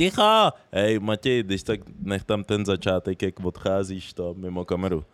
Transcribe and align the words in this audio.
Ticho! 0.00 0.52
Hej, 0.72 0.98
Matěj, 0.98 1.42
když 1.42 1.62
tak 1.62 1.80
nech 1.98 2.24
tam 2.24 2.44
ten 2.44 2.64
začátek, 2.66 3.22
jak 3.22 3.40
odcházíš 3.40 4.12
to 4.12 4.34
mimo 4.34 4.64
kameru. 4.64 5.04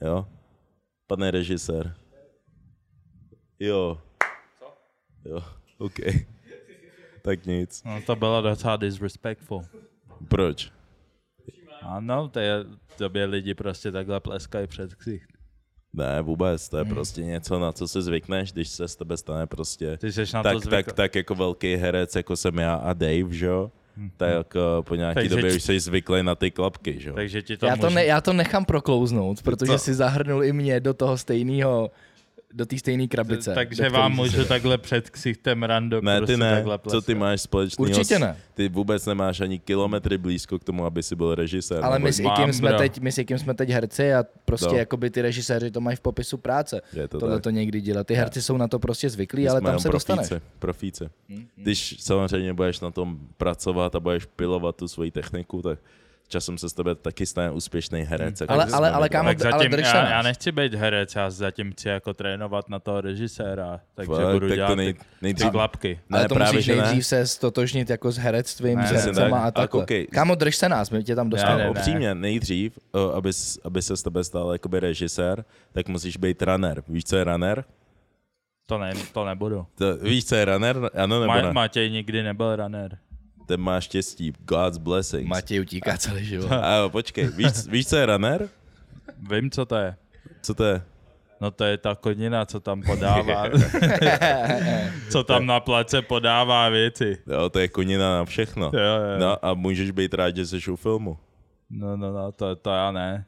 Jo? 0.00 0.26
Pane 1.06 1.30
režisér. 1.30 1.94
Jo. 3.58 4.00
Co? 4.58 4.72
Jo, 5.24 5.42
OK. 5.78 5.98
Tak 7.22 7.46
nic. 7.46 7.82
No 7.84 8.02
to 8.06 8.16
bylo 8.16 8.42
docela 8.42 8.76
disrespectful. 8.76 9.64
Proč? 10.28 10.72
Ano, 11.82 12.28
to 12.28 12.40
je, 12.40 12.64
tobě 12.98 13.24
lidi 13.24 13.54
prostě 13.54 13.92
takhle 13.92 14.20
pleskají 14.20 14.66
před 14.66 14.94
ksicht. 14.94 15.30
Ne, 15.92 16.22
vůbec, 16.22 16.68
to 16.68 16.76
je 16.78 16.84
Hmm. 16.84 16.94
prostě 16.94 17.24
něco, 17.24 17.58
na 17.58 17.72
co 17.72 17.88
si 17.88 18.02
zvykneš, 18.02 18.52
když 18.52 18.68
se 18.68 18.88
z 18.88 18.96
tebe 18.96 19.16
stane 19.16 19.46
prostě 19.46 19.96
Ty 19.96 20.12
jsi 20.12 20.22
na 20.34 20.42
tak, 20.42 20.62
to 20.62 20.70
tak, 20.70 20.92
tak 20.92 21.14
jako 21.14 21.34
velký 21.34 21.74
herec, 21.76 22.16
jako 22.16 22.36
jsem 22.36 22.58
já 22.58 22.74
a 22.74 22.92
Dave, 22.92 23.30
že 23.34 23.46
jo? 23.46 23.72
Tak 24.16 24.54
uh, 24.54 24.82
po 24.84 24.94
nějaký 24.94 25.14
Takže 25.14 25.36
době 25.36 25.56
už 25.56 25.62
jsi 25.62 25.80
zvyklý 25.80 26.22
na 26.22 26.34
ty 26.34 26.50
klapky, 26.50 27.00
že 27.00 27.08
jo? 27.08 27.14
Takže 27.14 27.42
ti 27.42 27.56
to, 27.56 27.66
Já 27.66 27.76
to, 27.76 27.82
může... 27.82 27.94
ne, 27.94 28.04
já 28.04 28.20
to 28.20 28.32
nechám 28.32 28.64
proklouznout, 28.64 29.42
protože 29.42 29.72
Co? 29.72 29.78
si 29.78 29.94
zahrnul 29.94 30.44
i 30.44 30.52
mě 30.52 30.80
do 30.80 30.94
toho 30.94 31.18
stejného, 31.18 31.90
do 32.54 32.66
té 32.66 32.78
stejné 32.78 33.06
krabice. 33.06 33.54
Takže 33.54 33.88
vám 33.88 34.12
můžu 34.12 34.44
takhle 34.44 34.78
před 34.78 35.10
ksichtem 35.10 35.62
random 35.62 36.04
Ne, 36.04 36.16
prostě 36.18 36.34
ty 36.34 36.40
ne. 36.40 36.50
takhle 36.54 36.78
Co 36.90 37.02
ty 37.02 37.14
máš 37.14 37.40
společného? 37.40 37.90
Určitě 37.90 38.16
s- 38.16 38.20
ne. 38.20 38.36
Ty 38.54 38.68
vůbec 38.68 39.06
nemáš 39.06 39.40
ani 39.40 39.58
kilometry 39.58 40.18
blízko 40.18 40.58
k 40.58 40.64
tomu, 40.64 40.84
aby 40.84 41.02
si 41.02 41.16
byl 41.16 41.34
režisér. 41.34 41.84
Ale 41.84 41.98
my 41.98 42.12
s, 42.12 42.20
Mám, 42.20 42.40
Ikim 42.40 42.52
jsme 42.52 42.68
bro. 42.68 42.78
teď, 42.78 43.00
my 43.00 43.12
s 43.12 43.18
Ikim 43.18 43.38
jsme 43.38 43.54
teď 43.54 43.68
herci 43.70 44.14
a 44.14 44.24
prostě 44.44 44.66
No. 44.68 44.76
jakoby 44.76 45.10
ty 45.10 45.22
režiséři 45.22 45.70
to 45.70 45.80
mají 45.80 45.96
v 45.96 46.00
popisu 46.00 46.36
práce. 46.38 46.80
Je 46.92 47.08
to 47.08 47.18
Tohle 47.20 47.36
tak. 47.36 47.42
to 47.42 47.50
někdy 47.50 47.80
dělat. 47.80 48.06
Ty 48.06 48.14
herci 48.14 48.42
jsou 48.42 48.56
na 48.56 48.68
to 48.68 48.78
prostě 48.78 49.10
zvyklí, 49.10 49.42
My 49.42 49.48
ale 49.48 49.60
tam 49.60 49.78
se 49.80 49.88
dostaneš. 49.88 50.28
profíci, 50.28 50.44
Profíci. 50.58 51.04
Když 51.56 51.96
samozřejmě 52.00 52.52
budeš 52.54 52.80
na 52.80 52.90
tom 52.90 53.18
pracovat 53.36 53.94
a 53.94 54.00
budeš 54.00 54.24
pilovat 54.24 54.76
tu 54.76 54.88
svoji 54.88 55.10
techniku, 55.10 55.62
tak 55.62 55.78
časem 56.28 56.58
se 56.58 56.68
z 56.68 56.72
tebe 56.72 56.94
taky 56.94 57.26
stane 57.26 57.50
úspěšný 57.50 58.00
herec. 58.02 58.40
jako 58.40 58.52
Ale- 58.52 58.66
ale- 58.72 58.90
ale 58.90 59.08
kámo, 59.08 59.28
Tak 59.28 59.44
ale 59.44 59.52
zatím, 59.52 59.70
drž 59.70 59.86
se 59.90 59.96
já, 59.96 60.10
já 60.10 60.22
nechci 60.22 60.52
být 60.52 60.74
herec, 60.74 61.14
já 61.14 61.30
zatím 61.30 61.72
chci 61.72 61.88
jako 61.88 62.14
trénovat 62.14 62.68
na 62.68 62.78
toho 62.78 63.00
režiséra, 63.00 63.80
takže 63.94 64.12
Fakt, 64.12 64.32
budu 64.32 64.40
tak 64.40 64.48
to 64.48 64.54
dělat 64.54 64.74
nej, 64.74 64.92
ty, 64.92 64.98
ty 64.98 65.04
nejdřív, 65.22 65.50
klapky. 65.50 66.00
Ale 66.10 66.22
Ne, 66.22 66.28
to 66.28 66.34
právě, 66.34 66.52
musíš 66.52 66.64
že 66.66 66.76
ne. 66.76 66.82
nejdřív 66.82 67.06
se 67.06 67.26
stotožnit 67.26 67.90
jako 67.90 68.12
s 68.12 68.16
herectvím, 68.18 68.78
Ne, 68.78 68.86
s 68.86 68.90
hercema 68.90 69.36
tak. 69.38 69.46
a 69.46 69.50
takhle. 69.50 69.80
koukej. 69.80 70.06
Kámo, 70.06 70.34
drž 70.34 70.56
se 70.56 70.68
nás, 70.68 70.90
my 70.90 71.04
tě 71.04 71.14
tam 71.14 71.26
Ne, 71.26 71.30
dostaneme. 71.30 71.64
ne, 71.64 71.70
Upřímně, 71.70 72.14
nejdřív, 72.14 72.78
o, 72.92 73.12
aby, 73.14 73.32
s- 73.32 73.60
aby 73.64 73.82
se 73.82 73.96
z 73.96 74.02
tebe 74.02 74.24
stal 74.24 74.52
jakoby 74.52 74.80
režisér, 74.80 75.44
tak 75.72 75.88
musíš 75.88 76.16
být 76.16 76.42
runner. 76.42 76.82
Víš, 76.88 77.04
co 77.04 77.16
je 77.16 77.24
runner? 77.24 77.64
To, 78.66 78.78
ne, 78.78 78.92
to 79.12 79.24
nebudu. 79.24 79.66
To, 79.74 79.96
víš, 79.96 80.24
co 80.26 80.34
je 80.34 80.44
runner? 80.44 80.76
Ano 80.94 81.20
nebo 81.20 81.26
Ma, 81.26 81.42
ne? 81.42 81.52
Matěj 81.52 81.90
nikdy 81.90 82.22
nebyl 82.22 82.56
runner. 82.56 82.98
Ten 83.48 83.60
má 83.60 83.80
štěstí. 83.80 84.32
God's 84.44 84.76
blessings. 84.78 85.28
Matěj 85.28 85.60
utíká 85.60 85.96
celý 85.96 86.24
život. 86.24 86.52
A 86.62 86.76
jo, 86.76 86.88
počkej, 86.90 87.28
víš, 87.28 87.66
víš, 87.68 87.86
co 87.88 87.96
je 87.96 88.06
runner? 88.06 88.48
Vím, 89.30 89.50
co 89.50 89.66
to 89.66 89.76
je. 89.76 89.96
Co 90.42 90.54
to 90.54 90.64
je? 90.64 90.82
No 91.40 91.50
to 91.50 91.64
je 91.64 91.78
ta 91.78 91.94
konina, 91.94 92.44
co 92.46 92.60
tam 92.60 92.82
podává. 92.82 93.44
co 95.10 95.24
tam 95.24 95.46
na 95.46 95.60
place 95.60 96.02
podává 96.02 96.68
věci. 96.68 97.18
Jo, 97.26 97.48
to 97.50 97.58
je 97.58 97.68
konina 97.68 98.18
na 98.18 98.24
všechno. 98.24 98.70
Jo, 98.74 98.80
jo. 98.80 99.18
No 99.18 99.44
a 99.44 99.54
můžeš 99.54 99.90
být 99.90 100.14
rád, 100.14 100.36
že 100.36 100.46
jsi 100.46 100.70
u 100.70 100.76
filmu. 100.76 101.18
No, 101.70 101.96
no, 101.96 102.12
no, 102.12 102.32
to, 102.32 102.56
to 102.56 102.70
já 102.70 102.90
ne. 102.92 103.24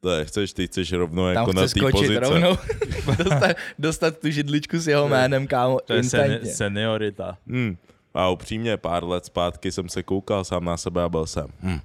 To 0.00 0.10
je, 0.10 0.24
chceš, 0.24 0.52
ty 0.52 0.66
chceš 0.66 0.92
rovnou 0.92 1.22
Tam 1.24 1.32
jako 1.34 1.52
na 1.52 1.62
té 1.62 1.68
skočit 1.68 1.92
pozice. 1.92 2.20
rovnou, 2.20 2.56
dostat, 3.24 3.56
dostat 3.78 4.18
tu 4.18 4.30
židličku 4.30 4.78
s 4.78 4.88
jeho 4.88 5.08
jménem, 5.08 5.46
kámo, 5.46 5.78
To 5.84 5.92
je 5.94 6.02
seni- 6.02 6.24
instantně. 6.24 6.54
seniorita. 6.54 7.38
Hmm. 7.46 7.76
A 8.14 8.28
upřímně, 8.28 8.76
pár 8.76 9.04
let 9.04 9.24
zpátky 9.24 9.72
jsem 9.72 9.88
se 9.88 10.02
koukal 10.02 10.44
sám 10.44 10.64
na 10.64 10.76
sebe 10.76 11.02
a 11.02 11.08
byl 11.08 11.26
jsem, 11.26 11.46
hm. 11.60 11.80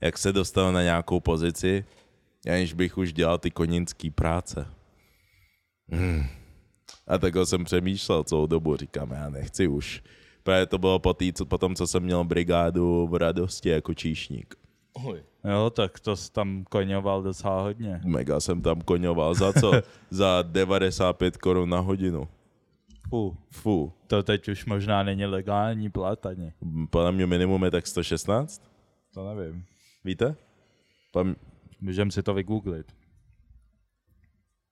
jak 0.00 0.18
se 0.18 0.32
dostal 0.32 0.72
na 0.72 0.82
nějakou 0.82 1.20
pozici, 1.20 1.84
aniž 2.52 2.72
bych 2.72 2.98
už 2.98 3.12
dělal 3.12 3.38
ty 3.38 3.50
koninský 3.50 4.10
práce. 4.10 4.66
Hmm. 5.88 6.26
A 7.06 7.18
takhle 7.18 7.46
jsem 7.46 7.64
přemýšlel 7.64 8.24
celou 8.24 8.46
dobu, 8.46 8.76
říkám, 8.76 9.10
já 9.10 9.30
nechci 9.30 9.68
už. 9.68 10.02
Právě 10.42 10.66
to 10.66 10.78
bylo 10.78 10.98
po, 10.98 11.14
tý, 11.14 11.32
co, 11.32 11.46
po 11.46 11.58
tom, 11.58 11.74
co 11.74 11.86
jsem 11.86 12.02
měl 12.02 12.24
brigádu 12.24 13.06
v 13.06 13.14
radosti 13.14 13.68
jako 13.68 13.94
číšník. 13.94 14.54
Oj. 14.92 15.22
Jo, 15.44 15.70
tak 15.70 16.00
to 16.00 16.16
jsi 16.16 16.32
tam 16.32 16.64
koňoval 16.70 17.22
docela 17.22 17.62
hodně. 17.62 18.00
Mega 18.04 18.40
jsem 18.40 18.62
tam 18.62 18.80
koňoval. 18.80 19.34
Za 19.34 19.52
co? 19.52 19.72
Za 20.10 20.42
95 20.42 21.36
korun 21.36 21.68
na 21.68 21.80
hodinu. 21.80 22.28
Fuh. 23.10 23.34
Fu. 23.50 23.92
To 24.06 24.22
teď 24.22 24.48
už 24.48 24.64
možná 24.66 25.02
není 25.02 25.26
legální 25.26 25.90
plat 25.90 26.26
ani. 26.26 26.52
Podle 26.90 27.12
mě 27.12 27.26
minimum 27.26 27.64
je 27.64 27.70
tak 27.70 27.86
116. 27.86 28.62
To 29.14 29.34
nevím. 29.34 29.64
Víte? 30.04 30.36
Pam, 31.12 31.36
Můžeme 31.80 32.10
si 32.10 32.22
to 32.22 32.34
vygooglit. 32.34 32.86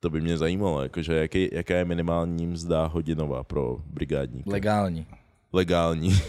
to 0.00 0.10
by 0.10 0.20
mě 0.20 0.38
zajímalo, 0.38 0.82
jakože 0.82 1.14
jaký, 1.14 1.48
jaká 1.52 1.74
je 1.76 1.84
minimální 1.84 2.46
mzda 2.46 2.86
hodinová 2.86 3.44
pro 3.44 3.82
brigádníka. 3.86 4.50
Legální. 4.50 5.06
Legální. 5.52 6.10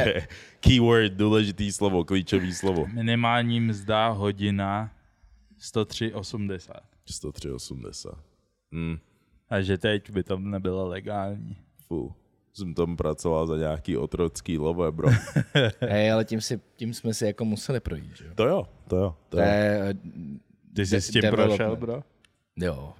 Keyword, 0.60 1.12
důležitý 1.12 1.72
slovo, 1.72 2.04
klíčový 2.04 2.54
slovo. 2.54 2.86
Minimální 2.86 3.60
mzda 3.60 4.08
hodina 4.08 4.90
103,80. 5.60 6.58
103,80. 7.10 8.14
Hmm, 8.72 8.98
A 9.50 9.60
že 9.60 9.78
teď 9.78 10.10
by 10.10 10.22
to 10.22 10.38
nebylo 10.38 10.88
legální. 10.88 11.56
fu. 11.86 12.12
Jsem 12.52 12.74
tam 12.74 12.96
pracoval 12.96 13.46
za 13.46 13.56
nějaký 13.56 13.96
otrocký 13.96 14.58
love, 14.58 14.92
bro. 14.92 15.08
Hej, 15.80 16.12
ale 16.12 16.24
tím, 16.24 16.40
si, 16.40 16.60
tím 16.76 16.94
jsme 16.94 17.14
si 17.14 17.26
jako 17.26 17.44
museli 17.44 17.80
projít, 17.80 18.16
že 18.16 18.24
jo? 18.24 18.30
To 18.34 18.46
jo, 18.46 18.68
to 18.88 18.96
jo. 18.96 19.16
To 19.28 19.36
To 19.36 19.42
jo. 19.42 19.48
je, 19.48 19.80
eh, 19.90 19.94
Ty 20.74 20.86
jsi 20.86 20.94
De- 20.94 21.00
s 21.00 21.08
tím 21.10 21.22
prošel, 21.30 21.76
bro? 21.76 22.02
jo. 22.56 22.92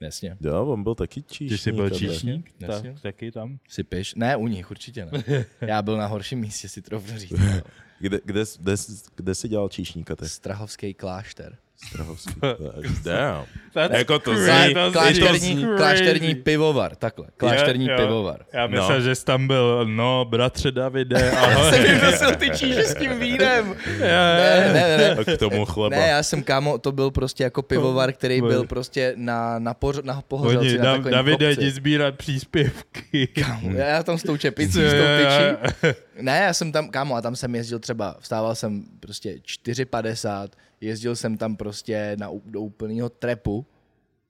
Jasně. 0.00 0.36
Jo, 0.40 0.66
on 0.66 0.82
byl 0.82 0.94
taky 0.94 1.22
číšník. 1.22 1.50
Ty 1.50 1.58
jsi 1.58 1.72
byl 1.72 1.90
číšník? 1.90 2.52
Ta, 2.58 2.66
Jasně. 2.72 2.94
taky 3.02 3.32
tam? 3.32 3.58
Sypiš? 3.68 4.14
Ne, 4.14 4.36
u 4.36 4.46
nich 4.48 4.70
určitě 4.70 5.06
ne. 5.06 5.24
Já 5.60 5.82
byl 5.82 5.96
na 5.96 6.06
horším 6.06 6.38
místě, 6.38 6.68
si 6.68 6.82
trofnu 6.82 7.18
říct. 7.18 7.32
Kde, 8.00 8.20
kde, 8.24 8.44
kde, 8.58 8.74
kde 9.16 9.34
jsi 9.34 9.48
dělal 9.48 9.68
číšníka 9.68 10.16
ty? 10.16 10.28
Strahovský 10.28 10.94
klášter. 10.94 11.56
Strahovský. 11.86 12.32
Damn. 13.04 13.44
That's 13.74 13.94
Jako 13.98 14.18
to 14.18 14.34
zní- 14.36 14.74
Klášterní, 14.92 15.66
klášterní 15.76 16.34
pivovar, 16.34 16.96
takhle. 16.96 17.26
Klášterní 17.36 17.86
Jo, 17.86 17.92
jo. 17.92 17.98
pivovar. 18.06 18.40
Já 18.52 18.66
myslel, 18.66 18.98
No. 18.98 19.00
že 19.00 19.14
jsi 19.14 19.24
tam 19.24 19.46
byl, 19.46 19.86
no, 19.88 20.24
bratře 20.24 20.70
Davide, 20.72 21.30
ahoj. 21.36 21.70
Jsem 21.72 21.82
vymyslel 21.82 22.34
ty 22.38 22.50
číže 22.50 22.82
s 22.82 22.94
tím 22.94 23.18
vínem. 23.20 23.74
Ne, 24.00 24.70
ne, 24.72 24.96
ne. 24.98 25.10
A 25.16 25.24
k 25.24 25.38
tomu 25.38 25.64
chleba. 25.64 25.96
Ne, 25.96 26.06
já 26.08 26.22
jsem 26.22 26.42
kámo, 26.42 26.78
to 26.78 26.92
byl 26.92 27.10
prostě 27.10 27.44
jako 27.44 27.62
pivovar, 27.62 28.12
který 28.12 28.40
byl 28.40 28.64
prostě 28.66 29.12
na, 29.16 29.58
na, 29.58 29.74
poř, 29.74 29.98
na 30.02 30.22
pohořelci, 30.28 30.68
Oni, 30.68 30.78
na 30.78 30.92
takovém 30.96 31.12
Davide, 31.12 31.52
jdi 31.52 31.70
sbírat 31.70 32.14
příspěvky. 32.14 33.28
Já 33.74 34.02
tam 34.02 34.18
s 34.18 34.22
tou 34.22 34.36
čepicí, 34.36 34.72
s 34.72 34.92
tou 34.92 35.06
tyčí. 35.18 35.96
Ne, 36.20 36.42
já 36.46 36.52
jsem 36.52 36.72
tam, 36.72 36.88
kámo, 36.88 37.14
a 37.16 37.20
tam 37.20 37.36
jsem 37.36 37.54
jezdil 37.54 37.78
třeba, 37.78 38.16
vstával 38.20 38.54
jsem 38.54 38.82
prostě 39.00 39.34
4,50, 39.46 40.48
jezdil 40.80 41.16
jsem 41.16 41.36
tam 41.38 41.56
prostě 41.56 42.16
na, 42.18 42.30
do 42.44 42.60
úplného 42.60 43.08
trepu, 43.08 43.66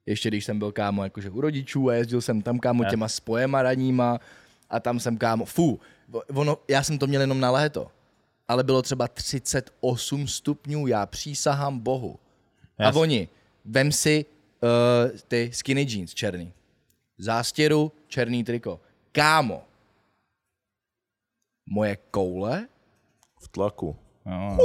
ještě 0.07 0.29
když 0.29 0.45
jsem 0.45 0.59
byl 0.59 0.73
kámo 0.73 1.05
jakože 1.05 1.31
u 1.31 1.41
rodičů 1.41 1.89
a 1.89 1.95
jezdil 1.95 2.21
jsem 2.21 2.43
tam 2.43 2.59
kámo 2.59 2.83
Ne. 2.83 2.91
těma 2.91 3.09
spojema 3.09 3.63
radníma 3.63 4.21
a 4.71 4.81
tam 4.81 5.01
jsem 5.01 5.19
kámo, 5.19 5.45
fu, 5.45 5.81
ono, 6.35 6.59
já 6.69 6.83
jsem 6.83 6.99
to 6.99 7.07
měl 7.07 7.21
jenom 7.21 7.41
na 7.41 7.51
léto, 7.51 7.91
ale 8.49 8.65
bylo 8.65 8.83
třeba 8.83 9.09
38 9.09 10.29
stupňů, 10.29 10.87
já 10.87 11.07
přísahám 11.07 11.79
bohu. 11.79 12.19
A 12.79 12.83
Jas- 12.91 13.01
oni, 13.01 13.29
vem 13.65 13.93
si 13.93 14.25
uh, 14.63 15.19
ty 15.29 15.51
skinny 15.55 15.87
jeans 15.91 16.15
černý, 16.15 16.53
zástěru, 17.19 17.93
černý 18.09 18.45
triko. 18.45 18.81
Kámo, 19.13 19.63
moje 21.71 21.97
koule? 22.11 22.69
V 23.41 23.49
tlaku. 23.49 23.97
No, 24.27 24.33
já 24.33 24.57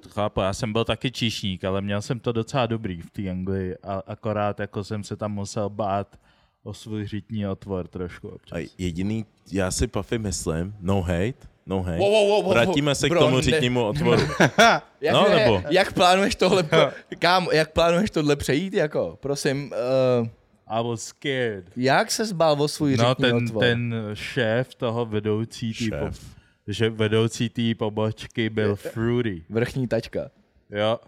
to 0.00 0.08
chápu, 0.08 0.40
já 0.40 0.52
jsem 0.52 0.72
byl 0.72 0.84
taky 0.84 1.10
číšník, 1.10 1.64
ale 1.64 1.80
měl 1.80 2.02
jsem 2.02 2.20
to 2.20 2.32
docela 2.32 2.66
dobrý 2.66 3.00
v 3.00 3.10
té 3.10 3.30
Anglii, 3.30 3.74
a 3.82 4.02
akorát 4.06 4.60
jako 4.60 4.84
jsem 4.84 5.04
se 5.04 5.16
tam 5.16 5.32
musel 5.32 5.70
bát 5.70 6.16
o 6.62 6.74
svůj 6.74 7.06
řitní 7.06 7.46
otvor 7.46 7.88
trošku 7.88 8.28
občas. 8.28 8.58
A 8.58 8.68
jediný, 8.78 9.24
já 9.52 9.70
si 9.70 9.86
Puffy 9.86 10.18
myslím, 10.18 10.74
no 10.80 11.00
hate, 11.02 11.34
no 11.66 11.82
hate. 11.82 11.98
Wow, 11.98 12.10
wow, 12.12 12.28
wow, 12.28 12.44
wow, 12.44 12.52
Vrátíme 12.52 12.94
se 12.94 13.08
bro, 13.08 13.20
k 13.20 13.22
tomu 13.24 13.36
ne- 13.36 13.42
řitnímu 13.42 13.84
otvoru. 13.86 14.22
Jak, 15.00 15.14
No, 15.14 15.28
ne, 15.28 15.36
nebo? 15.36 15.62
jak 15.70 15.92
plánuješ 15.92 16.34
tohle, 16.34 16.64
kámo, 17.18 17.50
jak 17.52 17.72
plánuješ 17.72 18.10
tohle 18.10 18.36
přejít, 18.36 18.74
jako, 18.74 19.18
prosím, 19.22 19.72
uh, 20.20 20.28
I 20.66 20.82
was 20.88 21.00
scared. 21.02 21.64
jak 21.76 22.10
se 22.10 22.24
zbál 22.24 22.62
o 22.62 22.68
svůj 22.68 22.96
No, 22.96 23.08
řitní 23.08 23.22
ten, 23.24 23.36
otvor? 23.36 23.62
ten 23.64 23.94
šéf 24.14 24.74
toho 24.74 25.06
vedoucí 25.06 25.72
Šéf. 25.74 26.33
Že 26.68 26.90
vedoucí 26.90 27.48
té 27.48 27.74
pobočky 27.78 28.50
byl 28.50 28.76
Fruity. 28.76 29.44
Vrchní 29.50 29.88
tačka. 29.88 30.30
Jo. 30.70 31.00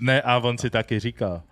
Ne, 0.00 0.22
a 0.22 0.38
on 0.38 0.58
si 0.58 0.70
taky 0.70 0.98
říká. 0.98 1.42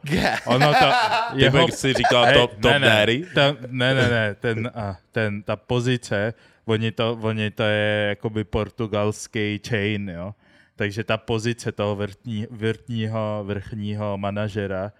Ono 0.46 0.74
to, 0.74 0.86
Ty 1.38 1.50
bych 1.50 1.74
si 1.74 1.92
říkal 1.92 2.32
top, 2.32 2.50
top 2.50 2.72
ne, 2.72 2.78
ne, 2.78 2.86
daddy? 2.86 3.26
ten, 3.34 3.56
ne, 3.70 3.94
ne, 3.94 4.08
ne, 4.08 4.34
ten, 4.34 4.70
a, 4.74 4.96
ten, 5.12 5.42
ta 5.42 5.56
pozice 5.56 6.34
oni 6.66 6.92
to, 6.92 7.18
oni 7.22 7.50
to 7.50 7.62
je 7.62 8.06
jakoby 8.08 8.44
portugalský 8.44 9.60
chain, 9.68 10.10
jo. 10.10 10.34
Takže 10.76 11.04
ta 11.04 11.16
pozice 11.16 11.72
toho 11.72 11.96
vrtní, 11.96 12.46
vrtního, 12.50 13.44
vrchního 13.46 14.18
manažera, 14.18 14.92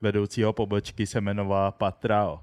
vedoucího 0.00 0.52
pobočky 0.52 1.06
se 1.06 1.18
jmenovala 1.18 1.70
Patrao. 1.70 2.40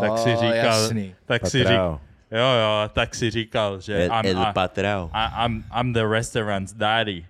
Tak 0.00 0.18
si 0.18 0.30
říkal, 0.30 0.54
jasný. 0.54 1.14
tak 1.24 1.46
si 1.46 1.58
říkal, 1.58 1.74
Patrao. 1.74 2.00
Jo, 2.30 2.38
jo, 2.60 2.88
tak 2.92 3.14
si 3.14 3.30
říkal, 3.30 3.80
že 3.80 4.04
El, 4.04 4.10
I'm, 4.12 4.26
el 4.36 4.42
I, 4.42 4.52
patrao. 4.52 5.10
I, 5.14 5.44
I'm, 5.46 5.64
I'm 5.80 5.92
the 5.92 6.06
restaurant's 6.06 6.72
daddy. 6.72 7.26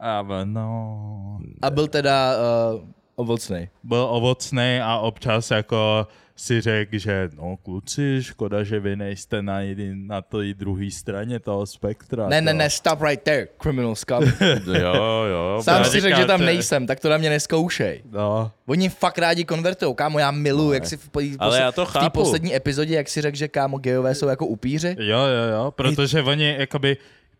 A 0.00 0.22
no, 0.44 1.38
A 1.62 1.70
byl 1.70 1.88
teda 1.88 2.32
uh, 2.74 2.80
ovocný. 3.14 3.68
byl 3.82 4.06
ovocný 4.10 4.80
a 4.82 4.98
občas 4.98 5.50
jako 5.50 6.06
si 6.36 6.60
řekl, 6.60 6.98
že 6.98 7.30
no 7.36 7.56
kluci, 7.56 8.18
škoda, 8.22 8.62
že 8.64 8.80
vy 8.80 8.96
nejste 8.96 9.42
na, 9.42 9.60
jedin, 9.60 10.06
na 10.06 10.22
té 10.22 10.54
druhé 10.54 10.90
straně 10.90 11.40
toho 11.40 11.66
spektra. 11.66 12.28
Ne, 12.28 12.40
ne, 12.40 12.52
to. 12.52 12.58
ne, 12.58 12.70
stop 12.70 13.00
right 13.02 13.22
there, 13.22 13.48
criminal 13.62 13.94
scum. 13.94 14.24
Jo, 14.80 14.94
jo. 15.30 15.62
Sám 15.62 15.78
Já 15.78 15.84
si 15.84 16.00
řekl, 16.00 16.16
že 16.16 16.24
tam 16.24 16.44
nejsem, 16.44 16.86
tak 16.86 17.00
to 17.00 17.08
na 17.08 17.16
mě 17.16 17.30
neskoušej. 17.30 18.02
No, 18.10 18.50
Oni 18.66 18.88
fakt 18.88 19.18
rádi 19.18 19.44
konvertují, 19.44 19.94
kámo, 19.94 20.18
já 20.18 20.30
miluju, 20.30 20.72
jak 20.72 20.86
si 20.86 20.96
v, 20.96 21.08
po- 21.08 21.20
Ale 21.38 21.60
já 21.60 21.72
to 21.72 21.86
v 21.86 21.92
té 21.92 22.10
poslední 22.10 22.54
epizodě, 22.56 22.94
jak 22.94 23.08
si 23.08 23.20
řekl, 23.20 23.36
že 23.36 23.48
kámo, 23.48 23.78
gejové 23.78 24.14
jsou 24.14 24.28
jako 24.28 24.46
upíři. 24.46 24.96
jo, 24.98 25.18
jo, 25.18 25.52
jo, 25.52 25.70
protože 25.70 26.22
oni 26.22 26.54
jakoby 26.58 26.96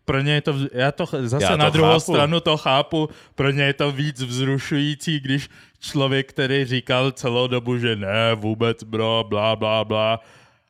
pro 0.07 0.21
ně 0.21 0.33
je 0.33 0.41
to, 0.41 0.55
já 0.73 0.91
to 0.91 1.05
zase 1.21 1.43
Já 1.43 1.49
to 1.49 1.57
na 1.57 1.69
druhou 1.69 1.99
chápu. 1.99 1.99
stranu 2.13 2.39
to 2.39 2.57
chápu, 2.57 3.09
pro 3.35 3.51
ně 3.51 3.63
je 3.63 3.73
to 3.73 3.91
víc 3.91 4.21
vzrušující, 4.21 5.19
když 5.19 5.49
člověk, 5.79 6.29
který 6.29 6.65
říkal 6.65 7.11
celou 7.11 7.47
dobu, 7.47 7.77
že 7.77 7.95
ne, 7.95 8.35
vůbec 8.35 8.83
bro, 8.83 9.25
bla, 9.29 9.55
bla, 9.55 9.85
bla. 9.85 10.19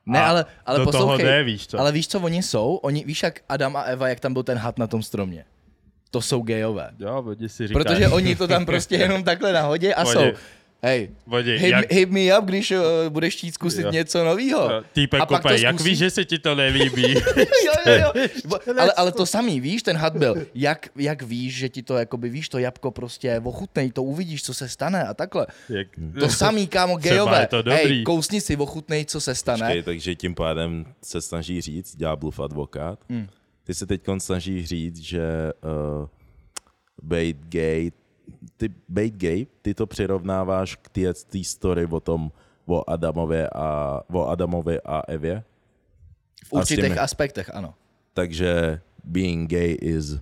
Ne, 0.06 0.22
ale, 0.22 0.46
ale 0.66 0.80
do 0.80 0.86
poslouchej, 0.86 1.18
toho 1.18 1.32
jde, 1.32 1.44
víš 1.44 1.68
co? 1.68 1.80
ale 1.80 1.92
víš, 1.92 2.08
co 2.08 2.20
oni 2.20 2.44
jsou? 2.44 2.76
Oni, 2.76 3.04
víš, 3.06 3.24
jak 3.24 3.40
Adam 3.50 3.76
a 3.76 3.82
Eva, 3.82 4.08
jak 4.10 4.20
tam 4.20 4.34
byl 4.34 4.44
ten 4.44 4.58
had 4.58 4.80
na 4.80 4.88
tom 4.88 5.04
stromě? 5.04 5.46
To 6.12 6.22
jsou 6.22 6.42
gejové. 6.42 6.92
Jo, 7.00 7.24
oni 7.28 7.50
si 7.50 7.68
říkají. 7.68 7.84
Protože 7.86 8.08
oni 8.08 8.36
to 8.36 8.48
tam 8.48 8.66
prostě 8.66 8.96
jenom 9.06 9.24
takhle 9.24 9.54
nahodí 9.54 9.94
a 9.94 10.02
Oni- 10.06 10.14
jsou. 10.14 10.24
Hej, 10.84 11.10
Oni, 11.30 11.58
hit, 11.58 11.70
jak, 11.72 11.92
me, 11.92 11.96
hit 11.98 12.10
me 12.10 12.40
up, 12.40 12.46
když 12.46 12.72
uh, 12.72 12.78
budeš 13.10 13.36
chtít 13.36 13.52
zkusit 13.54 13.82
Jo. 13.86 13.92
něco 13.92 14.24
nového. 14.24 14.70
Týpek 14.94 15.22
a 15.22 15.26
pak 15.26 15.42
to 15.42 15.48
kupej, 15.50 15.62
jak 15.62 15.76
zkusí- 15.76 15.84
víš, 15.90 15.98
že 15.98 16.10
se 16.10 16.26
ti 16.26 16.40
to 16.40 16.56
nelíbí? 16.56 17.14
jo, 17.66 17.74
jo, 17.86 17.94
jo. 18.16 18.28
Bo- 18.46 18.60
Ale, 18.80 18.92
ale 18.94 19.12
to 19.12 19.26
samý, 19.26 19.60
víš, 19.60 19.84
ten 19.84 19.98
had 19.98 20.18
byl. 20.18 20.36
Jak, 20.56 20.90
jak 20.96 21.22
víš, 21.22 21.56
že 21.56 21.70
ti 21.70 21.84
to, 21.84 21.98
jakoby, 21.98 22.30
víš, 22.30 22.50
to 22.50 22.58
jabko 22.58 22.92
prostě 22.92 23.42
ochutnej, 23.44 23.92
to 23.92 24.04
uvidíš, 24.04 24.44
co 24.44 24.54
se 24.54 24.70
stane 24.70 25.04
a 25.04 25.14
takhle. 25.14 25.48
jak... 25.70 25.88
To 26.20 26.30
samý, 26.30 26.68
kámo, 26.68 26.98
gejové. 27.02 27.40
je 27.42 27.48
to 27.48 27.62
dobrý. 27.62 27.80
Hej, 27.84 28.04
kousni 28.04 28.42
si, 28.42 28.58
ochutnej, 28.58 29.06
co 29.06 29.22
se 29.22 29.36
stane. 29.36 29.60
Počkej, 29.68 29.84
takže 29.84 30.16
tím 30.16 30.36
pádem 30.36 30.86
se 31.04 31.22
snaží 31.22 31.62
říct, 31.62 31.96
ďáblův 31.96 32.40
advokát, 32.40 33.00
Hmm. 33.10 33.28
ty 33.64 33.74
se 33.74 33.86
teď 33.86 34.02
snaží 34.18 34.66
říct, 34.66 34.98
že 35.00 35.22
uh, 36.02 36.08
bait 37.04 37.38
gay, 37.50 37.92
ty 38.58 38.70
bait 38.90 39.14
gay, 39.14 39.48
ty 39.62 39.74
to 39.74 39.88
přirovnáváš 39.88 40.76
k 40.76 40.90
té 40.90 41.44
story 41.44 41.86
o 41.86 42.00
tom, 42.00 42.32
o 42.66 42.90
Adamově 42.90 43.50
a, 43.56 44.02
o 44.14 44.28
Adamovi 44.28 44.82
a 44.82 45.02
Evě, 45.08 45.44
V 46.46 46.54
určitých 46.54 46.84
těmi- 46.86 46.98
aspektech, 47.00 47.50
ano. 47.56 47.74
takže 48.14 48.82
being 49.04 49.50
gay 49.50 49.78
is 49.82 50.20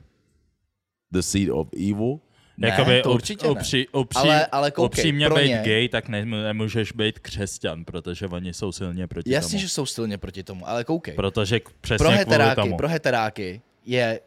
the 1.11 1.19
seed 1.19 1.49
of 1.49 1.67
evil. 1.73 2.19
Ne, 2.57 2.67
Jakoby 2.67 3.01
to 3.01 3.11
určitě 3.13 3.45
ne. 3.45 3.51
upří, 3.51 3.87
upří, 3.87 4.19
Ale- 4.19 4.45
ale 4.45 4.71
koukej, 4.71 4.85
upřímně 4.85 5.25
pro 5.27 5.35
být 5.35 5.47
ně- 5.47 5.61
gay, 5.65 5.89
tak 5.89 6.07
ne, 6.09 6.25
nemůžeš 6.25 6.91
být 6.91 7.19
křesťan, 7.19 7.85
protože 7.85 8.27
oni 8.27 8.53
jsou 8.53 8.71
silně 8.71 9.07
proti 9.07 9.31
Jasně, 9.31 9.49
tomu. 9.51 9.61
že 9.61 9.69
jsou 9.69 9.85
silně 9.85 10.17
proti 10.17 10.43
tomu, 10.43 10.67
ale 10.69 10.83
koukej. 10.83 11.13
Protože 11.13 11.59
k- 11.59 11.69
přesně 11.81 11.97
pro 11.97 12.05
kvůli 12.07 12.17
heteráky, 12.17 12.61
tomu. 12.61 12.77
pro 12.77 12.87
heteráky 12.87 13.61
je 13.85 14.19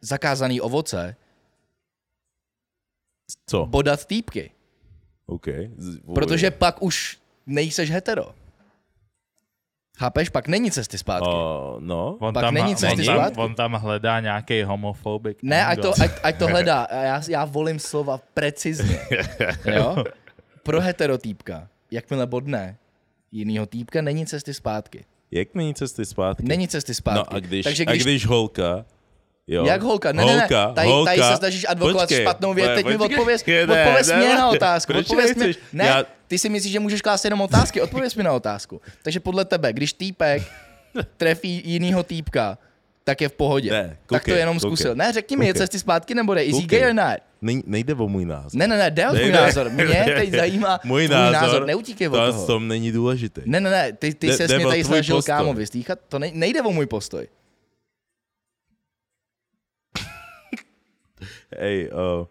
zakázaný 0.00 0.60
ovoce 0.60 1.16
Co? 3.46 3.66
bodat 3.66 4.04
týpky. 4.04 4.50
OK. 5.26 5.46
Z- 5.76 5.98
Protože 6.14 6.50
pak 6.50 6.82
už 6.82 7.18
nejseš 7.46 7.90
hetero. 7.90 8.34
Chápeš? 9.98 10.28
Pak 10.28 10.48
není 10.48 10.70
cesty 10.70 10.98
zpátky. 10.98 11.28
Uh, 11.28 11.80
no, 11.80 12.16
On 12.20 12.34
Pak 12.34 12.40
tam, 12.44 12.54
není 12.54 12.70
on, 12.70 12.76
cesty 12.76 13.04
tam, 13.06 13.16
zpátky. 13.16 13.40
on 13.40 13.54
tam 13.54 13.72
hledá 13.72 14.20
nějaký 14.20 14.62
homofobik. 14.62 15.38
Ne, 15.42 15.66
ať 15.66 15.78
to, 15.82 15.92
ať, 16.02 16.10
ať 16.22 16.38
to 16.38 16.46
hledá. 16.46 16.82
A 16.82 16.94
Já, 17.02 17.22
já 17.28 17.44
volím 17.44 17.78
slova 17.78 18.20
precizně. 18.34 18.98
Jo? 19.74 19.96
Pro 20.62 20.80
heterotýpka, 20.80 21.68
jakmile 21.90 22.26
bodne 22.26 22.76
jinýho 23.32 23.66
týpka, 23.66 24.02
není 24.02 24.26
cesty 24.26 24.54
zpátky. 24.54 25.04
jak 25.30 25.54
není 25.54 25.74
cesty 25.74 26.04
zpátky? 26.04 26.42
Není 26.42 26.68
cesty 26.68 26.94
zpátky. 26.94 27.18
No 27.30 27.36
a 27.36 27.40
když, 27.40 27.64
Takže 27.64 27.84
a 27.84 27.92
když 27.96 28.26
holka, 28.26 28.84
jo. 29.46 29.66
Jak 29.66 29.82
holka? 29.82 30.12
Ne, 30.12 30.24
ne, 30.24 30.32
ne. 30.32 30.38
holka, 30.40 30.72
Tady, 30.72 30.88
holka, 30.88 31.10
tady 31.10 31.22
se 31.22 31.36
snažíš 31.36 31.66
advokovat 31.68 32.08
počkej, 32.08 32.24
špatnou 32.24 32.54
věc. 32.54 32.70
Teď 32.74 32.86
mi 32.86 32.98
počkej, 32.98 33.16
odpověz, 33.18 33.44
ne, 33.46 33.62
odpověz 33.62 34.08
ne, 34.08 34.16
mě 34.16 34.28
ne, 34.28 34.34
na 34.34 34.48
otázku. 34.48 34.92
proč 34.92 35.06
Odpověz 35.06 35.34
mě. 35.36 35.54
Ne, 35.72 35.84
Já- 35.86 36.04
ty 36.26 36.38
si 36.38 36.48
myslíš, 36.48 36.72
že 36.72 36.80
můžeš 36.80 37.02
klást 37.02 37.24
jenom 37.24 37.40
otázky. 37.40 37.80
Odpověz 37.80 38.14
mi 38.14 38.22
na 38.22 38.32
otázku. 38.32 38.80
Takže 39.02 39.20
podle 39.20 39.44
tebe, 39.44 39.72
když 39.72 39.92
týpek 39.92 40.42
trefí 41.16 41.62
jinýho 41.64 42.02
týpka, 42.02 42.58
tak 43.04 43.20
je 43.20 43.28
v 43.28 43.32
pohodě. 43.32 43.70
Ne, 43.70 43.88
tak 43.88 43.98
to 44.06 44.14
koukej, 44.18 44.38
jenom 44.38 44.56
koukej. 44.60 44.68
zkusil. 44.76 44.94
Ne, 44.94 45.12
řekni 45.12 45.36
mi, 45.36 45.46
je 45.46 45.52
Koukej. 45.52 45.58
cesty 45.58 45.78
zpátky 45.78 46.14
nebo 46.14 46.34
ne? 46.34 46.44
Is 46.44 46.54
he 46.56 46.62
Koukej. 46.62 46.80
gay 46.80 46.88
or 46.90 46.94
not? 46.94 47.16
Nej, 47.42 47.62
nejde 47.66 47.94
o 47.94 48.08
můj 48.08 48.24
názor. 48.24 48.50
Ne, 48.54 48.66
ne, 48.68 48.78
ne, 48.78 48.90
jde 48.90 49.08
o 49.08 49.12
Nejde. 49.12 49.32
názor. 49.32 49.70
Mě 49.70 50.04
teď 50.16 50.30
zajímá 50.30 50.80
můj 50.84 51.08
názor, 51.08 51.32
názor. 51.32 51.66
Neutíkej 51.66 52.08
od 52.08 52.10
to 52.10 52.26
toho. 52.32 52.44
v 52.44 52.46
tom 52.46 52.68
není 52.68 52.92
důležitý. 52.92 53.40
Ne, 53.44 53.60
ne, 53.60 53.70
ne, 53.70 53.92
ty, 53.92 54.14
ty 54.14 54.32
se 54.32 54.56
mě 54.56 54.66
tady 54.66 54.84
snažil 54.84 55.22
kámo 55.22 55.54
vystýchat, 55.54 55.98
to 56.08 56.18
nej, 56.18 56.32
nejde 56.34 56.62
o 56.62 56.70
můj 56.72 56.86
postoj. 56.86 57.28
Hej, 61.58 61.90
uh, 61.90 62.26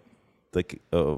tak 0.51 0.65
uh, 0.93 1.17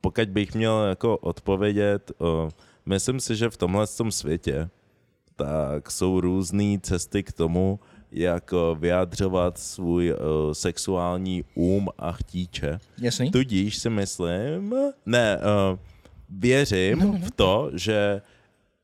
pokud 0.00 0.28
bych 0.28 0.54
měl 0.54 0.84
jako 0.88 1.16
odpovědět, 1.16 2.12
uh, 2.18 2.50
myslím 2.86 3.20
si, 3.20 3.36
že 3.36 3.50
v 3.50 3.56
tomhle 3.56 3.86
tom 3.86 4.12
světě 4.12 4.70
tak 5.36 5.90
jsou 5.90 6.20
různé 6.20 6.78
cesty 6.82 7.22
k 7.22 7.32
tomu, 7.32 7.80
jak 8.12 8.54
vyjadřovat 8.78 9.58
svůj 9.58 10.12
uh, 10.12 10.52
sexuální 10.52 11.44
um 11.54 11.88
a 11.98 12.12
chtíče. 12.12 12.78
Jasný? 12.98 13.30
Tudíž 13.30 13.78
si 13.78 13.90
myslím, 13.90 14.74
ne, 15.06 15.38
uh, 15.38 15.78
věřím 16.30 17.20
v 17.22 17.30
to, 17.30 17.70
že 17.74 18.22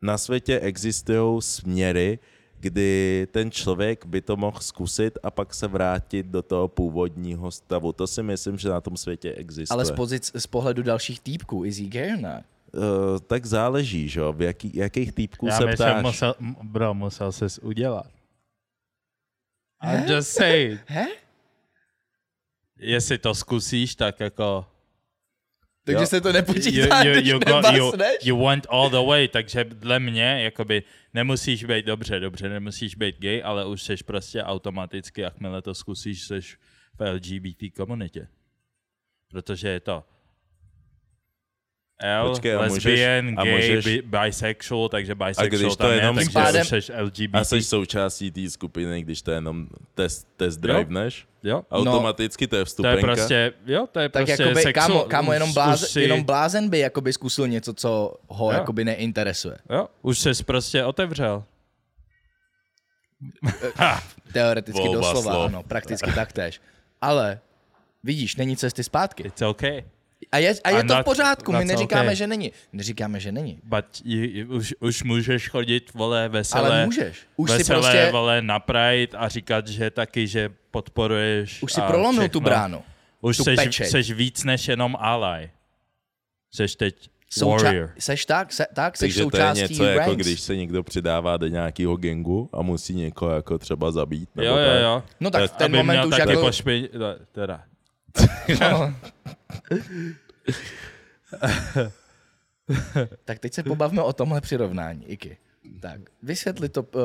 na 0.02 0.18
světě 0.18 0.60
existují 0.60 1.42
směry, 1.42 2.18
kdy 2.64 3.26
ten 3.30 3.50
člověk 3.50 4.06
by 4.06 4.20
to 4.20 4.36
mohl 4.36 4.58
zkusit 4.60 5.18
a 5.22 5.30
pak 5.30 5.54
se 5.54 5.68
vrátit 5.68 6.26
do 6.26 6.42
toho 6.42 6.68
původního 6.68 7.50
stavu. 7.50 7.92
To 7.92 8.06
si 8.06 8.22
myslím, 8.22 8.58
že 8.58 8.68
na 8.68 8.80
tom 8.80 8.96
světě 8.96 9.32
existuje. 9.32 9.74
Ale 9.74 9.84
z, 9.84 9.90
pozic, 9.90 10.32
z 10.34 10.46
pohledu 10.46 10.82
dalších 10.82 11.20
týpků, 11.20 11.64
is 11.64 11.78
he 11.78 11.86
gay 11.88 12.12
or 12.12 12.20
not? 12.20 12.42
Uh, 12.72 13.18
tak 13.26 13.46
záleží, 13.46 14.08
že 14.08 14.20
jo, 14.20 14.32
v 14.32 14.42
jaký, 14.42 14.70
jakých 14.74 15.12
týpků 15.12 15.46
Já 15.46 15.56
se 15.56 15.66
myslím, 15.66 15.88
ptáš. 15.88 16.02
musel, 16.02 16.34
m- 16.40 16.56
bro, 16.62 16.94
musel 16.94 17.32
ses 17.32 17.58
udělat. 17.58 18.06
I'm 19.82 20.04
just 20.08 20.28
saying, 20.32 20.80
He? 20.86 21.06
jestli 22.78 23.18
to 23.18 23.34
zkusíš, 23.34 23.94
tak 23.94 24.20
jako... 24.20 24.66
Takže 25.84 26.02
Jo. 26.02 26.06
se 26.06 26.20
to 26.20 26.28
You, 26.28 26.34
nepočítá, 26.34 27.02
you, 27.02 27.12
když 27.12 27.28
you, 27.28 27.38
got, 27.38 27.74
you, 27.74 27.92
you 28.22 28.44
went 28.46 28.66
all 28.70 28.90
the 28.90 29.08
way, 29.08 29.28
takže 29.28 29.64
dle 29.64 30.00
mě, 30.00 30.42
jakoby, 30.42 30.82
nemusíš 31.14 31.64
být 31.64 31.86
dobře, 31.86 32.20
dobře, 32.20 32.48
nemusíš 32.48 32.94
být 32.94 33.16
gay, 33.18 33.42
ale 33.44 33.66
už 33.66 33.82
seš 33.82 34.02
prostě 34.02 34.42
automaticky, 34.42 35.20
jakmile 35.20 35.62
to 35.62 35.74
zkusíš, 35.74 36.22
seš 36.22 36.58
v 36.98 37.12
LGBT 37.12 37.76
komunitě. 37.76 38.28
Protože 39.28 39.68
je 39.68 39.80
to 39.80 40.04
L, 42.02 42.28
Počkej, 42.28 42.54
a 42.54 42.60
lesbian, 42.60 43.24
můžeš- 43.24 43.34
a 43.38 43.44
gay, 43.44 43.54
můžeš- 43.54 43.84
bi, 43.84 44.02
bisexual, 44.02 44.88
takže 44.88 45.14
bisexual 45.14 45.48
když 45.48 45.68
to 45.68 45.76
tam 45.76 45.90
je, 45.90 45.96
jenom 45.96 46.16
pádem- 46.32 46.62
už 46.62 46.68
seš 46.68 46.88
LGBT. 46.94 47.34
A 47.38 47.44
jsi 47.44 47.62
součástí 47.62 48.30
té 48.30 48.50
skupiny, 48.50 49.02
když 49.02 49.22
to 49.22 49.30
jenom 49.30 49.66
test, 49.94 50.28
test 50.36 50.56
driveneš? 50.56 51.26
jo? 51.42 51.62
Automaticky 51.70 52.46
to 52.46 52.56
je 52.56 52.58
To 52.58 52.60
je 52.60 52.64
vstupenka. 52.64 53.00
prostě, 53.06 53.52
jo, 53.66 53.86
to 53.92 54.00
je 54.00 54.08
Tak 54.08 54.24
prostě 54.26 54.42
jakoby, 54.42 54.62
sexual, 54.62 54.88
kámo, 54.88 55.04
kámo 55.04 55.32
jenom, 55.32 55.52
blázen, 55.52 55.88
si- 55.88 56.00
jenom 56.00 56.22
blázen 56.22 56.68
by 56.70 56.78
jakoby 56.78 57.12
zkusil 57.12 57.48
něco, 57.48 57.74
co 57.74 58.14
ho 58.28 58.46
Jo. 58.52 58.58
jakoby 58.58 58.84
neinteresuje. 58.84 59.56
Jo, 59.70 59.88
už 60.02 60.18
ses 60.18 60.42
prostě 60.42 60.84
otevřel. 60.84 61.44
Teoreticky 64.32 64.80
Volba 64.80 64.94
doslova, 65.12 65.32
slov. 65.34 65.46
ano, 65.48 65.62
prakticky 65.62 66.12
taktéž. 66.12 66.60
Ale 67.00 67.40
vidíš, 68.02 68.36
není 68.36 68.56
cesty 68.56 68.84
zpátky. 68.84 69.22
It's 69.26 69.42
okay. 69.42 69.82
A 70.34 70.38
je, 70.38 70.54
a 70.64 70.70
je 70.70 70.84
to 70.84 70.94
v 70.94 70.96
not- 70.96 71.04
pořádku, 71.04 71.52
my 71.52 71.64
neříkáme, 71.64 72.02
okay. 72.04 72.16
že 72.16 72.26
není. 72.26 72.52
Neříkáme, 72.72 73.20
že 73.20 73.32
není. 73.32 73.60
But 73.64 73.84
you, 74.04 74.22
you, 74.22 74.56
už, 74.56 74.74
už 74.80 75.02
můžeš 75.02 75.48
chodit, 75.48 75.94
vole, 75.94 76.28
veselé, 76.28 76.68
Ale 76.68 76.84
můžeš. 76.86 77.18
Už 77.36 77.50
si 77.50 77.58
veselé, 77.58 77.80
prostě, 77.80 78.08
vole, 78.12 78.42
na 78.42 78.58
Pride 78.58 79.18
a 79.18 79.28
říkat, 79.28 79.68
že 79.68 79.90
taky, 79.90 80.26
že 80.26 80.50
podporuješ 80.70 81.62
už 81.62 81.72
si 81.72 81.80
prolomil 81.80 82.20
všechno. 82.20 82.32
tu 82.32 82.40
bránu. 82.40 82.82
Už 83.20 83.36
tu 83.36 83.44
seš, 83.44 83.56
pečeť. 83.56 83.88
seš 83.88 84.10
víc 84.10 84.44
než 84.44 84.68
jenom 84.68 84.96
ally. 85.00 85.50
Seš 86.54 86.76
teď 86.76 87.10
Warrior. 87.46 87.90
Seš 87.98 88.26
tak, 88.26 88.52
se, 88.52 88.66
tak, 88.74 88.96
seš 88.96 89.00
Takže 89.14 89.20
to 89.20 89.20
je 89.20 89.24
součástí 89.30 89.62
něco 89.62 89.84
jako 89.84 90.10
ranks. 90.10 90.26
když 90.26 90.40
se 90.40 90.56
někdo 90.56 90.82
přidává 90.82 91.36
do 91.36 91.46
nějakého 91.46 91.96
gengu 91.96 92.50
a 92.52 92.62
musí 92.62 92.94
někoho 92.94 93.30
jako 93.30 93.58
třeba 93.58 93.90
zabít. 93.90 94.28
Nebo 94.36 94.48
Jo, 94.48 94.56
jo, 94.56 94.66
tak. 94.72 94.82
jo. 94.82 95.02
No 95.20 95.30
tak 95.30 95.50
v 95.50 95.56
ten 95.56 95.64
Aby 95.64 95.76
moment 95.76 95.96
měl 95.96 96.08
už 96.08 96.18
jako... 96.18 96.40
pošpi... 96.40 96.88
Teda. 97.32 97.62
No. 98.60 98.94
tak 103.24 103.38
teď 103.38 103.54
se 103.54 103.62
pobavme 103.62 104.02
o 104.02 104.12
tomhle 104.12 104.40
přirovnání, 104.40 105.10
Iky. 105.10 105.36
Tak, 105.80 106.00
vysvětli 106.22 106.68
to, 106.68 106.82
uh, 106.82 107.00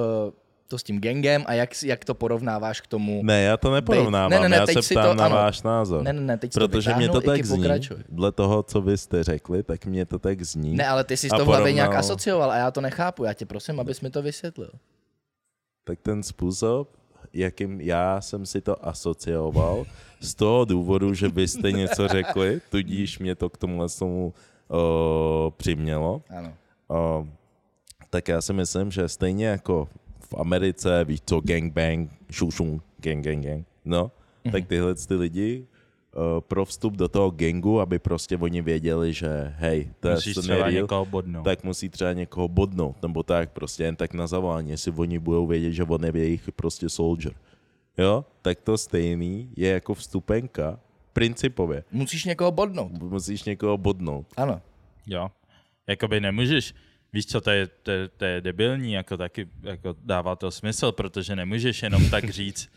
to 0.67 0.77
s 0.77 0.83
tím 0.83 1.01
gangem 1.01 1.43
a 1.47 1.53
jak, 1.53 1.83
jak 1.83 2.05
to 2.05 2.13
porovnáváš 2.13 2.81
k 2.81 2.87
tomu... 2.87 3.21
Ne, 3.23 3.41
já 3.41 3.57
to 3.57 3.73
neporovnávám, 3.73 4.31
Ne, 4.31 4.39
ne, 4.39 4.49
ne, 4.49 4.55
já 4.55 4.65
teď 4.65 4.83
se 4.83 4.93
ptám 4.93 5.05
to- 5.05 5.13
na 5.13 5.25
ano. 5.25 5.35
váš 5.35 5.61
názor. 5.61 6.03
Ne, 6.03 6.13
ne, 6.13 6.21
ne, 6.21 6.37
teď 6.37 6.53
Protože 6.53 6.91
to 6.91 6.97
mě 6.97 7.09
to 7.09 7.21
tak 7.21 7.45
zní, 7.45 7.63
dle 8.09 8.31
toho, 8.31 8.63
co 8.63 8.81
vy 8.81 8.97
jste 8.97 9.23
řekli, 9.23 9.63
tak 9.63 9.85
mě 9.85 10.05
to 10.05 10.19
tak 10.19 10.41
zní. 10.41 10.75
Ne, 10.75 10.87
ale 10.87 11.03
ty 11.03 11.17
jsi 11.17 11.29
to 11.29 11.45
v 11.45 11.47
hlavě 11.47 11.73
nějak 11.73 11.95
asocioval 11.95 12.51
a 12.51 12.57
já 12.57 12.71
to 12.71 12.81
nechápu. 12.81 13.23
Já 13.23 13.33
tě 13.33 13.45
prosím, 13.45 13.79
abys 13.79 14.01
mi 14.01 14.09
to 14.09 14.21
vysvětlil. 14.21 14.71
tak 15.83 15.99
ten 16.01 16.23
způsob, 16.23 16.97
jakým 17.33 17.81
já 17.81 18.21
jsem 18.21 18.45
si 18.45 18.61
to 18.61 18.87
asocioval, 18.87 19.85
z 20.19 20.35
toho 20.35 20.65
důvodu, 20.65 21.13
že 21.13 21.27
vy 21.27 21.47
jste 21.47 21.71
něco 21.71 22.07
řekli, 22.07 22.61
tudíž 22.69 23.19
mě 23.19 23.35
to 23.35 23.49
k 23.49 23.57
tomuhle 23.57 23.89
tomu 23.99 24.33
uh, 24.67 24.77
přimělo, 25.57 26.21
Ano. 26.29 26.53
uh, 26.87 27.27
tak 28.09 28.27
já 28.27 28.41
si 28.41 28.53
myslím, 28.53 28.91
že 28.91 29.09
stejně 29.09 29.45
jako 29.45 29.87
v 30.19 30.33
Americe, 30.37 31.05
víš 31.05 31.21
co, 31.25 31.41
gangbang, 31.41 32.11
šušung, 32.31 32.81
gang, 32.97 33.25
gang, 33.25 33.45
gang, 33.45 33.65
no, 33.85 34.11
tak 34.51 34.67
tyhle 34.67 34.95
ty 34.95 35.15
lidi 35.15 35.65
pro 36.39 36.65
vstup 36.65 36.93
do 36.97 37.07
toho 37.07 37.31
gangu, 37.31 37.79
aby 37.79 37.99
prostě 37.99 38.37
oni 38.37 38.61
věděli, 38.61 39.13
že 39.13 39.53
hej, 39.57 39.91
to 39.99 40.07
je 40.07 40.15
Musíš 40.15 40.35
to 40.35 40.41
třeba 40.41 40.57
real, 40.57 40.71
někoho 40.71 41.05
bodnout. 41.05 41.45
tak 41.45 41.63
musí 41.63 41.89
třeba 41.89 42.13
někoho 42.13 42.47
bodnout, 42.47 43.01
nebo 43.01 43.23
tak 43.23 43.51
prostě 43.51 43.83
jen 43.83 43.95
tak 43.95 44.13
na 44.13 44.27
zavolání, 44.27 44.69
jestli 44.69 44.91
oni 44.91 45.19
budou 45.19 45.47
vědět, 45.47 45.71
že 45.71 45.83
on 45.83 46.05
je 46.05 46.11
jejich 46.15 46.51
prostě 46.51 46.89
soldier. 46.89 47.33
Jo, 47.97 48.25
tak 48.41 48.61
to 48.61 48.77
stejný 48.77 49.49
je 49.57 49.69
jako 49.69 49.93
vstupenka, 49.93 50.79
principově. 51.13 51.83
Musíš 51.91 52.25
někoho 52.25 52.51
bodnout. 52.51 52.91
Musíš 52.91 53.43
někoho 53.43 53.77
bodnout. 53.77 54.27
Ano. 54.37 54.61
Jo. 55.07 55.31
Jakoby 55.87 56.19
nemůžeš, 56.21 56.73
víš 57.13 57.25
co, 57.25 57.41
to 57.41 57.51
je, 57.51 57.67
to, 57.67 57.91
je, 57.91 58.07
to 58.07 58.25
je 58.25 58.41
debilní, 58.41 58.93
jako 58.93 59.17
taky 59.17 59.47
jako 59.63 59.95
dává 60.03 60.35
to 60.35 60.51
smysl, 60.51 60.91
protože 60.91 61.35
nemůžeš 61.35 61.83
jenom 61.83 62.09
tak 62.09 62.29
říct, 62.29 62.69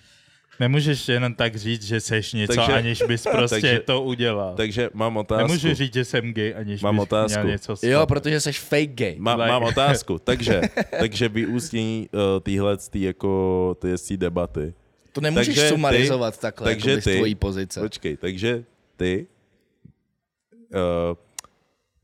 nemůžeš 0.60 1.08
jenom 1.08 1.34
tak 1.34 1.56
říct, 1.56 1.82
že 1.82 2.00
seš 2.00 2.32
něco, 2.32 2.54
Takže- 2.54 2.72
aniž 2.72 3.02
bys 3.02 3.22
prostě 3.32 3.54
takže- 3.60 3.80
to 3.80 4.02
udělal. 4.02 4.54
Takže 4.56 4.90
mám 4.94 5.16
otázku. 5.16 5.46
Nemůžu 5.48 5.74
říct, 5.74 5.94
že 5.94 6.04
jsem 6.04 6.32
gay, 6.34 6.54
aniž 6.54 6.82
Mám 6.82 6.94
bys 6.96 7.02
otázku. 7.02 7.38
měl 7.40 7.50
něco 7.52 7.76
s 7.76 7.82
Jo, 7.82 8.06
protože 8.06 8.40
jsi 8.40 8.52
fake 8.52 8.90
gay. 8.94 9.16
Má, 9.18 9.36
Like- 9.36 9.48
mám 9.48 9.62
otázku. 9.62 10.18
Takže, 10.24 10.60
takže 10.98 11.28
vyústění 11.28 12.08
uh, 12.12 12.20
týhle 12.40 12.76
tý 12.76 13.02
jako 13.02 13.76
ty 13.80 13.94
tý 14.08 14.16
debaty. 14.16 14.74
To 15.12 15.20
nemůžeš 15.20 15.46
Takže 15.46 15.62
ty- 15.62 15.68
sumarizovat 15.68 16.38
takhle, 16.40 16.64
takže 16.64 16.90
jakoby 16.90 17.00
z 17.02 17.04
ty- 17.04 17.16
tvojí 17.16 17.34
pozice. 17.34 17.80
Počkej, 17.80 18.16
takže 18.16 18.64
ty, 18.96 19.26
uh, 20.74 21.16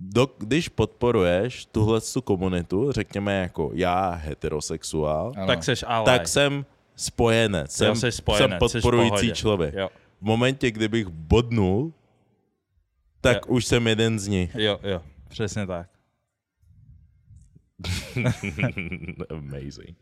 do, 0.01 0.29
když 0.39 0.69
podporuješ 0.69 1.67
tuhle 1.67 2.01
tu 2.01 2.21
komunitu, 2.23 2.93
řekněme 2.93 3.41
jako 3.41 3.71
já 3.75 4.11
heterosexuál, 4.11 5.33
Ano. 5.37 5.47
tak 5.47 5.65
seš 5.65 5.85
ally. 5.89 6.05
tak 6.05 6.29
jsem 6.29 6.65
spojenec, 6.99 7.73
jsem, 7.73 7.97
jsi 7.97 8.13
spojenec, 8.13 8.51
jsem 8.59 8.69
jsi 8.69 8.79
v 8.79 8.83
podporující 8.83 9.11
pohodě. 9.11 9.33
člověk. 9.33 9.75
Jo, 9.75 9.89
V 10.21 10.23
momentě, 10.25 10.71
kdybych 10.71 11.07
bodnul, 11.09 11.93
tak 13.21 13.37
Jo. 13.37 13.43
už 13.55 13.65
jsem 13.65 13.87
jeden 13.87 14.19
z 14.19 14.27
nich. 14.29 14.55
jo, 14.55 14.81
jo, 14.83 15.03
přesně 15.29 15.67
tak. 15.67 15.89
Amazing. 19.31 19.97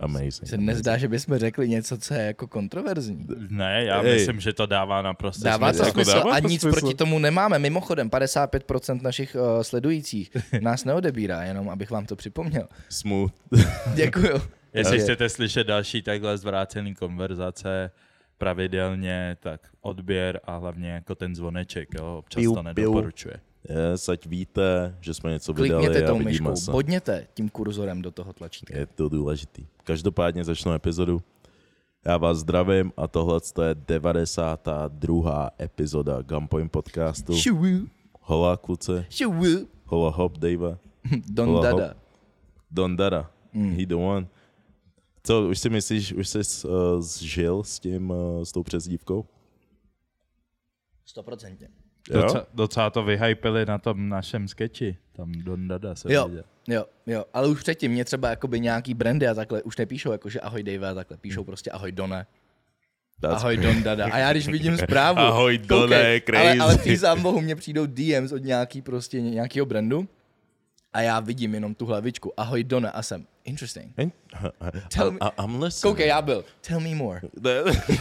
Amazing. 0.00 0.48
Se 0.48 0.56
nezdá, 0.56 0.96
že 0.98 1.08
bychom 1.08 1.38
řekli 1.38 1.68
něco, 1.68 1.98
co 1.98 2.14
je 2.14 2.22
jako 2.22 2.46
kontroverzní. 2.46 3.26
Ne, 3.50 3.84
já 3.84 4.02
Ej. 4.02 4.12
myslím, 4.14 4.40
že 4.40 4.52
to 4.52 4.66
dává 4.66 5.02
naprosto 5.02 5.44
Dává 5.44 5.72
to 5.72 5.78
smysl. 5.78 5.88
Jako 5.88 6.04
smysl 6.04 6.18
dává 6.18 6.36
a 6.36 6.40
to 6.40 6.48
nic 6.48 6.60
smysl. 6.60 6.80
proti 6.80 6.94
tomu 6.94 7.18
nemáme. 7.18 7.58
Mimochodem, 7.58 8.08
55% 8.10 9.02
našich 9.02 9.36
uh, 9.40 9.62
sledujících 9.62 10.30
nás 10.60 10.84
neodebírá, 10.84 11.42
jenom 11.42 11.68
abych 11.70 11.90
vám 11.90 12.06
to 12.06 12.16
připomněl. 12.16 12.68
Smooth. 12.88 13.32
Děkuju. 13.94 14.40
Jestli 14.74 14.96
Je. 14.96 15.02
chcete 15.02 15.28
slyšet 15.28 15.66
další 15.66 16.02
takhle 16.02 16.38
zvrácený 16.38 16.94
konverzace 16.94 17.90
pravidelně, 18.38 19.36
tak 19.40 19.60
odběr 19.80 20.40
a 20.44 20.56
hlavně 20.56 20.90
jako 20.90 21.14
ten 21.14 21.34
zvoneček, 21.34 21.88
jo, 21.94 22.16
občas 22.18 22.40
Piu, 22.40 22.54
to 22.54 22.62
piu. 22.62 22.64
nedoporučuje. 22.64 23.34
Yes, 23.92 24.08
ať 24.08 24.26
víte, 24.26 24.96
že 25.00 25.14
jsme 25.14 25.30
něco 25.30 25.52
vydali 25.52 25.84
Klikněte 25.86 26.04
a 26.04 26.08
tou 26.08 26.18
vidíme 26.18 26.30
myškou, 26.50 26.56
se. 26.56 26.70
bodněte 26.72 27.26
tím 27.34 27.48
kurzorem 27.48 28.02
do 28.02 28.10
toho 28.10 28.32
tlačítka. 28.32 28.78
Je 28.78 28.86
to 28.86 29.08
důležitý. 29.08 29.66
Každopádně 29.84 30.44
začnu 30.44 30.72
epizodu. 30.72 31.22
Já 32.04 32.16
vás 32.16 32.38
zdravím 32.38 32.92
a 32.96 33.06
tohle 33.08 33.40
je 33.68 33.74
92. 33.74 35.50
epizoda 35.60 36.22
Gunpoint 36.22 36.72
podcastu. 36.72 37.32
Hola 38.20 38.58
šuvu. 39.10 39.68
hola 39.86 40.10
hop 40.10 40.38
Dave, 40.38 40.78
Don 41.30 41.48
Hola, 41.48 41.62
Dada. 41.62 41.94
Don 42.70 42.96
Dada, 42.96 43.30
Mm. 43.52 43.76
he 43.78 43.86
the 43.86 43.94
one. 43.94 44.26
Co, 45.26 45.48
už 45.48 45.58
si 45.58 45.70
myslíš, 45.70 46.12
už 46.12 46.28
jsi 46.28 46.38
uh, 46.38 46.72
zžil 47.00 47.64
s 47.64 47.78
tím, 47.80 48.10
uh, 48.10 48.42
s 48.42 48.52
tou 48.52 48.62
přezdívkou? 48.62 49.26
100%. 51.16 51.56
Jo? 52.10 52.22
Docela, 52.22 52.46
docela 52.54 52.90
to 52.90 53.02
vyhypili 53.02 53.66
na 53.66 53.78
tom 53.78 54.08
našem 54.08 54.48
sketchi. 54.48 54.96
Tam 55.12 55.32
Don 55.32 55.68
Dada 55.68 55.94
se 55.94 56.12
Jo, 56.12 56.28
viděl. 56.28 56.44
jo, 56.68 56.84
jo, 57.06 57.24
ale 57.32 57.48
už 57.48 57.60
předtím 57.62 57.92
mě 57.92 58.04
třeba 58.04 58.30
jakoby 58.30 58.60
nějaký 58.60 58.94
brandy 58.94 59.28
a 59.28 59.34
takhle 59.34 59.62
už 59.62 59.76
nepíšou 59.76 60.12
jako, 60.12 60.28
že 60.28 60.40
ahoj 60.40 60.62
Dave 60.62 60.88
a 60.88 60.94
takhle, 60.94 61.16
píšou 61.16 61.44
prostě 61.44 61.70
ahoj 61.70 61.92
Done, 61.92 62.26
That's 63.20 63.34
ahoj 63.42 63.56
Don 63.56 63.82
Dada. 63.82 64.04
A 64.12 64.18
já 64.18 64.32
když 64.32 64.48
vidím 64.48 64.76
zprávu, 64.78 65.18
Ahoj, 65.28 65.58
Done, 65.58 65.96
ale, 65.96 66.58
ale 66.60 66.74
crazy. 66.74 66.78
ty 66.78 66.98
sám 66.98 67.22
bohu 67.22 67.40
mě 67.40 67.56
přijdou 67.56 67.86
DMs 67.86 68.32
od 68.32 68.42
nějaký 68.44 68.82
prostě 68.82 69.20
nějakého 69.20 69.66
brandu 69.66 70.08
a 70.94 71.00
já 71.00 71.20
vidím 71.20 71.54
jenom 71.54 71.74
tu 71.74 71.86
hlavičku, 71.86 72.32
ahoj 72.36 72.64
Done 72.64 72.90
a 72.90 73.02
jsem, 73.02 73.26
interesting. 73.44 73.92
Tell 74.94 75.10
me- 75.10 75.18
I, 75.22 75.44
I'm 75.44 75.62
listening. 75.62 75.82
Koukej, 75.94 76.08
já 76.08 76.22
byl, 76.22 76.44
tell 76.68 76.80
me 76.80 76.94
more. 76.94 77.20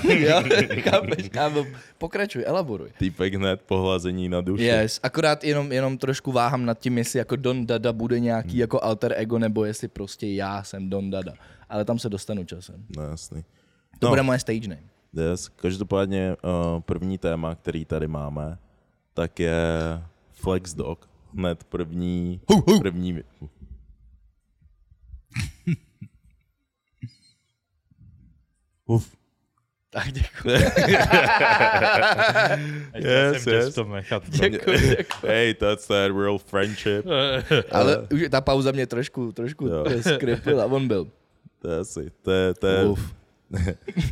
jo, 0.19 0.43
chápeš, 0.89 1.29
já 1.35 1.49
byl, 1.49 1.67
pokračuj, 1.97 2.43
elaboruj. 2.47 2.89
Týpek 2.99 3.33
hned 3.33 3.61
pohlazení 3.61 4.29
na 4.29 4.41
duši. 4.41 4.63
Yes, 4.63 4.99
akorát 5.03 5.43
jenom, 5.43 5.71
jenom 5.71 5.97
trošku 5.97 6.31
váhám 6.31 6.65
nad 6.65 6.79
tím, 6.79 6.97
jestli 6.97 7.19
jako 7.19 7.35
Don 7.35 7.65
Dada 7.65 7.93
bude 7.93 8.19
nějaký 8.19 8.57
jako 8.57 8.83
alter 8.83 9.13
ego, 9.17 9.39
nebo 9.39 9.65
jestli 9.65 9.87
prostě 9.87 10.27
já 10.27 10.63
jsem 10.63 10.89
Don 10.89 11.09
Dada. 11.11 11.33
Ale 11.69 11.85
tam 11.85 11.99
se 11.99 12.09
dostanu 12.09 12.43
časem. 12.43 12.85
No, 12.97 13.03
jasný. 13.03 13.43
To 13.99 14.05
No. 14.07 14.09
bude 14.09 14.21
moje 14.21 14.39
stage 14.39 14.67
name. 14.67 14.81
Yes. 15.31 15.49
Každopádně 15.55 16.35
uh, 16.75 16.79
první 16.81 17.17
téma, 17.17 17.55
který 17.55 17.85
tady 17.85 18.07
máme, 18.07 18.57
tak 19.13 19.39
je 19.39 19.53
Flex 20.31 20.73
Dog. 20.73 21.09
Hned 21.37 21.63
první, 21.63 22.41
Hu, 22.49 22.63
hu. 22.67 22.79
první 22.79 23.23
Uf. 28.85 29.15
Tak 29.89 30.11
děkuji. 30.11 30.53
Yes, 32.95 33.33
yes, 33.35 33.43
jsem 33.43 33.53
yes. 33.53 33.75
to 33.75 33.83
nechat. 33.83 34.29
děkuji, 34.29 34.79
děkuji. 34.79 35.05
Hey, 35.27 35.53
that's 35.53 35.87
that 35.87 36.11
real 36.11 36.37
friendship. 36.37 37.05
Ale 37.71 38.07
už 38.13 38.21
ta 38.31 38.41
pauza 38.41 38.71
mě 38.71 38.87
trošku, 38.87 39.31
trošku 39.31 39.67
Jo. 39.67 39.85
skripila. 40.15 40.65
On 40.65 40.87
byl. 40.87 41.07
To 41.59 41.69
je 41.71 41.79
asi, 41.79 42.11
to 42.21 42.31
je, 42.31 42.53
to 42.53 42.67
je, 42.67 42.85
Uf. 42.85 43.13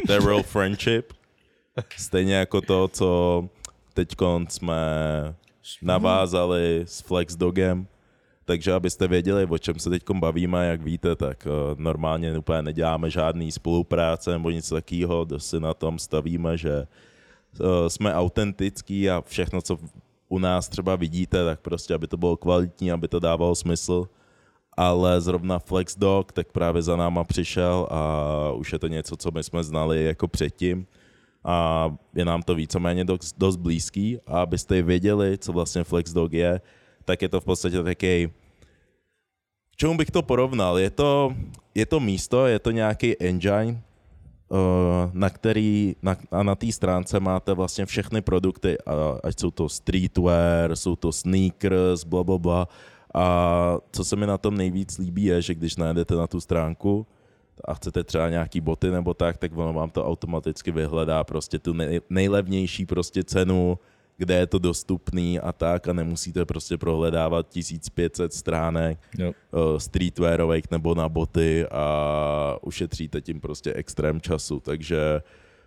to 0.07 0.13
je 0.13 0.19
real 0.19 0.43
friendship. 0.43 1.13
Stejně 1.97 2.35
jako 2.35 2.61
to, 2.61 2.87
co 2.87 3.49
teď 3.93 4.15
jsme 4.49 4.75
navázali 5.81 6.83
s 6.85 7.01
Flex 7.01 7.35
Dogem. 7.35 7.87
Takže 8.45 8.73
abyste 8.73 9.07
věděli, 9.07 9.45
o 9.45 9.57
čem 9.57 9.79
se 9.79 9.89
teď 9.89 10.03
bavíme, 10.13 10.67
jak 10.67 10.81
víte, 10.81 11.15
tak 11.15 11.47
uh, 11.47 11.79
normálně 11.79 12.37
úplně 12.37 12.61
neděláme 12.61 13.09
žádný 13.09 13.51
spolupráce 13.51 14.31
nebo 14.31 14.49
nic 14.49 14.69
takového, 14.69 15.25
dost 15.25 15.49
si 15.49 15.59
na 15.59 15.73
tom 15.73 15.99
stavíme, 15.99 16.57
že 16.57 16.87
uh, 17.59 17.67
jsme 17.87 18.13
autentický 18.13 19.09
a 19.09 19.21
všechno, 19.21 19.61
co 19.61 19.77
u 20.29 20.39
nás 20.39 20.69
třeba 20.69 20.95
vidíte, 20.95 21.45
tak 21.45 21.59
prostě, 21.59 21.93
aby 21.93 22.07
to 22.07 22.17
bylo 22.17 22.37
kvalitní, 22.37 22.91
aby 22.91 23.07
to 23.07 23.19
dávalo 23.19 23.55
smysl. 23.55 24.07
Ale 24.77 25.21
zrovna 25.21 25.59
Flex 25.59 25.97
Dog, 25.97 26.31
tak 26.31 26.51
právě 26.51 26.81
za 26.81 26.95
náma 26.95 27.23
přišel 27.23 27.87
a 27.91 28.51
už 28.51 28.73
je 28.73 28.79
to 28.79 28.87
něco, 28.87 29.17
co 29.17 29.31
my 29.31 29.43
jsme 29.43 29.63
znali 29.63 30.05
jako 30.05 30.27
předtím 30.27 30.87
a 31.43 31.89
je 32.15 32.25
nám 32.25 32.41
to 32.41 32.55
víceméně 32.55 33.05
dost, 33.05 33.35
dost 33.37 33.55
blízký 33.55 34.19
a 34.27 34.41
abyste 34.41 34.81
věděli, 34.81 35.37
co 35.37 35.53
vlastně 35.53 35.83
Flex 35.83 36.13
Dog 36.13 36.33
je, 36.33 36.61
tak 37.05 37.21
je 37.21 37.29
to 37.29 37.41
v 37.41 37.45
podstatě 37.45 37.83
taky 37.83 38.31
čemu 39.81 39.97
bych 39.97 40.11
to 40.11 40.21
porovnal? 40.21 40.77
Je 40.77 40.89
to, 40.89 41.33
je 41.75 41.85
to 41.85 41.99
místo, 41.99 42.45
je 42.45 42.59
to 42.59 42.71
nějaký 42.71 43.17
engine, 43.17 43.81
eh, 43.81 45.09
na 45.13 45.29
který, 45.29 45.95
na, 46.01 46.15
a 46.31 46.43
na 46.43 46.55
té 46.55 46.71
stránce 46.71 47.19
máte 47.19 47.53
vlastně 47.53 47.85
všechny 47.85 48.21
produkty, 48.21 48.77
ať 49.23 49.39
jsou 49.39 49.51
to 49.51 49.69
streetwear, 49.69 50.75
jsou 50.75 50.95
to 50.95 51.11
sneakers, 51.11 52.03
bla, 52.03 52.23
bla, 52.23 52.37
bla. 52.37 52.67
A 53.13 53.25
co 53.91 54.05
se 54.05 54.15
mi 54.15 54.27
na 54.27 54.37
tom 54.37 54.57
nejvíc 54.57 54.97
líbí 54.97 55.23
je, 55.23 55.41
že 55.41 55.55
když 55.55 55.75
najdete 55.75 56.15
na 56.15 56.27
tu 56.27 56.37
stránku 56.41 57.07
a 57.65 57.73
chcete 57.73 58.03
třeba 58.03 58.29
nějaký 58.29 58.61
boty 58.61 58.91
nebo 58.91 59.13
tak, 59.13 59.37
tak 59.37 59.57
ono 59.57 59.73
vám 59.73 59.89
to 59.89 60.07
automaticky 60.07 60.71
vyhledá 60.71 61.23
prostě 61.23 61.59
tu 61.59 61.73
nej, 61.73 62.01
nejlevnější 62.09 62.85
prostě 62.85 63.23
cenu, 63.23 63.79
kde 64.17 64.35
je 64.35 64.47
to 64.47 64.59
dostupný 64.59 65.39
a 65.39 65.51
tak 65.51 65.87
a 65.87 65.93
nemusíte 65.93 66.45
prostě 66.45 66.77
prohledávat 66.77 67.49
1500 67.49 68.33
stránek 68.33 68.99
Jo. 69.17 69.31
uh, 69.51 69.77
streetwearových 69.77 70.71
nebo 70.71 70.95
na 70.95 71.09
boty 71.09 71.65
a 71.71 72.57
ušetříte 72.61 73.21
tím 73.21 73.41
prostě 73.41 73.73
extrém 73.73 74.21
času, 74.21 74.59
takže 74.59 75.21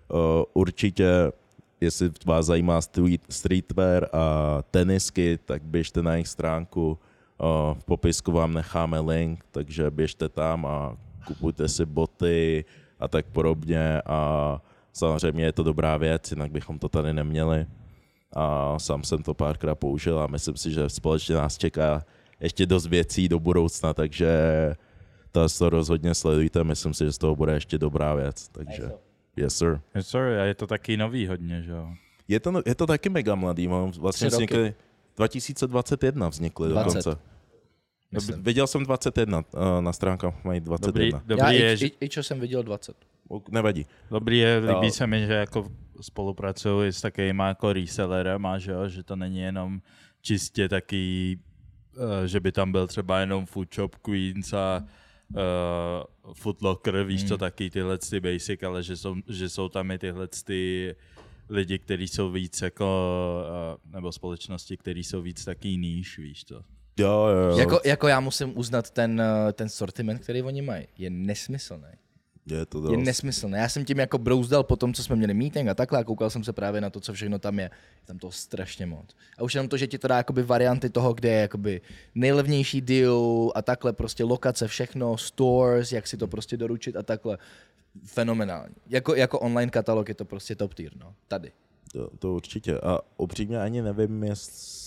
uh, 0.09 0.19
určitě 0.53 1.33
jestli 1.81 2.11
vás 2.27 2.47
zajímá 2.47 2.81
street, 2.81 3.23
streetwear 3.29 4.09
a 4.13 4.59
tenisky, 4.71 5.39
tak 5.45 5.63
běžte 5.63 6.03
na 6.03 6.13
jejich 6.13 6.29
stránku, 6.29 6.99
uh, 7.39 7.75
v 7.79 7.85
popisku 7.85 8.33
vám 8.33 8.55
necháme 8.55 9.01
link, 9.01 9.45
takže 9.51 9.91
běžte 9.91 10.29
tam 10.29 10.67
a 10.67 10.97
kupujte 11.25 11.69
si 11.69 11.87
boty 11.87 12.64
a 13.00 13.09
tak 13.09 13.26
podobně 13.26 14.02
a 14.07 14.61
samozřejmě 14.93 15.45
je 15.45 15.52
to 15.52 15.62
dobrá 15.62 15.97
věc, 15.97 16.31
jinak 16.31 16.50
bychom 16.50 16.78
to 16.78 16.88
tady 16.88 17.12
neměli 17.12 17.66
a 18.33 18.78
sám 18.78 19.04
jsem 19.04 19.23
to 19.23 19.35
párkrát 19.35 19.75
použil 19.75 20.19
a 20.19 20.26
myslím 20.26 20.57
si, 20.57 20.73
že 20.73 20.88
společně 20.88 21.35
nás 21.35 21.59
čeká 21.59 22.04
ještě 22.40 22.66
dost 22.66 22.87
věcí 22.87 23.28
do 23.28 23.40
budoucna, 23.40 23.95
takže 23.95 24.28
to, 25.33 25.49
to 25.59 25.71
rozhodně 25.71 26.14
sledujte, 26.14 26.64
myslím 26.64 26.95
si, 26.95 27.04
že 27.04 27.12
z 27.12 27.19
toho 27.19 27.37
bude 27.37 27.52
ještě 27.52 27.78
dobrá 27.78 28.14
věc, 28.14 28.49
takže 28.49 28.90
yes 29.37 29.59
sir. 29.59 29.81
Yes, 29.95 30.09
sorry, 30.09 30.40
a 30.40 30.45
je 30.45 30.54
to 30.54 30.66
taky 30.66 30.97
nový 30.97 31.26
hodně, 31.26 31.62
že 31.62 31.71
jo? 31.71 31.88
Je 32.28 32.40
to, 32.40 32.62
je 32.66 32.75
to 32.75 32.87
taky 32.87 33.09
mega 33.09 33.35
mladý, 33.35 33.69
mám 33.69 33.90
vlastně 33.90 34.28
vznikly, 34.28 34.75
2021 35.16 36.28
vznikly 36.28 36.69
20. 36.69 36.87
dokonce. 36.87 37.34
Myslím. 38.13 38.43
Viděl 38.43 38.67
jsem 38.67 38.85
21, 38.85 39.45
eh, 39.55 39.83
na 39.83 39.93
stránkách 39.93 40.45
mají 40.45 40.61
Dobrý, 40.61 41.11
21. 41.11 41.23
dobrý, 41.27 41.41
Já 41.43 41.51
je, 41.51 41.75
i, 41.75 41.87
i, 41.87 41.93
i, 42.01 42.09
čo 42.09 42.23
jsem 42.23 42.41
viděl 42.41 42.63
20. 42.63 42.97
Ok, 43.29 43.49
Nevadí. 43.49 43.87
Dobrý 44.11 44.39
je, 44.39 44.59
líbí 44.59 44.91
se 44.91 45.07
mi, 45.07 45.27
že 45.27 45.33
jako 45.33 45.69
spolupracuju 46.01 46.83
s 46.93 47.01
takovýma 47.01 47.49
jako 47.49 47.73
resellerem 47.73 48.47
a 48.47 48.59
že, 48.59 48.73
jo, 48.73 48.89
že 48.89 49.03
to 49.03 49.17
není 49.17 49.39
jenom 49.39 49.81
čistě 50.23 50.69
taky, 50.69 51.39
eh, 51.97 52.29
že 52.29 52.41
by 52.41 52.53
tam 52.53 52.73
byl 52.73 52.87
třeba 52.87 53.21
jenom 53.21 53.47
Food 53.47 53.75
Shop 53.75 53.97
Queens 53.97 54.53
a 54.53 54.85
uh, 55.35 56.35
Foot 56.35 56.63
Locker, 56.63 57.05
víš 57.05 57.21
Hmm. 57.21 57.29
co, 57.29 57.39
taky 57.39 57.71
tyhle 57.71 57.99
ty 57.99 58.21
basic, 58.21 58.63
ale 58.63 58.83
že 58.83 58.97
jsou, 58.97 59.17
že 59.29 59.49
jsou 59.49 59.69
tam 59.69 59.91
i 59.91 59.99
tyhle 59.99 60.29
ty 60.45 60.95
lidi, 61.49 61.79
kteří 61.79 62.09
jsou 62.09 62.31
víc 62.31 62.63
jako, 62.63 62.87
uh, 63.85 63.93
nebo 63.93 64.13
společnosti, 64.13 64.77
které 64.77 65.01
jsou 65.01 65.23
víc 65.23 65.45
taky 65.45 65.77
níž, 65.77 66.19
víš 66.19 66.45
co. 66.45 66.63
Jo, 66.97 67.27
jo, 67.27 67.51
jo. 67.51 67.59
Jako, 67.59 67.81
jako 67.85 68.09
já 68.09 68.21
musím 68.21 68.59
uznat 68.59 68.91
ten, 68.91 69.21
eh, 69.21 69.53
ten 69.53 69.69
sortiment, 69.69 70.21
který 70.23 70.43
oni 70.43 70.63
mají. 70.63 70.87
Je 70.99 71.11
nesmyslný. 71.11 71.89
je 72.47 72.67
to 72.67 72.79
Je 72.91 72.97
dost. 72.97 73.07
nesmyslný. 73.07 73.55
Já 73.59 73.69
jsem 73.69 73.85
tím 73.85 73.99
jako 73.99 74.19
brouzdal 74.19 74.63
po 74.63 74.77
tom, 74.77 74.95
co 74.95 75.03
jsme 75.05 75.17
měli 75.17 75.35
meeting 75.35 75.69
a 75.69 75.75
takhle 75.75 75.99
a 75.99 76.05
koukal 76.05 76.31
jsem 76.31 76.45
se 76.45 76.53
právě 76.53 76.81
na 76.81 76.91
to, 76.91 77.01
co 77.01 77.13
všechno 77.13 77.39
tam 77.39 77.59
je. 77.59 77.65
Je 77.65 78.07
tam 78.07 78.19
toho 78.19 78.31
strašně 78.33 78.87
moc. 78.87 79.17
A 79.39 79.43
už 79.43 79.55
jenom 79.55 79.69
to, 79.69 79.77
že 79.77 79.87
ti 79.87 79.99
to 79.99 80.09
dá 80.09 80.17
jakoby 80.17 80.43
varianty 80.43 80.91
toho, 80.91 81.15
kde 81.15 81.29
je 81.29 81.41
jakoby 81.41 81.81
nejlevnější 82.15 82.81
deal 82.81 83.53
a 83.55 83.63
takhle 83.63 83.93
prostě 83.93 84.25
lokace, 84.25 84.69
všechno, 84.69 85.17
stores, 85.17 85.93
jak 85.93 86.07
si 86.07 86.17
to 86.17 86.27
prostě 86.29 86.57
doručit 86.57 86.97
a 86.97 87.03
takhle. 87.03 87.39
Fenomenální. 88.05 88.75
Jako, 88.88 89.14
jako 89.14 89.40
online 89.40 89.71
katalog 89.71 90.09
je 90.09 90.14
to 90.14 90.25
prostě 90.25 90.55
top 90.57 90.75
tier, 90.75 90.92
no. 90.97 91.14
Tady. 91.29 91.53
To, 91.92 92.11
to 92.18 92.35
určitě. 92.35 92.79
A 92.81 92.99
upřímně 93.16 93.61
ani 93.61 93.83
nevím, 93.83 94.25
jestli 94.25 94.84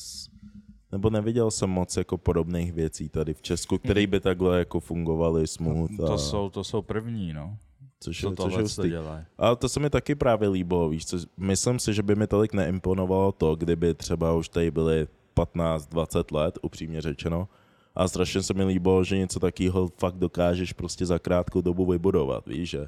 nebo 0.92 1.10
neviděl 1.10 1.52
jsem 1.52 1.70
moc 1.70 1.98
jako 1.98 2.18
podobných 2.18 2.74
věcí 2.74 3.10
tady 3.10 3.34
v 3.34 3.42
Česku, 3.42 3.78
které 3.78 4.08
by 4.08 4.20
takhle 4.20 4.60
jako 4.60 4.80
fungovaly 4.80 5.48
smooth. 5.48 5.92
A, 6.04 6.08
To 6.08 6.18
jsou, 6.18 6.50
to 6.50 6.64
jsou 6.64 6.82
první, 6.82 7.34
no. 7.34 7.58
což, 8.00 8.22
Co 8.22 8.60
je, 8.60 8.64
což 8.70 8.90
dělají. 8.90 9.26
Ale 9.38 9.56
to 9.56 9.70
se 9.70 9.80
mi 9.80 9.90
taky 9.90 10.16
právě 10.16 10.50
líbilo, 10.50 10.90
víš 10.90 11.06
co, 11.06 11.18
myslím 11.38 11.80
si, 11.80 11.94
že 11.94 12.04
by 12.04 12.16
mi 12.16 12.28
tolik 12.28 12.54
neimponovalo 12.54 13.32
to, 13.32 13.56
kdyby 13.56 13.94
třeba 13.94 14.34
už 14.34 14.50
tady 14.50 14.72
byly 14.72 15.08
15-20 15.36 16.36
let, 16.36 16.60
upřímně 16.62 17.02
řečeno. 17.02 17.48
A 17.96 18.08
strašně 18.08 18.44
se 18.44 18.54
mi 18.54 18.64
líbilo, 18.64 19.04
že 19.04 19.18
něco 19.18 19.40
takového 19.40 19.90
fakt 19.98 20.16
dokážeš 20.16 20.74
prostě 20.74 21.06
za 21.06 21.20
krátkou 21.20 21.62
dobu 21.62 21.86
vybudovat, 21.86 22.48
víš, 22.48 22.70
že 22.70 22.88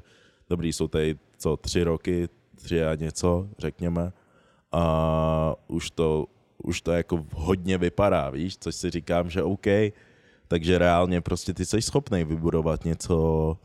dobrý, 0.50 0.72
jsou 0.72 0.88
tady 0.88 1.18
co, 1.38 1.56
tři 1.56 1.82
roky, 1.82 2.28
tři 2.54 2.84
a 2.84 2.94
něco, 2.94 3.48
řekněme, 3.58 4.12
a 4.72 5.54
už 5.68 5.90
to, 5.90 6.26
už 6.64 6.80
to 6.80 6.92
jako 6.92 7.26
hodně 7.34 7.78
vypadá, 7.78 8.30
víš, 8.30 8.56
což 8.58 8.74
si 8.74 8.90
říkám, 8.90 9.30
že 9.30 9.42
OK, 9.42 9.66
takže 10.48 10.78
reálně 10.78 11.20
prostě 11.20 11.54
ty 11.54 11.66
jsi 11.66 11.82
schopný 11.82 12.24
vybudovat 12.24 12.84
něco, 12.84 13.56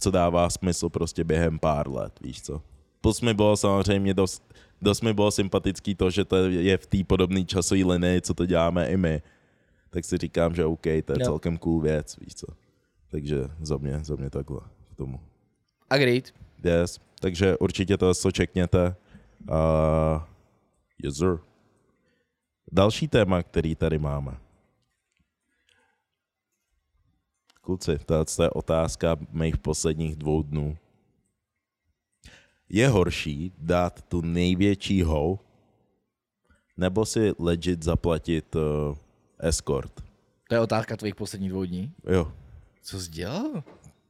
co 0.00 0.10
dává 0.10 0.50
smysl 0.50 0.88
prostě 0.88 1.24
během 1.24 1.58
pár 1.58 1.90
let, 1.90 2.12
víš 2.20 2.42
co. 2.42 2.62
Plus 3.00 3.20
mi 3.20 3.34
bylo 3.34 3.56
samozřejmě 3.56 4.14
dost, 4.14 4.54
dost 4.82 5.00
mi 5.00 5.14
bylo 5.14 5.30
sympatický 5.30 5.94
to, 5.94 6.10
že 6.10 6.24
to 6.24 6.36
je 6.36 6.78
v 6.78 6.86
té 6.86 6.98
podobné 7.04 7.44
časové 7.44 7.84
linii, 7.84 8.20
co 8.20 8.34
to 8.34 8.46
děláme 8.46 8.86
i 8.86 8.96
my. 8.96 9.22
Tak 9.90 10.04
si 10.04 10.18
říkám, 10.18 10.54
že 10.54 10.64
OK, 10.64 10.82
to 10.82 10.88
je 10.90 11.02
Jo. 11.18 11.24
celkem 11.24 11.58
cool 11.58 11.80
věc, 11.80 12.16
víš 12.20 12.34
co. 12.34 12.46
Takže 13.10 13.36
za 13.60 13.76
mě, 13.76 14.00
za 14.04 14.16
mě 14.16 14.30
takhle 14.30 14.60
k 14.92 14.96
tomu. 14.96 15.20
Agreed. 15.90 16.34
Yes. 16.64 17.00
Takže 17.20 17.56
určitě 17.56 17.96
to 17.96 18.14
co 18.14 18.30
čekněte. 18.30 18.94
Uh, 19.50 20.22
yes, 21.02 21.16
sir. 21.16 21.38
Další 22.72 23.08
téma, 23.08 23.42
který 23.42 23.74
tady 23.74 23.98
máme. 23.98 24.36
Kluci, 27.60 27.98
to 28.06 28.24
je 28.42 28.50
otázka 28.50 29.16
mých 29.30 29.58
posledních 29.58 30.16
dvou 30.16 30.42
dnů. 30.42 30.76
Je 32.68 32.88
horší 32.88 33.52
dát 33.58 34.02
tu 34.02 34.20
největší 34.20 35.02
hou, 35.02 35.38
nebo 36.76 37.06
si 37.06 37.32
legit 37.38 37.82
zaplatit 37.82 38.54
uh, 38.56 38.62
escort? 39.38 39.92
To 40.48 40.54
je 40.54 40.60
otázka 40.60 40.96
tvých 40.96 41.14
posledních 41.14 41.50
dvou 41.50 41.64
dní. 41.64 41.92
Jo. 42.06 42.32
Co 42.82 43.00
jsi 43.00 43.10
dělal? 43.10 43.62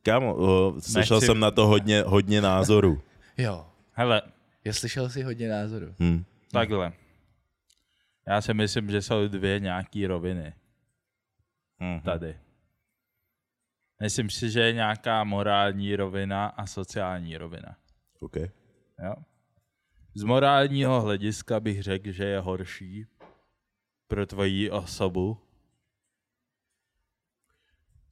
Kámo, 0.03 0.35
uh, 0.35 0.79
slyšel 0.79 1.17
Nechci- 1.17 1.27
jsem 1.27 1.41
na 1.41 1.51
to 1.51 1.67
hodně, 1.67 2.03
hodně 2.03 2.41
názorů. 2.41 3.01
Jo. 3.39 3.67
Hele, 3.93 4.23
Já 4.65 4.73
slyšel 4.73 5.09
si 5.11 5.23
hodně 5.23 5.49
názorů. 5.49 5.95
Hm. 6.01 6.25
takhle. 6.53 6.93
Já 8.31 8.41
si 8.41 8.55
myslím, 8.55 8.91
že 8.91 9.03
jsou 9.03 9.29
dvě 9.29 9.61
nějaký 9.61 10.07
roviny 10.07 10.55
Mhm. 11.81 12.01
tady. 12.01 12.39
Myslím 14.03 14.31
si, 14.31 14.51
že 14.51 14.61
je 14.61 14.73
nějaká 14.73 15.25
morální 15.25 15.97
rovina 15.97 16.47
a 16.47 16.67
sociální 16.67 17.37
rovina. 17.37 17.77
OK. 18.21 18.37
Jo? 19.05 19.15
Z 20.15 20.23
morálního 20.23 21.01
hlediska 21.01 21.61
bych 21.61 21.83
řekl, 21.83 22.11
že 22.13 22.25
je 22.25 22.41
horší 22.41 23.07
pro 24.09 24.27
tvoji 24.27 24.71
osobu. 24.71 25.39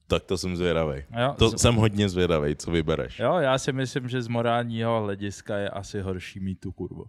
Tak 0.06 0.24
to 0.24 0.38
jsem 0.38 0.56
zvědavý. 0.56 1.04
Jo? 1.20 1.34
To 1.38 1.50
z, 1.50 1.60
jsem 1.62 1.74
hodně 1.74 2.08
zvědavý, 2.08 2.56
co 2.56 2.70
vybereš. 2.70 3.18
jo, 3.18 3.36
já 3.36 3.58
si 3.58 3.72
myslím, 3.72 4.08
že 4.08 4.22
z 4.22 4.28
morálního 4.28 5.00
hlediska 5.02 5.56
je 5.56 5.70
asi 5.70 6.00
horší 6.00 6.40
mít 6.40 6.60
tu 6.60 6.72
kurvu. 6.72 7.06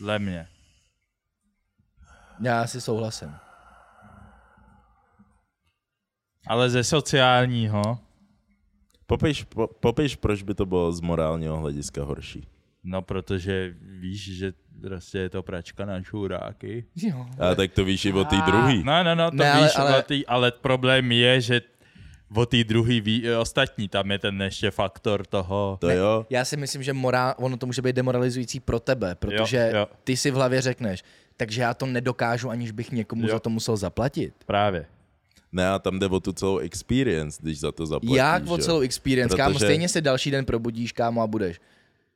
Dle 0.00 0.18
mě. 0.18 0.48
Já 2.40 2.66
si 2.66 2.80
souhlasím. 2.80 3.34
Ale 6.46 6.70
ze 6.70 6.84
sociálního, 6.84 7.98
Popiš, 9.06 9.44
po, 9.44 9.66
popiš, 9.66 10.16
proč 10.16 10.42
by 10.42 10.54
to 10.54 10.66
bylo 10.66 10.92
z 10.92 11.00
morálního 11.00 11.56
hlediska 11.56 12.04
horší. 12.04 12.46
no 12.84 13.02
protože 13.02 13.74
víš, 13.80 14.36
že 14.36 14.52
prostě 14.82 15.18
je 15.18 15.28
to 15.30 15.42
pračka 15.42 15.84
na 15.84 16.02
čuráky. 16.02 16.84
Jo. 16.96 17.26
A 17.50 17.54
tak 17.54 17.72
to 17.72 17.84
víš 17.84 18.04
i 18.04 18.12
o 18.12 18.24
té 18.24 18.36
druhý. 18.46 18.84
No, 18.84 19.04
no, 19.04 19.14
no, 19.14 19.30
to 19.30 19.36
Ne, 19.36 19.52
ale- 19.52 19.62
víš, 19.62 19.72
ale, 19.76 19.88
ale- 19.92 20.04
ale... 20.10 20.24
ale 20.28 20.52
problém 20.52 21.12
je, 21.12 21.40
že 21.40 21.60
o 22.34 22.46
té 22.46 22.64
druhý 22.64 23.00
ví 23.00 23.22
i 23.22 23.34
ostatní, 23.34 23.88
tam 23.88 24.10
je 24.10 24.18
ten 24.18 24.42
ještě 24.42 24.70
faktor 24.70 25.26
toho... 25.26 25.78
To 25.80 25.90
jo. 25.90 26.26
Já 26.30 26.44
si 26.44 26.56
myslím, 26.56 26.82
že 26.82 26.92
morál, 26.92 27.34
ono 27.38 27.56
to 27.56 27.66
může 27.66 27.82
být 27.82 27.96
demoralizující 27.96 28.60
pro 28.60 28.80
tebe, 28.80 29.14
protože 29.14 29.70
Jo, 29.72 29.78
jo. 29.78 29.88
ty 30.04 30.16
si 30.16 30.30
v 30.30 30.34
hlavě 30.34 30.60
řekneš, 30.60 31.02
takže 31.36 31.62
já 31.62 31.74
to 31.74 31.86
nedokážu, 31.86 32.50
aniž 32.50 32.70
bych 32.70 32.92
někomu 32.92 33.22
Jo. 33.22 33.28
za 33.32 33.38
to 33.40 33.50
musel 33.50 33.76
zaplatit. 33.76 34.34
Právě. 34.46 34.86
Ne, 35.52 35.68
a 35.70 35.78
tam 35.78 35.98
jde 35.98 36.06
o 36.06 36.20
tu 36.20 36.32
celou 36.32 36.58
experience, 36.58 37.38
když 37.42 37.60
za 37.60 37.72
to 37.72 37.86
zaplatíš. 37.86 38.16
Jak 38.16 38.46
o 38.48 38.58
celou 38.58 38.80
experience, 38.80 39.28
Protože- 39.28 39.42
kámo, 39.42 39.58
stejně 39.58 39.88
se 39.88 40.00
další 40.00 40.30
den 40.30 40.44
probudíš, 40.44 40.92
kámo, 40.92 41.22
a 41.22 41.26
budeš. 41.26 41.60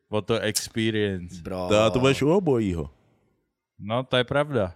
O 0.09 0.23
to 0.23 0.39
experience. 0.41 1.43
Bro. 1.43 1.67
To, 1.69 1.79
a 1.81 1.91
to 1.91 1.99
budeš 2.01 2.23
u 2.23 2.31
obojího. 2.33 2.91
No, 3.79 4.03
to 4.03 4.17
je 4.17 4.25
pravda. 4.25 4.75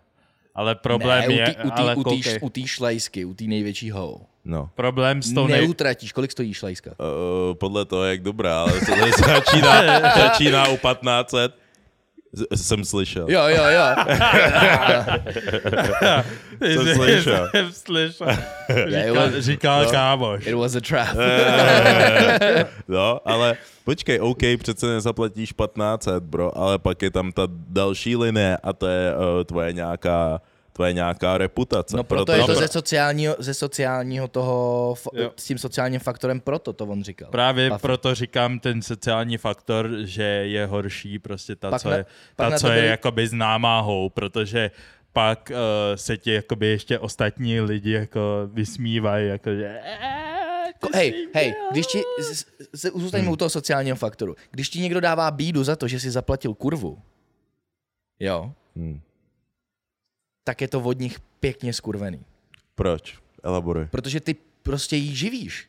Ale 0.58 0.74
problém 0.74 1.28
ne, 1.28 1.34
je, 1.34 1.46
u 1.64 1.70
tý- 1.70 1.72
ale 1.72 1.94
u 1.94 2.02
tý- 2.02 2.38
u 2.42 2.50
té 2.50 2.66
šlejsky, 2.66 3.24
u 3.24 3.34
té 3.34 3.44
největší 3.44 3.90
hou. 3.90 4.26
No. 4.44 4.70
problém 4.74 5.22
s 5.22 5.32
tou 5.32 5.46
nej... 5.46 5.60
Neutratíš, 5.60 6.12
kolik 6.12 6.32
stojí 6.32 6.54
šlejska? 6.54 6.90
Uh, 6.90 7.54
podle 7.54 7.84
toho, 7.84 8.04
jak 8.04 8.22
dobrá, 8.22 8.60
ale 8.62 8.72
to 8.72 8.86
tady 8.86 9.12
začíná, 9.12 9.82
začíná 10.16 10.68
u 10.68 10.76
1500. 10.76 11.54
Z- 12.32 12.66
Jsem 12.66 12.84
slyšel. 12.84 13.26
Jo, 13.28 13.40
jo, 13.48 13.64
jo. 13.64 13.84
jsem 16.60 16.94
slyšel. 16.94 17.48
jsem 17.50 17.72
slyšel. 17.72 18.26
Říkal, 18.88 19.14
was- 19.14 19.34
říkal 19.38 19.84
No. 19.84 19.90
kámoš. 19.90 20.46
It 20.46 20.54
was 20.54 20.74
a 20.76 20.80
trap. 20.80 21.08
No, 22.88 23.20
ale 23.24 23.56
počkej, 23.84 24.20
OK, 24.20 24.38
přece 24.58 24.86
nezaplatíš 24.86 25.52
1500, 25.52 26.22
bro, 26.22 26.58
ale 26.58 26.78
pak 26.78 27.02
je 27.02 27.10
tam 27.10 27.32
ta 27.32 27.42
další 27.68 28.16
linie 28.16 28.58
a 28.62 28.72
to 28.72 28.86
je 28.86 29.12
uh, 29.16 29.44
tvoje 29.44 29.72
nějaká 29.72 30.40
tvoje 30.78 30.92
nějaká 30.92 31.38
reputace. 31.38 31.96
No 31.96 32.04
proto 32.04 32.32
je 32.32 32.44
to 32.44 32.54
ze 32.54 32.68
sociálního, 32.68 33.36
ze 33.38 33.54
sociálního 33.54 34.28
toho, 34.28 34.94
Jo. 35.12 35.26
f- 35.26 35.32
s 35.36 35.44
tím 35.44 35.58
sociálním 35.58 36.00
faktorem, 36.00 36.40
proto 36.40 36.72
to 36.72 36.84
on 36.86 37.02
říkal. 37.04 37.30
Právě 37.30 37.68
Buffett. 37.70 37.82
proto 37.82 38.14
říkám 38.14 38.58
ten 38.60 38.82
sociální 38.82 39.36
faktor, 39.38 39.90
že 40.04 40.22
je 40.22 40.66
horší 40.66 41.18
prostě 41.18 41.56
ta, 41.56 41.70
Pak 41.70 41.82
co 41.82 41.90
na- 41.90 41.96
je, 41.96 42.06
ta, 42.36 42.48
na 42.48 42.58
co 42.58 42.66
to 42.66 42.72
je 42.72 42.78
byli- 42.78 42.88
jakoby 42.90 43.28
známá 43.28 43.80
hou, 43.80 44.08
protože 44.10 44.70
pak 45.12 45.50
uh, 45.52 45.56
se 45.96 46.16
ti 46.16 46.32
jakoby 46.32 46.66
ještě 46.66 46.98
ostatní 46.98 47.60
lidi 47.60 47.92
jako 47.92 48.20
vysmívají, 48.52 49.28
jako 49.28 49.50
že 49.54 49.80
"Eh, 49.84 50.72
Ko- 50.80 50.88
Hej, 50.94 51.28
hej, 51.34 51.50
dělal." 51.50 51.68
když 51.72 51.86
ti, 51.86 52.02
z- 52.22 52.44
z- 52.72 52.92
zůstaňme 52.94 53.30
u 53.30 53.36
toho 53.36 53.50
sociálního 53.50 53.96
faktoru. 53.96 54.34
Když 54.50 54.68
ti 54.68 54.80
někdo 54.80 55.00
dává 55.00 55.30
bídu 55.30 55.64
za 55.64 55.76
to, 55.76 55.88
že 55.88 56.00
si 56.00 56.10
zaplatil 56.10 56.54
kurvu, 56.54 56.98
jo, 58.20 58.52
Hmm. 58.76 59.00
Tak 60.48 60.60
je 60.60 60.68
to 60.68 60.80
od 60.80 60.98
nich 60.98 61.20
pěkně 61.40 61.72
skurvený. 61.72 62.24
Proč? 62.74 63.18
Elaboruj. 63.44 63.86
Protože 63.90 64.20
ty 64.20 64.36
prostě 64.62 64.96
jí 64.96 65.16
živíš. 65.16 65.68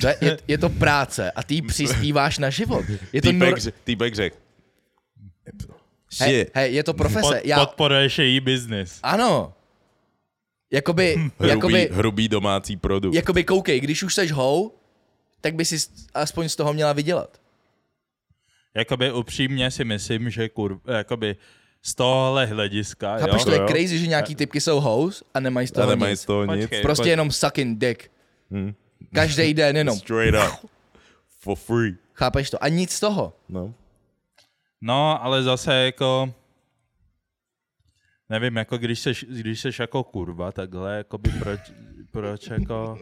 To 0.00 0.08
je, 0.08 0.16
je, 0.20 0.38
je 0.48 0.58
to 0.58 0.68
práce 0.68 1.30
a 1.30 1.42
ty 1.42 1.54
jí 1.54 1.62
přispíváš 1.72 2.38
na 2.38 2.50
život. 2.50 2.84
Je 3.12 3.22
to 3.22 3.28
Týpek, 3.30 3.48
nor... 3.50 3.58
řek- 3.58 3.72
týpek 3.84 4.14
řekl. 4.14 4.36
hej, 6.20 6.46
hej, 6.54 6.74
je 6.74 6.84
to 6.84 6.94
profese. 6.94 7.20
Pod, 7.20 7.44
Já, 7.44 7.66
Podporuješ 7.66 8.18
její 8.18 8.40
biznis. 8.40 8.98
ano. 9.02 9.54
Jakoby, 10.70 11.14
Hrubý, 11.14 11.48
jakoby, 11.48 11.88
hrubý 11.92 12.28
domácí 12.28 12.76
produkt. 12.76 13.14
jakoby 13.14 13.44
koukej, 13.44 13.80
když 13.80 14.02
už 14.02 14.14
seš 14.14 14.32
hou, 14.32 14.74
tak 15.40 15.54
by 15.54 15.64
si 15.64 15.76
aspoň 16.14 16.48
z 16.48 16.56
toho 16.56 16.72
měla 16.72 16.92
vydělat. 16.92 17.40
Jakoby 18.74 19.12
upřímně 19.12 19.70
si 19.70 19.84
myslím, 19.84 20.30
že 20.30 20.48
kur, 20.48 20.80
jakoby 20.96 21.36
z 21.86 21.94
tohohle 21.94 22.46
hlediska, 22.46 23.18
Chápeš, 23.18 23.44
to 23.44 23.50
jo, 23.50 23.54
je 23.54 23.60
jo. 23.60 23.66
crazy, 23.68 23.98
že 23.98 24.06
nějaký 24.06 24.34
typky 24.34 24.60
jsou 24.60 24.80
hoes 24.80 25.22
a 25.34 25.40
nemají 25.40 25.66
z 25.66 25.70
A 25.70 25.74
toho 25.74 25.90
nemají 25.90 26.12
nic. 26.12 26.20
z 26.20 26.24
toho 26.24 26.44
nic. 26.44 26.64
Počkej. 26.64 26.82
Prostě 26.82 27.02
Pojď. 27.02 27.10
jenom 27.10 27.30
sucking 27.30 27.78
dick. 27.78 28.10
Hm. 28.50 28.74
Každý 29.14 29.54
den 29.54 29.76
jenom. 29.76 29.98
Straight 29.98 30.34
up. 30.34 30.70
For 31.40 31.56
free. 31.56 31.96
Chápeš 32.12 32.50
to? 32.50 32.64
A 32.64 32.68
nic 32.68 32.92
z 32.92 33.00
toho. 33.00 33.32
No. 33.48 33.74
No, 34.80 35.24
ale 35.24 35.42
zase 35.42 35.74
jako... 35.74 36.34
Nevím, 38.28 38.56
jako 38.56 38.78
když 38.78 39.00
seš, 39.00 39.24
když 39.28 39.60
seš 39.60 39.78
jako 39.78 40.04
kurva, 40.04 40.52
takhle, 40.52 40.96
jakoby 40.96 41.30
proč, 41.30 41.60
proč 42.10 42.50
jako... 42.50 42.98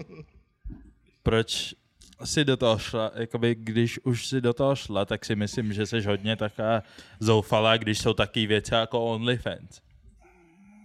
Proč 1.23 1.75
si 2.25 2.45
do 2.45 2.57
toho 2.57 2.79
šla, 2.79 3.11
jakoby 3.15 3.55
když 3.55 3.99
už 4.05 4.27
si 4.27 4.41
do 4.41 4.53
toho 4.53 4.77
šla, 4.77 5.05
tak 5.05 5.25
si 5.25 5.37
myslím, 5.37 5.73
že 5.73 5.87
jsi 5.87 6.01
hodně 6.01 6.37
taká 6.37 6.83
zoufalá, 7.21 7.77
když 7.77 7.99
jsou 7.99 8.13
taky 8.13 8.47
věci 8.47 8.75
jako 8.75 9.05
OnlyFans. 9.05 9.81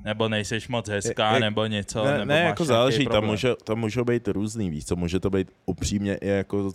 Nebo 0.06 0.30
nejseš 0.30 0.68
moc 0.68 0.88
hezká, 0.89 1.32
Jak- 1.32 1.42
nebo 1.42 1.65
něco, 1.65 2.06
Ne, 2.06 2.13
nebo 2.13 2.26
ne 2.26 2.39
jako 2.39 2.65
záleží, 2.65 3.06
tam, 3.06 3.26
může, 3.26 3.56
tam 3.63 3.80
můžou 3.80 4.04
být 4.04 4.28
různý, 4.28 4.70
víc 4.70 4.88
co, 4.88 4.96
může 4.96 5.20
to 5.20 5.30
být 5.30 5.52
upřímně 5.65 6.15
i 6.15 6.28
jako 6.28 6.72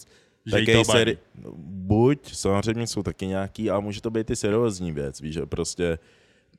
taky 0.51 0.73
seri- 0.83 1.19
buď, 1.67 2.35
samozřejmě 2.35 2.87
jsou 2.87 3.03
taky 3.03 3.27
nějaký, 3.27 3.71
ale 3.71 3.83
může 3.83 4.01
to 4.01 4.11
být 4.11 4.31
i 4.31 4.37
seriózní 4.37 4.93
věc, 4.93 5.21
víš, 5.21 5.35
že 5.35 5.47
prostě 5.47 5.99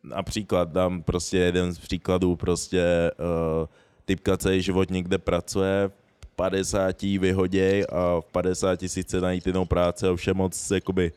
například 0.03 0.69
dám 0.71 1.03
prostě 1.03 1.37
jeden 1.37 1.73
z 1.73 1.79
příkladů, 1.79 2.35
prostě 2.35 3.11
uh, 3.19 3.67
typka 4.05 4.37
celý 4.37 4.61
život 4.61 4.91
někde 4.91 5.17
pracuje, 5.17 5.91
50 6.35 7.01
vyhoděj 7.01 7.85
a 7.89 8.19
v 8.21 8.25
50 8.31 8.79
si 8.87 9.03
chce 9.03 9.21
najít 9.21 9.47
jinou 9.47 9.65
práci 9.65 10.07
a 10.07 10.11
už 10.11 10.27
je 10.27 10.33
moc 10.33 10.71
jakoby 10.71 11.11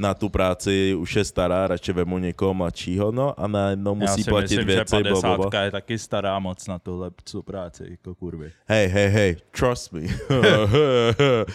na 0.00 0.14
tu 0.14 0.28
práci 0.28 0.94
už 0.94 1.16
je 1.16 1.24
stará, 1.24 1.66
radši 1.66 1.92
vemu 1.92 2.18
někoho 2.18 2.54
mladšího, 2.54 3.12
no 3.12 3.40
a 3.40 3.46
najednou 3.46 3.90
Já 3.90 4.10
musí 4.10 4.22
si 4.22 4.30
platit 4.30 4.56
myslím, 4.56 4.66
věci, 4.66 4.96
že 4.96 5.02
bla, 5.02 5.20
bla, 5.20 5.36
50 5.36 5.50
bla. 5.50 5.62
je 5.62 5.70
taky 5.70 5.98
stará 5.98 6.38
moc 6.38 6.66
na 6.66 6.78
tuhle 6.78 7.10
tu 7.30 7.42
práci, 7.42 7.86
jako 7.90 8.14
kurvy. 8.14 8.52
Hej, 8.66 8.88
hej, 8.88 9.08
hej, 9.08 9.36
trust 9.58 9.92
me. 9.92 10.00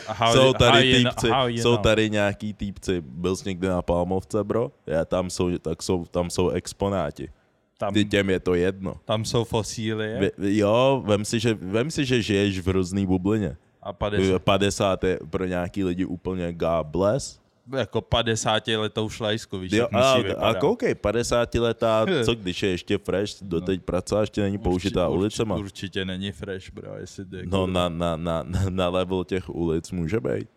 how- 0.08 0.34
jsou 0.34 0.42
how 0.44 0.54
tady 0.54 0.90
you 0.92 1.04
know- 1.04 1.10
týpci, 1.10 1.30
how 1.30 1.48
you 1.48 1.58
jsou 1.58 1.72
know? 1.74 1.84
tady 1.84 2.10
nějaký 2.10 2.54
týpci. 2.54 3.02
Byl 3.02 3.36
jsi 3.36 3.50
někde 3.50 3.70
na 3.70 3.82
Palmovce, 3.82 4.44
bro? 4.44 4.72
Já 4.88 5.06
tam 5.06 5.30
jsou, 5.30 5.58
tak 5.58 5.84
jsou, 5.84 6.06
tam 6.06 6.30
jsou 6.30 6.50
exponáti. 6.50 7.30
Tam, 7.78 7.94
Ty 7.94 8.06
těm 8.06 8.30
je 8.30 8.40
to 8.40 8.54
jedno. 8.54 8.96
tam 9.06 9.26
jsou 9.26 9.44
fosílie 9.44 10.32
Vy, 10.38 10.58
jo, 10.58 11.04
vem 11.06 11.26
si, 11.26 11.40
že, 11.40 11.54
vem 11.54 11.92
si, 11.92 12.06
že 12.06 12.22
žiješ 12.22 12.60
v 12.60 12.68
hrozný 12.68 13.06
bublině. 13.06 13.58
a 13.82 13.94
50, 13.94 14.40
50 14.44 15.04
je 15.04 15.20
pro 15.30 15.46
nějaký 15.46 15.84
lidi 15.84 16.06
úplně 16.06 16.54
God 16.54 16.88
bless. 16.88 17.40
jako 17.78 18.02
50 18.02 18.68
letou 18.68 19.10
šlajsku, 19.10 19.60
víš, 19.60 19.72
Jo, 19.72 19.78
jak 19.80 19.92
musí 19.92 20.32
a, 20.36 20.48
a 20.50 20.54
koukej, 20.54 20.96
50 20.96 21.56
letá, 21.56 22.06
co 22.26 22.36
když 22.36 22.64
je 22.64 22.70
ještě 22.70 22.98
fresh, 22.98 23.34
doteď 23.42 23.82
pracuje, 23.82 24.22
ještě 24.22 24.42
není 24.42 24.58
použitá 24.58 25.08
Urči- 25.10 25.14
ulicema. 25.18 25.56
Určitě 25.56 26.06
není 26.06 26.32
fresh, 26.32 26.72
bro, 26.74 26.96
jestli 26.98 27.26
jde, 27.26 27.42
No 27.46 27.68
na, 27.68 27.90
na, 27.90 28.16
na, 28.16 28.44
na, 28.44 28.70
na 28.70 28.90
level 28.90 29.24
těch 29.24 29.50
ulic 29.50 29.92
může 29.92 30.20
být. 30.20 30.48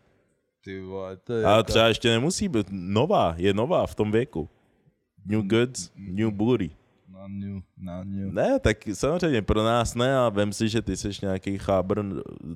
ty 0.64 0.81
vole, 0.81 1.16
to 1.16 1.33
je 1.33 1.44
Ale 1.44 1.57
jako- 1.57 1.70
třeba 1.70 1.87
ještě 1.87 2.09
nemusí 2.11 2.48
být 2.48 2.66
nová, 2.70 3.35
je 3.37 3.54
nová 3.54 3.87
v 3.87 3.94
tom 3.94 4.12
věku. 4.12 4.48
New 5.26 5.42
goods, 5.42 5.90
new 5.96 6.31
booty. 6.31 6.70
Na 7.18 7.28
new, 7.28 7.61
na 7.78 8.04
new. 8.04 8.33
Ne, 8.35 8.59
tak 8.61 8.76
samozřejmě 8.92 9.42
pro 9.42 9.62
nás 9.64 9.94
ne 9.94 10.18
a 10.18 10.28
vem 10.28 10.52
si, 10.52 10.68
že 10.68 10.83
ty 10.83 10.96
jsi 10.96 11.09
nějaký 11.22 11.59
chábr 11.59 12.02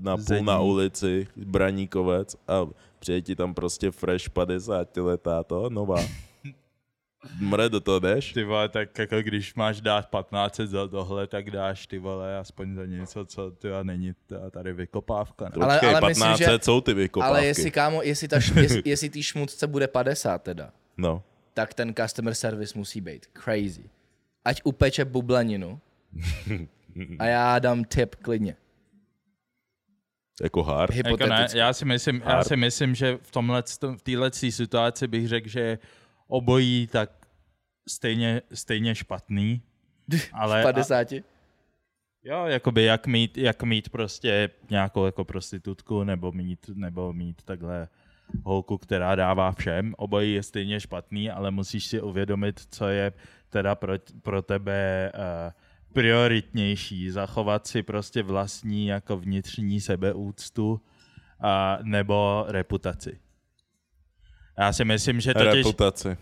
na 0.00 0.16
půl 0.16 0.42
na 0.44 0.60
ulici, 0.60 1.26
braníkovec 1.36 2.36
a 2.48 2.66
přijde 2.98 3.20
ti 3.22 3.36
tam 3.36 3.54
prostě 3.54 3.90
fresh 3.90 4.28
50 4.30 4.96
letá 4.96 5.42
to, 5.42 5.70
nová. 5.70 5.96
Mre, 7.40 7.68
do 7.68 7.80
toho 7.80 7.98
jdeš? 7.98 8.32
Ty 8.32 8.44
vole, 8.44 8.68
tak 8.68 8.98
jako 8.98 9.22
když 9.22 9.54
máš 9.54 9.80
dát 9.80 10.08
15 10.08 10.56
za 10.60 10.88
tohle, 10.88 11.26
tak 11.26 11.50
dáš 11.50 11.86
ty 11.86 11.98
vole 11.98 12.38
aspoň 12.38 12.74
za 12.74 12.86
něco, 12.86 13.24
co 13.26 13.50
ty 13.50 13.68
vole, 13.68 13.84
není 13.84 14.12
tady 14.50 14.72
vykopávka. 14.72 15.44
Ne? 15.44 15.50
Ale- 15.60 15.74
Počkej, 15.74 15.88
ale 15.96 16.08
myslím, 16.08 16.22
15 16.22 16.38
že- 16.38 16.58
jsou 16.62 16.80
ty 16.80 16.94
vykopávky. 16.94 17.30
Ale 17.30 17.46
jestli, 17.46 17.70
kámo, 17.70 18.02
jestli, 18.02 18.28
ta, 18.28 18.36
š- 18.36 18.56
jestli, 18.62 18.82
jestli 18.84 19.10
tý 19.10 19.22
šmutce 19.22 19.66
bude 19.66 19.88
50 19.88 20.42
teda, 20.42 20.70
No. 20.96 21.22
tak 21.54 21.74
ten 21.74 21.94
customer 21.94 22.34
service 22.34 22.78
musí 22.78 23.00
být 23.00 23.26
crazy. 23.44 23.84
Ať 24.44 24.60
upeče 24.64 25.04
bublaninu 25.04 25.80
a 27.18 27.24
já 27.26 27.58
dám 27.58 27.84
tip 27.84 28.14
klidně. 28.14 28.56
Jako 30.42 30.62
hard. 30.62 30.94
Jako 30.96 31.08
ne, 31.08 31.14
Hypoteticky. 31.14 31.58
já 31.58 31.72
si 31.72 31.84
myslím, 31.84 32.22
já 32.24 32.32
Hard. 32.32 32.46
si 32.48 32.56
myslím, 32.56 32.94
že 32.94 33.18
v 33.22 33.30
tomhle, 33.30 33.62
v 33.96 34.02
téhle 34.02 34.32
situaci 34.32 35.08
bych 35.08 35.28
řekl, 35.28 35.48
že 35.48 35.78
obojí 36.26 36.86
tak 36.86 37.10
stejně, 37.88 38.42
stejně 38.54 38.94
špatný. 38.94 39.62
Ale, 40.32 40.60
v 40.60 40.64
50. 40.64 41.12
Jo, 42.24 42.46
jakoby 42.46 42.84
jak 42.84 43.06
mít, 43.06 43.38
jak 43.38 43.62
mít 43.62 43.88
prostě 43.88 44.50
nějakou 44.70 45.06
jako 45.06 45.24
prostitutku, 45.24 46.04
nebo 46.04 46.32
mít, 46.32 46.70
nebo 46.74 47.12
mít 47.12 47.42
takhle 47.42 47.88
holku, 48.44 48.78
která 48.78 49.14
dává 49.14 49.52
všem. 49.52 49.94
Obojí 49.98 50.34
je 50.34 50.42
stejně 50.42 50.80
špatný, 50.80 51.30
ale 51.30 51.50
musíš 51.50 51.86
si 51.86 52.00
uvědomit, 52.00 52.60
co 52.70 52.88
je 52.88 53.12
teda 53.52 53.74
pro, 53.74 53.92
pro 54.22 54.42
tebe 54.42 55.12
uh, 55.14 55.52
prioritnější. 55.92 57.10
Zachovat 57.10 57.66
si 57.66 57.82
prostě 57.82 58.22
vlastní 58.22 58.86
jako 58.86 59.16
vnitřní 59.16 59.80
sebeúctu 59.80 60.80
a, 61.40 61.78
nebo 61.82 62.44
reputaci. 62.48 63.20
Já 64.58 64.72
si 64.72 64.84
myslím, 64.84 65.20
že 65.20 65.34
totiž... 65.34 65.52
Reputaci. 65.52 66.16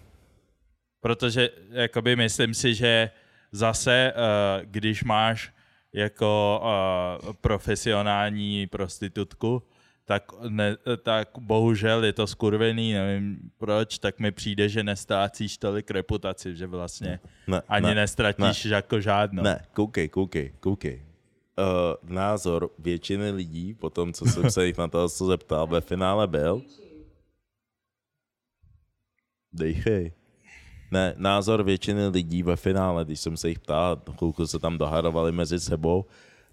Protože 1.01 1.49
jakoby 1.71 2.17
myslím 2.17 2.55
si, 2.55 2.75
že 2.75 3.11
zase, 3.53 4.13
uh, 4.13 4.67
když 4.67 5.05
máš 5.05 5.53
jako 5.93 6.63
uh, 6.63 7.33
profesionální 7.33 8.67
prostitutku, 8.67 9.63
tak, 10.11 10.33
ne, 10.49 10.77
tak 11.03 11.39
bohužel 11.39 12.05
je 12.05 12.13
to 12.13 12.27
skurvený, 12.27 12.93
nevím 12.93 13.51
proč, 13.59 13.99
tak 13.99 14.19
mi 14.19 14.33
přijde, 14.33 14.69
že 14.69 14.83
nestrácíš 14.83 15.59
tolik 15.59 15.91
reputaci, 15.91 16.57
že 16.57 16.67
vlastně 16.67 17.21
Ne, 17.47 17.63
ani 17.69 17.87
ne, 17.87 17.95
nestratíš 17.95 18.65
jako 18.65 19.01
žádnou. 19.01 19.43
Ne, 19.43 19.63
koukej, 19.73 20.09
koukej, 20.09 20.53
koukej. 20.61 21.03
Uh, 21.59 22.11
názor 22.11 22.71
většiny 22.79 23.31
lidí, 23.31 23.75
po 23.75 23.91
tom, 23.91 24.13
co 24.13 24.27
jsem 24.27 24.51
se 24.51 24.67
jich 24.67 24.79
na 24.79 24.89
to 24.89 25.09
co 25.09 25.27
zeptal, 25.27 25.67
ve 25.67 25.81
finále 25.81 26.27
byl... 26.27 26.63
Dejchej. 29.53 30.13
Ne, 30.91 31.15
názor 31.17 31.63
většiny 31.63 32.09
lidí 32.09 32.43
ve 32.43 32.57
finále, 32.57 33.05
když 33.05 33.21
jsem 33.21 33.37
se 33.37 33.49
jich 33.49 33.59
ptal, 33.59 34.03
chvilku 34.19 34.47
se 34.47 34.59
tam 34.59 34.79
dohadovali 34.79 35.33
mezi 35.33 35.61
sebou, 35.61 36.05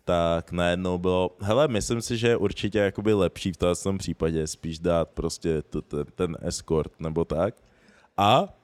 tak 0.07 0.51
najednou 0.51 0.97
bylo, 0.97 1.35
hele, 1.39 1.67
myslím 1.67 2.01
si, 2.01 2.17
že 2.17 2.27
je 2.27 2.37
určitě 2.37 2.79
jakoby 2.79 3.13
lepší 3.13 3.51
v 3.51 3.83
tom 3.83 3.97
případě 3.97 4.47
spíš 4.47 4.79
dát 4.79 5.09
prostě 5.09 5.61
to, 5.61 5.81
ten, 5.81 6.05
ten 6.15 6.37
escort 6.41 6.91
nebo 6.99 7.25
tak. 7.25 7.55
A 8.17 8.55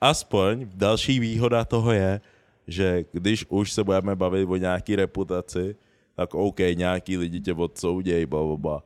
aspoň 0.00 0.66
další 0.74 1.20
výhoda 1.20 1.64
toho 1.64 1.92
je, 1.92 2.20
že 2.66 3.04
když 3.12 3.46
už 3.48 3.72
se 3.72 3.84
budeme 3.84 4.16
bavit 4.16 4.44
o 4.48 4.56
nějaký 4.56 4.96
reputaci, 4.96 5.76
tak 6.14 6.34
OK, 6.34 6.58
nějaký 6.58 7.16
lidi 7.16 7.40
tě 7.40 7.52
odsoudějí, 7.52 8.26
bla, 8.26 8.56
bla, 8.56 8.82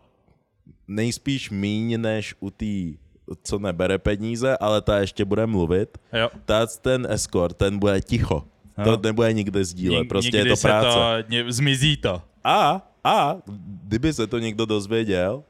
Nejspíš 0.88 1.50
míň 1.50 2.00
než 2.00 2.34
u 2.40 2.50
té, 2.50 2.98
co 3.42 3.58
nebere 3.58 3.98
peníze, 3.98 4.56
ale 4.56 4.82
ta 4.82 4.98
ještě 4.98 5.24
bude 5.24 5.46
mluvit. 5.46 5.98
Jo. 6.12 6.30
Ta, 6.44 6.66
ten 6.66 7.06
escort, 7.10 7.56
ten 7.56 7.78
bude 7.78 8.00
ticho. 8.00 8.44
Jo. 8.86 8.96
To 8.96 9.02
nebude 9.02 9.32
nikde 9.32 9.64
sdílet, 9.64 10.08
prostě 10.08 10.26
nikdy 10.26 10.50
je 10.50 10.56
to 10.56 10.60
práce. 10.60 10.88
To, 10.88 11.30
ně- 11.30 11.52
zmizí 11.52 11.96
to. 11.96 12.22
A, 12.44 12.86
a, 13.04 13.36
kdyby 13.84 14.12
se 14.12 14.26
to 14.26 14.38
někdo 14.38 14.66
dozvěděl, 14.66 15.44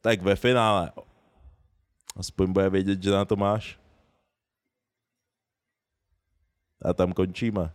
tak 0.00 0.22
ve 0.22 0.36
finále 0.36 0.92
aspoň 2.16 2.52
bude 2.52 2.70
vědět, 2.70 3.02
že 3.02 3.10
na 3.10 3.24
to 3.24 3.36
máš. 3.36 3.78
A 6.82 6.92
tam 6.92 7.12
končíme. 7.12 7.70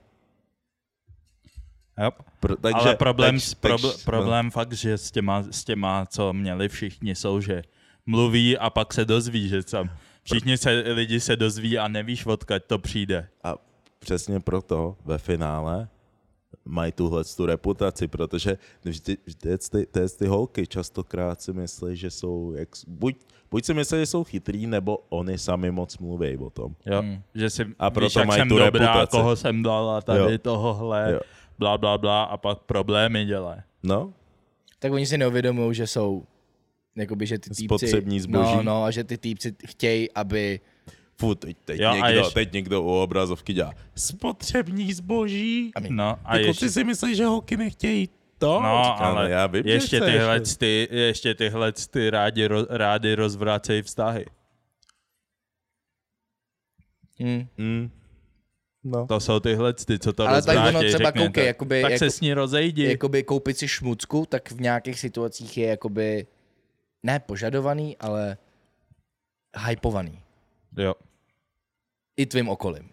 Jo. 2.02 2.12
Pro, 2.40 2.56
takže, 2.56 2.80
Ale 2.80 2.96
problém, 2.96 3.40
tak, 3.40 3.60
probl, 3.60 3.92
tak, 3.92 4.04
problém 4.06 4.52
fakt, 4.52 4.74
že 4.74 4.98
s 4.98 5.12
těma, 5.12 5.44
s 5.52 5.64
těma, 5.64 6.06
co 6.06 6.34
měli 6.34 6.70
všichni, 6.70 7.16
jsou, 7.16 7.42
že 7.42 7.64
mluví 8.06 8.58
a 8.58 8.70
pak 8.70 8.94
se 8.94 9.06
dozví, 9.06 9.50
že 9.50 9.64
tam 9.64 9.90
všichni 10.24 10.58
se, 10.58 10.70
lidi 10.72 11.20
se 11.20 11.36
dozví 11.36 11.78
a 11.78 11.88
nevíš, 11.88 12.26
odkud 12.26 12.64
to 12.68 12.80
přijde. 12.80 13.30
A 13.44 13.56
přesně 14.04 14.40
proto 14.40 14.96
ve 15.06 15.18
finále 15.18 15.88
mají 16.66 16.92
tuhle 16.92 17.24
tu 17.24 17.46
reputaci, 17.46 18.08
protože 18.08 18.58
vždy, 18.84 19.18
vždy 19.26 19.58
ty, 19.58 19.86
ty, 19.86 20.00
ty 20.18 20.28
holky 20.28 20.68
častokrát 20.68 21.42
si 21.42 21.54
myslí, 21.54 21.96
že 21.96 22.12
jsou, 22.12 22.54
jak, 22.58 22.70
buď, 22.88 23.16
buď 23.52 23.66
si 23.66 23.74
myslí, 23.74 23.98
že 24.00 24.06
jsou 24.06 24.24
chytrý, 24.24 24.68
nebo 24.68 24.98
oni 25.10 25.38
sami 25.38 25.72
moc 25.72 25.98
mluví 25.98 26.38
o 26.38 26.50
tom. 26.50 26.76
Jo? 26.86 27.02
Hmm. 27.02 27.22
Že 27.36 27.50
si 27.50 27.62
A 27.80 27.90
víš, 27.90 27.94
proto 27.94 28.20
jak 28.20 28.28
mají 28.28 28.40
jsem 28.42 28.50
tu 28.50 28.58
dobrá, 28.60 28.86
reputaci. 28.86 29.12
koho 29.12 29.36
jsem 29.36 29.64
dal 29.64 29.90
a 29.90 30.02
tady 30.02 30.20
Jo. 30.32 30.38
tohohle, 30.38 31.12
Jo. 31.14 31.20
bla, 31.60 31.78
bla, 31.78 31.98
bla 31.98 32.24
a 32.24 32.38
pak 32.38 32.60
problémy 32.60 33.26
dělají. 33.26 33.62
No, 33.84 34.14
Tak 34.80 34.92
oni 34.92 35.06
si 35.06 35.18
neuvědomují, 35.18 35.76
že 35.76 35.88
jsou 35.88 36.24
jakoby, 36.96 37.26
že 37.26 37.40
ty 37.40 37.50
týpci... 37.50 37.66
Spotřební 37.66 38.20
zboží. 38.20 38.56
No, 38.56 38.64
no, 38.64 38.84
a 38.84 38.92
že 38.92 39.04
ty 39.04 39.18
týpci 39.18 39.56
chtějí, 39.68 40.12
aby... 40.12 40.60
Fu, 41.20 41.36
teď, 41.36 41.58
teď, 41.66 41.80
Jo, 41.80 41.90
a 41.90 41.94
někdo, 41.96 42.10
ještě- 42.20 42.34
teď 42.34 42.52
někdo 42.54 42.82
u 42.82 42.88
obrazovky 43.02 43.54
dělá 43.54 43.74
spotřební 43.96 44.94
zboží. 44.94 45.72
I 45.76 45.82
mean, 45.82 45.96
No 45.96 46.04
a 46.10 46.20
A 46.26 46.38
ještě, 46.38 46.70
si 46.70 46.84
myslí, 46.84 47.16
že 47.16 47.26
holky 47.26 47.58
nechtějí 47.58 48.10
to? 48.38 48.62
no, 48.62 48.82
Říkám, 48.84 49.18
ale 49.18 49.30
já 49.30 49.48
vím, 49.48 49.64
ještě, 49.68 50.02
tyhle, 50.02 50.40
ty, 50.42 50.88
ještě 50.92 51.34
tyhle 51.36 51.72
ty 51.72 52.10
rádi, 52.10 52.48
ro, 52.48 52.66
rádi 52.70 53.16
rozvracejí 53.16 53.82
vztahy. 53.82 54.26
hm. 57.20 57.48
Mm. 57.58 57.92
No. 58.84 59.08
To 59.08 59.20
jsou 59.20 59.40
tyhle 59.40 59.74
ty, 59.74 60.00
co 60.00 60.14
to 60.14 60.28
Ale 60.28 60.42
tak 60.42 60.58
ono 60.70 60.80
třeba 60.80 60.98
řekne, 60.98 61.12
koukej, 61.12 61.30
tak- 61.44 61.46
jakoby- 61.48 61.82
tak 61.82 61.98
se 61.98 62.06
jako- 62.06 62.14
s 62.16 62.22
ní 62.22 62.34
rozejdi. 62.34 62.84
jakoby 62.90 63.24
koupit 63.24 63.58
si 63.58 63.68
šmucku, 63.68 64.26
tak 64.30 64.52
v 64.52 64.62
nějakých 64.62 65.00
situacích 65.00 65.58
je 65.58 65.68
jakoby 65.68 66.28
ne 67.04 67.20
požadovaný, 67.20 67.98
ale 67.98 68.38
hypovaný. 69.68 70.23
Jo. 70.78 70.94
I 72.18 72.26
tvým 72.26 72.50
okolím. 72.50 72.90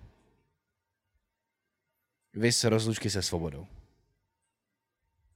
Vys 2.34 2.64
rozlučky 2.64 3.10
se 3.10 3.22
svobodou. 3.22 3.66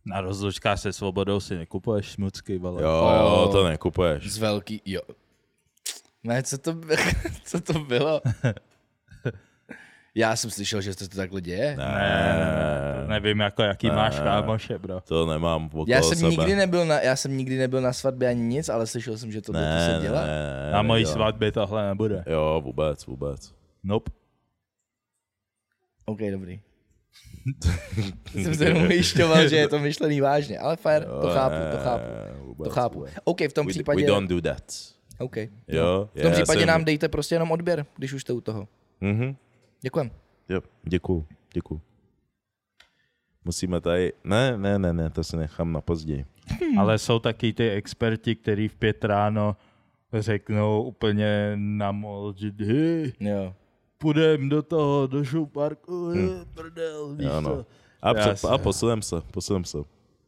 Na 0.06 0.20
rozlučkách 0.20 0.80
se 0.80 0.92
svobodou 0.92 1.40
si 1.40 1.54
nekupuješ 1.56 2.06
šmucky, 2.06 2.58
vole. 2.58 2.82
Jo, 2.82 2.88
jo, 3.20 3.48
to 3.52 3.68
nekupuješ. 3.68 4.30
Z 4.32 4.38
velký, 4.38 4.80
jo. 4.84 5.00
Ne, 6.24 6.42
co 6.42 6.58
to, 6.58 6.72
by- 6.72 6.96
co 7.44 7.60
to 7.60 7.72
bylo? 7.78 8.20
Já 10.16 10.36
jsem 10.36 10.50
slyšel, 10.50 10.80
že 10.80 10.94
to, 10.96 11.08
to 11.08 11.16
takhle 11.16 11.40
děje. 11.40 11.76
Ne, 11.76 11.84
Ne, 11.84 13.04
nevím, 13.08 13.40
jako 13.40 13.62
jaký 13.62 13.88
Ne. 13.88 13.94
máš 13.96 14.20
kámoše, 14.20 14.78
bro. 14.78 15.00
to 15.00 15.26
nemám 15.26 15.66
okolo 15.66 15.84
Já 15.88 16.02
jsem, 16.02 16.18
sebe. 16.18 16.30
nikdy 16.30 16.56
nebyl 16.56 16.86
na, 16.86 17.00
já 17.00 17.16
jsem 17.16 17.36
nikdy 17.36 17.58
nebyl 17.58 17.80
na 17.80 17.92
svatbě 17.92 18.28
ani 18.28 18.40
nic, 18.42 18.68
ale 18.68 18.86
slyšel 18.86 19.18
jsem, 19.18 19.32
že 19.32 19.40
to, 19.42 19.52
to 19.52 19.58
ne, 19.58 19.90
se 19.96 20.02
dělá. 20.02 20.20
Ne, 20.26 20.26
ne, 20.66 20.70
Na 20.72 20.82
mojí 20.82 21.02
nedělám. 21.04 21.16
svatbě 21.18 21.52
tohle 21.52 21.88
nebude. 21.88 22.24
Jo, 22.26 22.60
vůbec, 22.64 23.06
vůbec. 23.06 23.54
Nope. 23.84 24.10
OK, 26.04 26.18
dobrý. 26.30 26.60
jsem 28.32 28.54
se 28.54 28.64
jenom 28.64 28.82
ujišťoval, 28.82 29.48
že 29.48 29.56
je 29.56 29.68
to 29.68 29.78
myšlený 29.78 30.20
vážně, 30.20 30.58
ale 30.58 30.76
fair, 30.76 31.04
to 31.04 31.28
chápu, 31.30 31.56
to 31.72 31.78
chápu. 31.84 32.04
Vůbec, 32.44 32.64
To 32.68 32.74
chápu. 32.74 32.98
Vůbec. 32.98 33.12
OK, 33.24 33.40
v 33.40 33.52
tom 33.52 33.66
We, 33.66 33.70
případě, 33.72 34.00
we 34.02 34.06
don't 34.06 34.30
do 34.30 34.40
that. 34.40 34.64
OK. 35.18 35.36
Jo, 35.68 36.08
V 36.14 36.20
tom 36.22 36.26
já 36.26 36.30
případě 36.32 36.58
jsem... 36.60 36.68
nám 36.68 36.84
dejte 36.84 37.08
prostě 37.08 37.34
jenom 37.34 37.50
odběr, 37.52 37.86
když 37.96 38.12
už 38.12 38.22
jste 38.22 38.32
u 38.32 38.40
toho. 38.40 38.68
Mhm. 39.00 39.36
Děkujem. 39.84 40.10
Jo, 40.48 40.60
děkuju, 40.84 41.26
děkuju. 41.54 41.80
Musíme 43.44 43.80
tady... 43.80 44.12
Ne, 44.24 44.58
ne, 44.58 44.78
ne, 44.78 44.92
ne, 44.92 45.10
to 45.10 45.24
si 45.24 45.36
nechám 45.36 45.72
na 45.72 45.80
později. 45.80 46.24
Ale 46.78 46.98
jsou 46.98 47.18
taky 47.18 47.52
ty 47.52 47.70
experti, 47.70 48.34
kteří 48.34 48.68
v 48.68 48.74
pět 48.74 49.04
ráno 49.04 49.56
řeknou 50.12 50.82
úplně 50.82 51.52
na 51.56 51.92
mol, 51.92 52.34
že 52.36 52.52
hej, 52.58 53.12
Jo. 53.20 53.54
půjdem 53.98 54.48
do 54.48 54.62
toho, 54.62 55.06
do 55.06 55.24
show 55.24 55.48
parku, 55.48 56.06
hmm. 56.08 56.44
prdel, 56.54 57.14
víš 57.14 57.26
Jo, 57.26 57.40
no. 57.40 57.50
co. 57.50 57.66
A, 58.02 58.08
Já 58.08 58.14
pře- 58.14 58.36
se- 58.36 58.48
a 58.48 58.58
posunem 58.58 59.02
se, 59.02 59.16
posunem 59.30 59.64
se. 59.64 59.78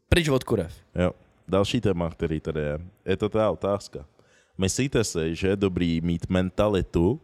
Pryč 0.09 0.29
od 0.29 0.45
kurev. 0.45 0.75
Jo. 0.95 1.11
Další 1.49 1.81
téma, 1.81 2.11
který 2.11 2.41
tady 2.41 2.61
je, 2.61 2.79
je 3.05 3.17
to 3.17 3.29
ta 3.29 3.51
otázka. 3.51 4.07
Myslíte 4.59 5.05
si, 5.05 5.35
že 5.35 5.49
je 5.49 5.57
dobrý 5.57 6.01
mít 6.01 6.27
mentalitu, 6.31 7.21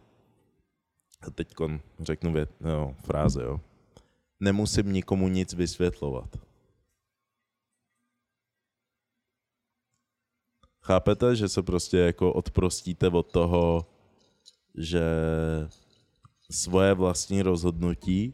teď 1.31 1.53
řeknu 1.99 2.33
vět, 2.33 2.49
jo, 2.61 2.95
fráze, 3.05 3.43
jo, 3.43 3.61
nemusím 4.39 4.93
nikomu 4.93 5.27
nic 5.27 5.53
vysvětlovat. 5.53 6.37
Chápete, 10.81 11.35
že 11.35 11.49
se 11.49 11.63
prostě 11.63 11.97
jako 11.97 12.33
odprostíte 12.33 13.07
od 13.07 13.31
toho, 13.31 13.85
že 14.75 15.03
svoje 16.51 16.93
vlastní 16.93 17.41
rozhodnutí, 17.41 18.33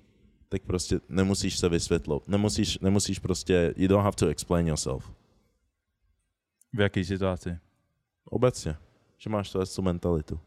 tak 0.49 0.61
prostě 0.61 0.99
nemusíš 1.09 1.59
se 1.59 1.69
vysvětlovat. 1.69 2.27
Nemusíš, 2.27 2.79
nemusíš 2.79 3.19
prostě, 3.19 3.73
you 3.77 3.87
don't 3.87 4.03
have 4.03 4.15
to 4.15 4.27
explain 4.27 4.67
yourself. 4.67 5.11
V 6.73 6.79
jaký 6.79 7.05
situaci? 7.05 7.57
Obecně. 8.25 8.75
Že 9.17 9.29
máš 9.29 9.51
tu 9.51 9.59
tu 9.75 9.81
mentalitu. 9.81 10.39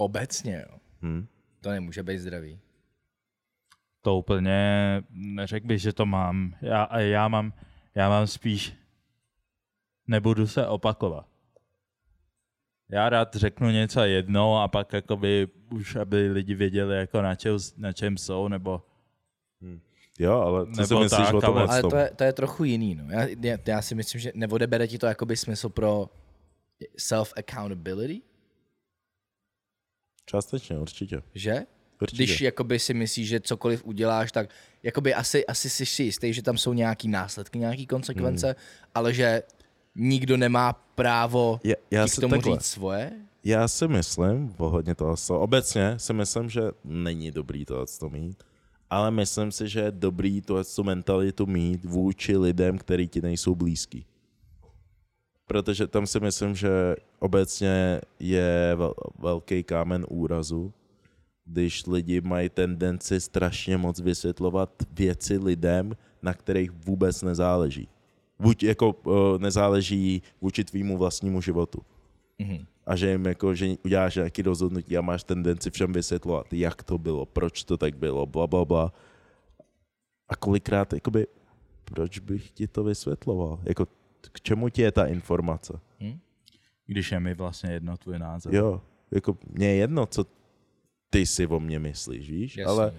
Obecně, 0.00 0.64
jo. 0.70 0.78
Hm? 1.02 1.26
To 1.60 1.70
nemůže 1.70 2.02
být 2.02 2.18
zdravý. 2.18 2.58
To 4.00 4.16
úplně 4.16 4.52
neřekl 5.10 5.66
bych, 5.66 5.80
že 5.80 5.92
to 5.92 6.06
mám. 6.06 6.54
Já, 6.62 6.98
já 6.98 7.28
mám, 7.28 7.52
já 7.94 8.08
mám 8.08 8.26
spíš, 8.26 8.74
nebudu 10.06 10.46
se 10.46 10.66
opakovat. 10.66 11.26
Já 12.88 13.08
rád 13.08 13.34
řeknu 13.36 13.70
něco 13.70 14.00
jednou 14.00 14.56
a 14.56 14.68
pak 14.68 14.92
jakoby 14.92 15.48
už, 15.70 15.96
aby 15.96 16.30
lidi 16.30 16.54
věděli, 16.54 16.96
jako 16.96 17.22
na, 17.22 17.34
čem, 17.34 17.56
na 17.76 17.92
čem 17.92 18.16
jsou, 18.16 18.48
nebo 18.48 18.82
Jo, 20.18 20.40
ale 20.40 20.66
co 20.66 20.86
si 20.86 20.94
Nebo 20.94 21.02
myslíš 21.02 21.26
tak, 21.26 21.34
o 21.34 21.40
tomhle? 21.40 21.66
Ale 21.66 21.80
tom? 21.80 21.90
to 21.90 21.96
je, 21.96 22.10
to 22.16 22.24
je 22.24 22.32
trochu 22.32 22.64
jiný, 22.64 22.94
no. 22.94 23.04
Já, 23.10 23.26
já, 23.40 23.58
já 23.66 23.82
si 23.82 23.94
myslím, 23.94 24.20
že 24.20 24.32
neodebere 24.34 24.88
ti 24.88 24.98
to 24.98 25.06
jakoby 25.06 25.36
smysl 25.36 25.68
pro 25.68 26.08
self-accountability, 26.98 28.22
Částečně, 30.26 30.78
určitě. 30.78 31.22
že? 31.34 31.62
určitě. 32.02 32.24
Když 32.24 32.40
jakoby 32.40 32.78
si 32.78 32.94
myslíš, 32.94 33.28
že 33.28 33.40
cokoliv 33.40 33.84
uděláš, 33.84 34.32
tak 34.32 34.50
jakoby 34.82 35.14
asi, 35.14 35.46
asi 35.46 35.70
jsi 35.70 35.86
si 35.86 36.02
jistý, 36.02 36.32
že 36.32 36.42
tam 36.42 36.58
jsou 36.58 36.72
nějaký 36.72 37.08
následky, 37.08 37.58
nějaký 37.58 37.86
konsekvence, 37.86 38.46
hmm. 38.46 38.56
ale 38.94 39.14
že 39.14 39.42
nikdo 39.94 40.36
nemá 40.36 40.72
právo 40.72 41.60
Já, 41.64 41.74
já, 41.90 42.06
k 42.08 42.20
tomu 42.20 42.34
takhle, 42.34 42.56
říct 42.56 42.66
svoje. 42.66 43.12
já 43.44 43.68
si 43.68 43.88
myslím, 43.88 44.54
ohledně 44.58 44.94
toho, 44.94 45.16
obecně 45.28 45.94
si 45.98 46.12
myslím, 46.12 46.50
že 46.50 46.62
není 46.84 47.30
dobrý 47.30 47.64
tohle 47.64 47.86
to 48.00 48.10
mít, 48.10 48.42
ale 48.90 49.10
myslím 49.10 49.52
si, 49.52 49.68
že 49.68 49.80
je 49.80 49.90
dobrý 49.90 50.42
tu 50.76 50.82
mentalitu 50.82 51.46
mít 51.46 51.84
vůči 51.84 52.36
lidem, 52.36 52.78
který 52.78 53.08
ti 53.08 53.20
nejsou 53.20 53.54
blízký. 53.54 54.06
Protože 55.50 55.86
tam 55.86 56.06
si 56.06 56.20
myslím, 56.20 56.54
že 56.54 56.96
obecně 57.18 58.00
je 58.18 58.74
vel, 58.76 58.94
velký 59.18 59.62
kámen 59.62 60.06
úrazu, 60.08 60.72
když 61.44 61.86
lidi 61.86 62.20
mají 62.20 62.48
tendenci 62.48 63.20
strašně 63.20 63.76
moc 63.76 64.00
vysvětlovat 64.00 64.70
věci 64.92 65.38
lidem, 65.38 65.96
na 66.22 66.34
kterých 66.34 66.70
vůbec 66.70 67.22
nezáleží. 67.22 67.88
Buď 68.38 68.62
jako 68.62 68.92
uh, 68.92 69.14
nezáleží 69.38 70.22
vůči 70.40 70.64
tvýmu 70.64 70.98
vlastnímu 70.98 71.40
životu. 71.40 71.82
Mhm. 72.38 72.66
a 72.86 72.96
že 72.96 73.10
jim 73.10 73.26
jako, 73.26 73.54
že 73.54 73.74
uděláš 73.84 74.14
nějaký 74.16 74.42
rozhodnutí 74.42 74.96
a 74.96 75.00
máš 75.00 75.24
tendenci 75.24 75.70
všem 75.70 75.92
vysvětlovat, 75.92 76.52
jak 76.52 76.82
to 76.82 76.98
bylo, 76.98 77.26
proč 77.26 77.64
to 77.64 77.76
tak 77.76 77.96
bylo, 77.96 78.26
bla, 78.26 78.46
bla, 78.46 78.64
bla. 78.64 78.92
A 80.28 80.36
kolikrát, 80.36 80.92
jakoby, 80.92 81.26
proč 81.84 82.18
bych 82.18 82.50
ti 82.50 82.66
to 82.66 82.84
vysvětloval? 82.84 83.58
Jako, 83.64 83.86
k 84.32 84.40
čemu 84.40 84.68
ti 84.68 84.82
je 84.82 84.92
ta 84.92 85.06
informace? 85.06 85.80
Když 86.86 87.12
je 87.12 87.20
mi 87.20 87.34
vlastně 87.34 87.72
jedno 87.72 87.96
tvůj 87.96 88.18
názor. 88.18 88.54
Jo, 88.54 88.82
jako 89.10 89.38
mně 89.50 89.66
je 89.66 89.74
jedno, 89.74 90.06
co 90.06 90.26
ty 91.10 91.26
si 91.26 91.46
o 91.46 91.60
mně 91.60 91.78
myslíš, 91.78 92.30
víš? 92.30 92.56
Jasně. 92.56 92.70
Ale 92.70 92.94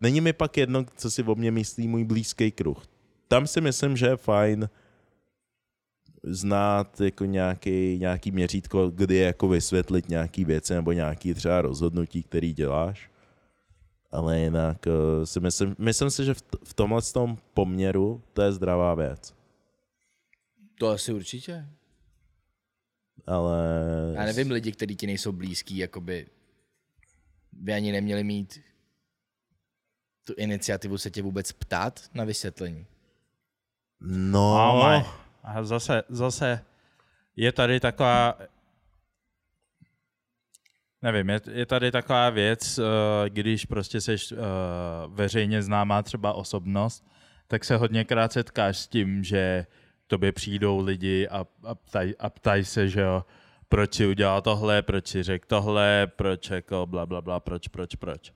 není 0.00 0.20
mi 0.20 0.32
pak 0.32 0.56
jedno, 0.56 0.84
co 0.96 1.10
si 1.10 1.22
o 1.22 1.34
mně 1.34 1.50
myslí 1.50 1.88
můj 1.88 2.04
blízký 2.04 2.50
kruh. 2.50 2.86
Tam 3.28 3.46
si 3.46 3.60
myslím, 3.60 3.96
že 3.96 4.06
je 4.06 4.16
fajn 4.16 4.68
znát 6.22 7.00
jako 7.00 7.24
nějaký, 7.24 7.98
nějaký 7.98 8.30
měřítko, 8.30 8.90
kdy 8.90 9.16
jako 9.16 9.48
vysvětlit 9.48 10.08
nějaký 10.08 10.44
věci 10.44 10.74
nebo 10.74 10.92
nějaký 10.92 11.34
třeba 11.34 11.60
rozhodnutí, 11.60 12.22
který 12.22 12.52
děláš. 12.52 13.10
Ale 14.10 14.40
jinak 14.40 14.86
uh, 14.86 15.24
si 15.24 15.40
myslím, 15.40 15.76
myslím 15.78 16.10
si, 16.10 16.24
že 16.24 16.34
v, 16.34 16.42
v 16.64 16.74
tomhle 16.74 17.02
tom 17.02 17.38
poměru 17.54 18.22
to 18.32 18.42
je 18.42 18.52
zdravá 18.52 18.94
věc. 18.94 19.35
To 20.78 20.88
asi 20.88 21.12
určitě. 21.12 21.66
Ale 23.26 23.58
Já 24.14 24.24
nevím, 24.24 24.50
lidi, 24.50 24.72
kteří 24.72 24.96
ti 24.96 25.06
nejsou 25.06 25.32
blízký, 25.32 25.76
jakoby 25.76 26.26
by 27.52 27.72
ani 27.72 27.92
neměli 27.92 28.24
mít 28.24 28.60
tu 30.24 30.34
iniciativu 30.36 30.98
se 30.98 31.10
tě 31.10 31.22
vůbec 31.22 31.52
ptát 31.52 32.00
na 32.14 32.24
vysvětlení. 32.24 32.86
no, 34.00 34.78
maj. 34.82 35.02
A 35.42 35.64
zase, 35.64 36.02
zase 36.08 36.64
je 37.36 37.52
tady 37.52 37.80
taková, 37.80 38.38
nevím, 41.02 41.30
je, 41.30 41.40
je 41.50 41.66
tady 41.66 41.92
taková 41.92 42.30
věc, 42.30 42.78
eh, 42.78 42.82
když 43.30 43.64
prostě 43.64 44.00
seš 44.00 44.32
eh, 44.32 44.36
veřejně 45.08 45.62
známá 45.62 46.02
třeba 46.02 46.32
osobnost, 46.32 47.06
tak 47.48 47.64
se 47.64 47.76
hodněkrát 47.76 48.32
setkáš 48.32 48.78
s 48.78 48.86
tím, 48.86 49.24
že 49.24 49.66
tobě 50.06 50.32
přijdou 50.32 50.80
lidi 50.80 51.28
a, 51.28 51.46
a, 51.64 51.74
ptaj, 51.74 52.14
a 52.18 52.30
ptají 52.30 52.64
se, 52.64 52.88
že 52.88 53.00
jo, 53.00 53.24
proč 53.68 53.94
si 53.94 54.06
udělal 54.06 54.42
tohle, 54.42 54.82
proč 54.82 55.06
si 55.08 55.22
řekl 55.22 55.46
tohle, 55.48 56.06
proč 56.16 56.50
jako 56.50 56.86
bla, 56.86 57.06
bla, 57.06 57.20
bla, 57.20 57.40
proč, 57.40 57.68
proč, 57.68 57.94
proč. 57.94 58.32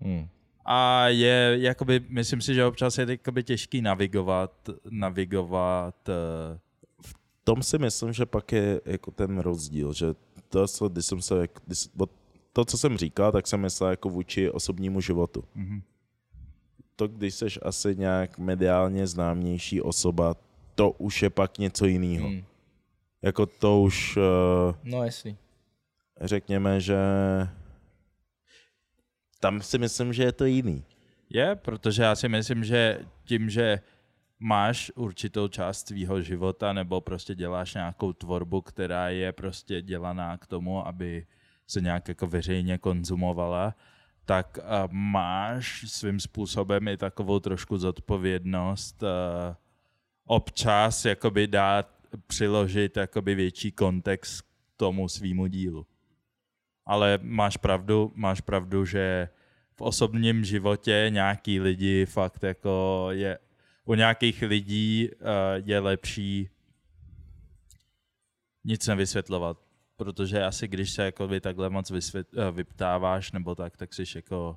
Hmm. 0.00 0.28
A 0.64 1.08
je, 1.08 1.56
jakoby, 1.60 2.00
myslím 2.08 2.40
si, 2.40 2.54
že 2.54 2.64
občas 2.64 2.98
je 2.98 3.06
jakoby 3.08 3.42
těžký 3.42 3.82
navigovat, 3.82 4.70
navigovat 4.90 6.08
eh, 6.08 6.58
v 7.02 7.14
tom 7.44 7.62
si 7.62 7.78
myslím, 7.78 8.12
že 8.12 8.26
pak 8.26 8.52
je 8.52 8.80
jako 8.84 9.10
ten 9.10 9.38
rozdíl, 9.38 9.92
že 9.92 10.06
to, 10.48 10.66
co, 10.66 10.88
když 10.88 11.06
jsem 11.06 11.22
se, 11.22 11.48
když, 11.66 11.88
to, 12.52 12.64
co 12.64 12.78
jsem 12.78 12.98
říkal, 12.98 13.32
tak 13.32 13.46
jsem 13.46 13.60
myslel 13.60 13.90
jako 13.90 14.08
vůči 14.08 14.50
osobnímu 14.50 15.00
životu. 15.00 15.44
Mhm. 15.54 15.82
To, 16.96 17.08
když 17.08 17.34
jsi 17.34 17.46
asi 17.62 17.96
nějak 17.96 18.38
mediálně 18.38 19.06
známější 19.06 19.82
osoba, 19.82 20.34
to 20.74 20.90
už 20.90 21.22
je 21.22 21.30
pak 21.30 21.58
něco 21.58 21.86
jiného. 21.86 22.28
Hmm. 22.28 22.44
Jako 23.22 23.46
to 23.46 23.80
už, 23.80 24.16
eh, 24.16 24.74
No 24.84 25.04
jasný. 25.04 25.36
řekněme, 26.20 26.80
že 26.80 26.96
tam 29.40 29.62
si 29.62 29.78
myslím, 29.78 30.12
že 30.12 30.22
je 30.22 30.32
to 30.32 30.44
jiný. 30.44 30.84
Je, 31.30 31.54
protože 31.56 32.02
já 32.02 32.14
si 32.16 32.28
myslím, 32.28 32.64
že 32.64 33.00
tím, 33.24 33.50
že 33.50 33.80
máš 34.38 34.92
určitou 34.94 35.48
část 35.48 35.86
svého 35.88 36.22
života 36.22 36.72
nebo 36.72 37.00
prostě 37.00 37.34
děláš 37.34 37.74
nějakou 37.74 38.12
tvorbu, 38.12 38.60
která 38.60 39.08
je 39.08 39.32
prostě 39.32 39.82
dělaná 39.82 40.36
k 40.38 40.46
tomu, 40.46 40.86
aby 40.86 41.26
se 41.66 41.80
nějak 41.80 42.08
jako 42.08 42.26
veřejně 42.26 42.78
konzumovala, 42.78 43.74
tak 44.26 44.58
uh, 44.58 44.92
máš 44.92 45.84
svým 45.88 46.20
způsobem 46.20 46.88
i 46.88 46.96
takovou 46.96 47.40
trošku 47.40 47.78
zodpovědnost 47.78 49.02
uh, 49.02 49.08
občas 50.24 51.04
jakoby 51.04 51.46
dát, 51.46 51.90
přiložit 52.26 52.96
jakoby 52.96 53.34
větší 53.34 53.72
kontext 53.72 54.40
k 54.42 54.46
tomu 54.76 55.08
svýmu 55.08 55.46
dílu. 55.46 55.86
Ale 56.86 57.18
máš 57.22 57.56
pravdu, 57.56 58.12
máš 58.14 58.40
pravdu, 58.40 58.84
že 58.84 59.28
v 59.76 59.80
osobním 59.80 60.44
životě 60.44 61.06
nějaký 61.10 61.60
lidi 61.60 62.06
fakt 62.06 62.42
jako 62.42 63.06
je, 63.10 63.38
u 63.84 63.94
nějakých 63.94 64.42
lidí 64.42 65.08
uh, 65.10 65.28
je 65.64 65.78
lepší 65.78 66.50
nic 68.64 68.86
nevysvětlovat, 68.86 69.65
protože 69.96 70.44
asi 70.44 70.68
když 70.68 70.90
se 70.92 71.04
jako 71.04 71.28
by 71.28 71.40
takhle 71.40 71.70
moc 71.70 71.90
vysvět, 71.90 72.26
uh, 72.34 72.56
vyptáváš 72.56 73.32
nebo 73.32 73.54
tak, 73.54 73.76
tak 73.76 73.94
jsi 73.94 74.02
jako 74.16 74.56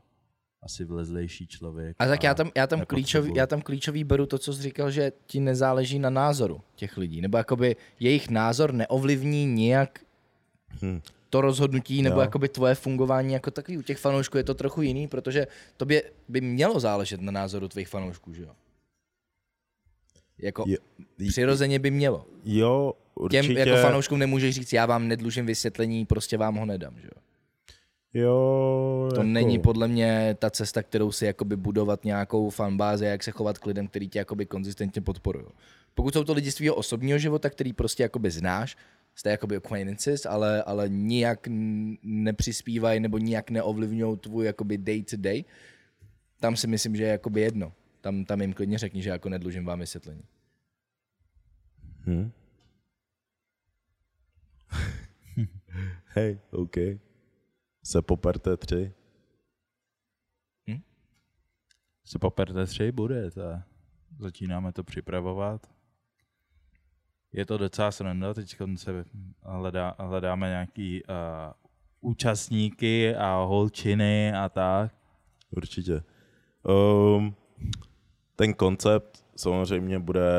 asi 0.61 0.85
vlezlejší 0.85 1.47
člověk. 1.47 1.95
A 1.99 2.07
tak 2.07 2.23
já 2.23 2.33
tam, 2.33 2.51
já 2.55 2.67
tam, 2.67 2.79
nepotřebuju. 2.79 3.03
klíčový, 3.03 3.31
já 3.37 3.47
tam 3.47 3.61
klíčový 3.61 4.03
beru 4.03 4.25
to, 4.25 4.37
co 4.37 4.53
jsi 4.53 4.61
říkal, 4.61 4.91
že 4.91 5.11
ti 5.25 5.39
nezáleží 5.39 5.99
na 5.99 6.09
názoru 6.09 6.61
těch 6.75 6.97
lidí. 6.97 7.21
Nebo 7.21 7.37
jakoby 7.37 7.75
jejich 7.99 8.29
názor 8.29 8.73
neovlivní 8.73 9.45
nijak 9.45 9.99
Hm. 10.81 11.01
to 11.29 11.41
rozhodnutí, 11.41 12.01
nebo 12.01 12.15
Jo. 12.15 12.21
jakoby 12.21 12.49
tvoje 12.49 12.75
fungování 12.75 13.33
jako 13.33 13.51
takový. 13.51 13.77
U 13.77 13.81
těch 13.81 13.97
fanoušků 13.97 14.37
je 14.37 14.43
to 14.43 14.53
trochu 14.53 14.81
jiný, 14.81 15.07
protože 15.07 15.47
tobě 15.77 16.03
by 16.27 16.41
mělo 16.41 16.79
záležet 16.79 17.21
na 17.21 17.31
názoru 17.31 17.67
tvých 17.67 17.87
fanoušků, 17.87 18.33
že 18.33 18.41
jo? 18.43 18.51
Jako 20.39 20.63
Jo, 20.67 20.77
přirozeně 21.27 21.79
by 21.79 21.91
mělo. 21.91 22.25
jo 22.45 22.93
určitě. 23.15 23.47
Těm 23.47 23.57
jako 23.57 23.81
fanouškům 23.81 24.19
nemůžeš 24.19 24.55
říct, 24.55 24.73
já 24.73 24.85
vám 24.85 25.07
nedlužím 25.07 25.45
vysvětlení, 25.45 26.05
prostě 26.05 26.37
vám 26.37 26.55
ho 26.55 26.65
nedám, 26.65 26.93
že 26.99 27.07
jo? 27.07 27.21
Jo, 28.13 29.07
To 29.09 29.15
jako, 29.15 29.23
není 29.23 29.59
podle 29.59 29.87
mě 29.87 30.35
ta 30.39 30.49
cesta, 30.49 30.83
kterou 30.83 31.11
si 31.11 31.25
jakoby 31.25 31.55
budovat 31.55 32.05
nějakou 32.05 32.49
fanbázi, 32.49 33.05
jak 33.05 33.23
se 33.23 33.31
chovat 33.31 33.57
k 33.57 33.65
lidem, 33.65 33.87
který 33.87 34.09
tě 34.09 34.19
jakoby 34.19 34.45
konzistentně 34.45 35.01
podporují. 35.01 35.45
Pokud 35.93 36.13
jsou 36.13 36.23
to 36.23 36.33
lidi 36.33 36.51
z 36.51 36.55
tvého 36.55 36.75
osobního 36.75 37.17
života, 37.17 37.49
který 37.49 37.73
prostě 37.73 38.03
jakoby 38.03 38.31
znáš, 38.31 38.77
jste 39.15 39.29
jakoby 39.29 39.55
acquaintances, 39.55 40.25
ale, 40.25 40.63
ale 40.63 40.89
nijak 40.89 41.47
nepřispívají 42.03 42.99
nebo 42.99 43.17
nijak 43.17 43.49
neovlivňují 43.49 44.17
tvůj 44.17 44.45
jakoby 44.45 44.77
day 44.77 45.03
to 45.03 45.17
day, 45.17 45.43
tam 46.39 46.55
si 46.55 46.67
myslím, 46.67 46.95
že 46.95 47.03
je 47.03 47.09
jakoby 47.09 47.41
jedno. 47.41 47.71
Tam, 48.01 48.25
tam 48.25 48.41
jim 48.41 48.53
klidně 48.53 48.77
řekni, 48.77 49.01
že 49.01 49.09
jako 49.09 49.29
nedlužím 49.29 49.65
vám 49.65 49.79
vysvětlení. 49.79 50.23
Hm? 52.07 52.31
Hej, 56.05 56.39
OK. 56.51 56.75
Se 57.83 58.01
poperte 58.01 58.57
tři. 58.57 58.93
Se 62.09 62.19
poperte 62.19 62.65
tři 62.65 62.91
bude, 62.91 63.31
to 63.31 63.41
začínáme 64.19 64.71
to 64.71 64.83
připravovat. 64.83 65.67
Je 67.33 67.45
to 67.45 67.57
docela 67.57 67.91
sranda, 67.91 68.33
teď 68.33 68.55
se 68.75 69.05
hledá, 69.41 69.95
hledáme 69.99 70.47
nějaký 70.47 71.03
uh, 71.03 71.11
účastníky 72.01 73.15
a 73.15 73.43
holčiny 73.43 74.33
a 74.33 74.49
tak. 74.49 74.95
Určitě. 75.49 76.03
Um, 76.63 77.35
ten 78.39 78.53
koncept 78.53 79.23
samozřejmě 79.35 79.99
bude 79.99 80.31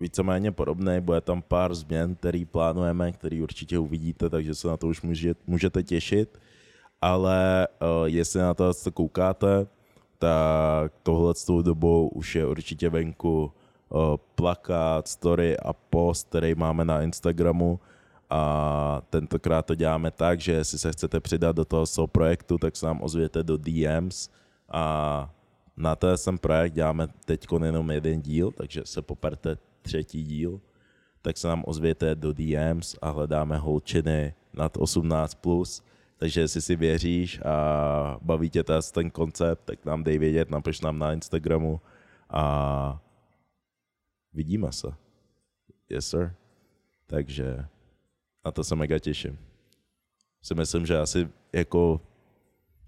víceméně 0.00 0.52
podobný, 0.52 1.00
bude 1.00 1.20
tam 1.20 1.42
pár 1.42 1.74
změn, 1.74 2.14
který 2.14 2.44
plánujeme, 2.44 3.12
který 3.12 3.42
určitě 3.42 3.78
uvidíte, 3.78 4.30
takže 4.30 4.54
se 4.54 4.68
na 4.68 4.76
to 4.76 4.86
už 4.86 5.02
může, 5.02 5.34
můžete 5.46 5.82
těšit. 5.82 6.38
Ale 7.00 7.68
uh, 7.68 8.06
jestli 8.06 8.40
na 8.40 8.54
to 8.54 8.72
koukáte, 8.94 9.66
tak 10.18 10.92
tohle 11.02 11.34
s 11.34 11.44
tou 11.44 11.62
dobou 11.62 12.08
už 12.08 12.34
je 12.34 12.46
určitě 12.46 12.88
venku 12.88 13.52
uh, 13.88 14.00
plakát, 14.34 15.08
story 15.08 15.58
a 15.58 15.72
post, 15.72 16.28
který 16.28 16.54
máme 16.54 16.84
na 16.84 17.02
Instagramu 17.02 17.80
a 18.30 19.02
tentokrát 19.10 19.66
to 19.66 19.74
děláme 19.74 20.10
tak, 20.10 20.40
že 20.40 20.52
jestli 20.52 20.78
se 20.78 20.92
chcete 20.92 21.20
přidat 21.20 21.56
do 21.56 21.64
toho 21.64 21.86
SO 21.86 22.06
projektu, 22.06 22.58
tak 22.58 22.76
se 22.76 22.86
nám 22.86 23.02
ozvěte 23.02 23.42
do 23.42 23.56
DMs 23.56 24.28
a 24.68 25.30
na 25.76 25.96
ten 25.96 26.38
projekt 26.38 26.72
děláme 26.72 27.08
teď 27.24 27.46
jenom 27.64 27.90
jeden 27.90 28.22
díl, 28.22 28.50
takže 28.50 28.82
se 28.84 29.02
poperte 29.02 29.56
třetí 29.82 30.24
díl, 30.24 30.60
tak 31.22 31.36
se 31.38 31.48
nám 31.48 31.64
ozvěte 31.66 32.14
do 32.14 32.32
DMs 32.32 32.96
a 33.02 33.10
hledáme 33.10 33.58
holčiny 33.58 34.34
nad 34.52 34.76
18+, 34.76 35.28
plus, 35.40 35.82
takže 36.16 36.40
jestli 36.40 36.62
si 36.62 36.76
věříš 36.76 37.40
a 37.40 38.18
baví 38.22 38.50
tě 38.50 38.64
ten 38.92 39.10
koncept, 39.10 39.64
tak 39.64 39.84
nám 39.84 40.04
dej 40.04 40.18
vědět, 40.18 40.50
napiš 40.50 40.80
nám 40.80 40.98
na 40.98 41.12
Instagramu 41.12 41.80
a 42.30 43.02
vidíme 44.32 44.72
se. 44.72 44.88
Yes, 45.90 46.08
sir. 46.08 46.34
Takže 47.06 47.66
na 48.44 48.52
to 48.52 48.64
se 48.64 48.76
mega 48.76 48.98
těším. 48.98 49.38
Si 50.42 50.54
myslím, 50.54 50.86
že 50.86 50.98
asi 50.98 51.28
jako 51.52 52.00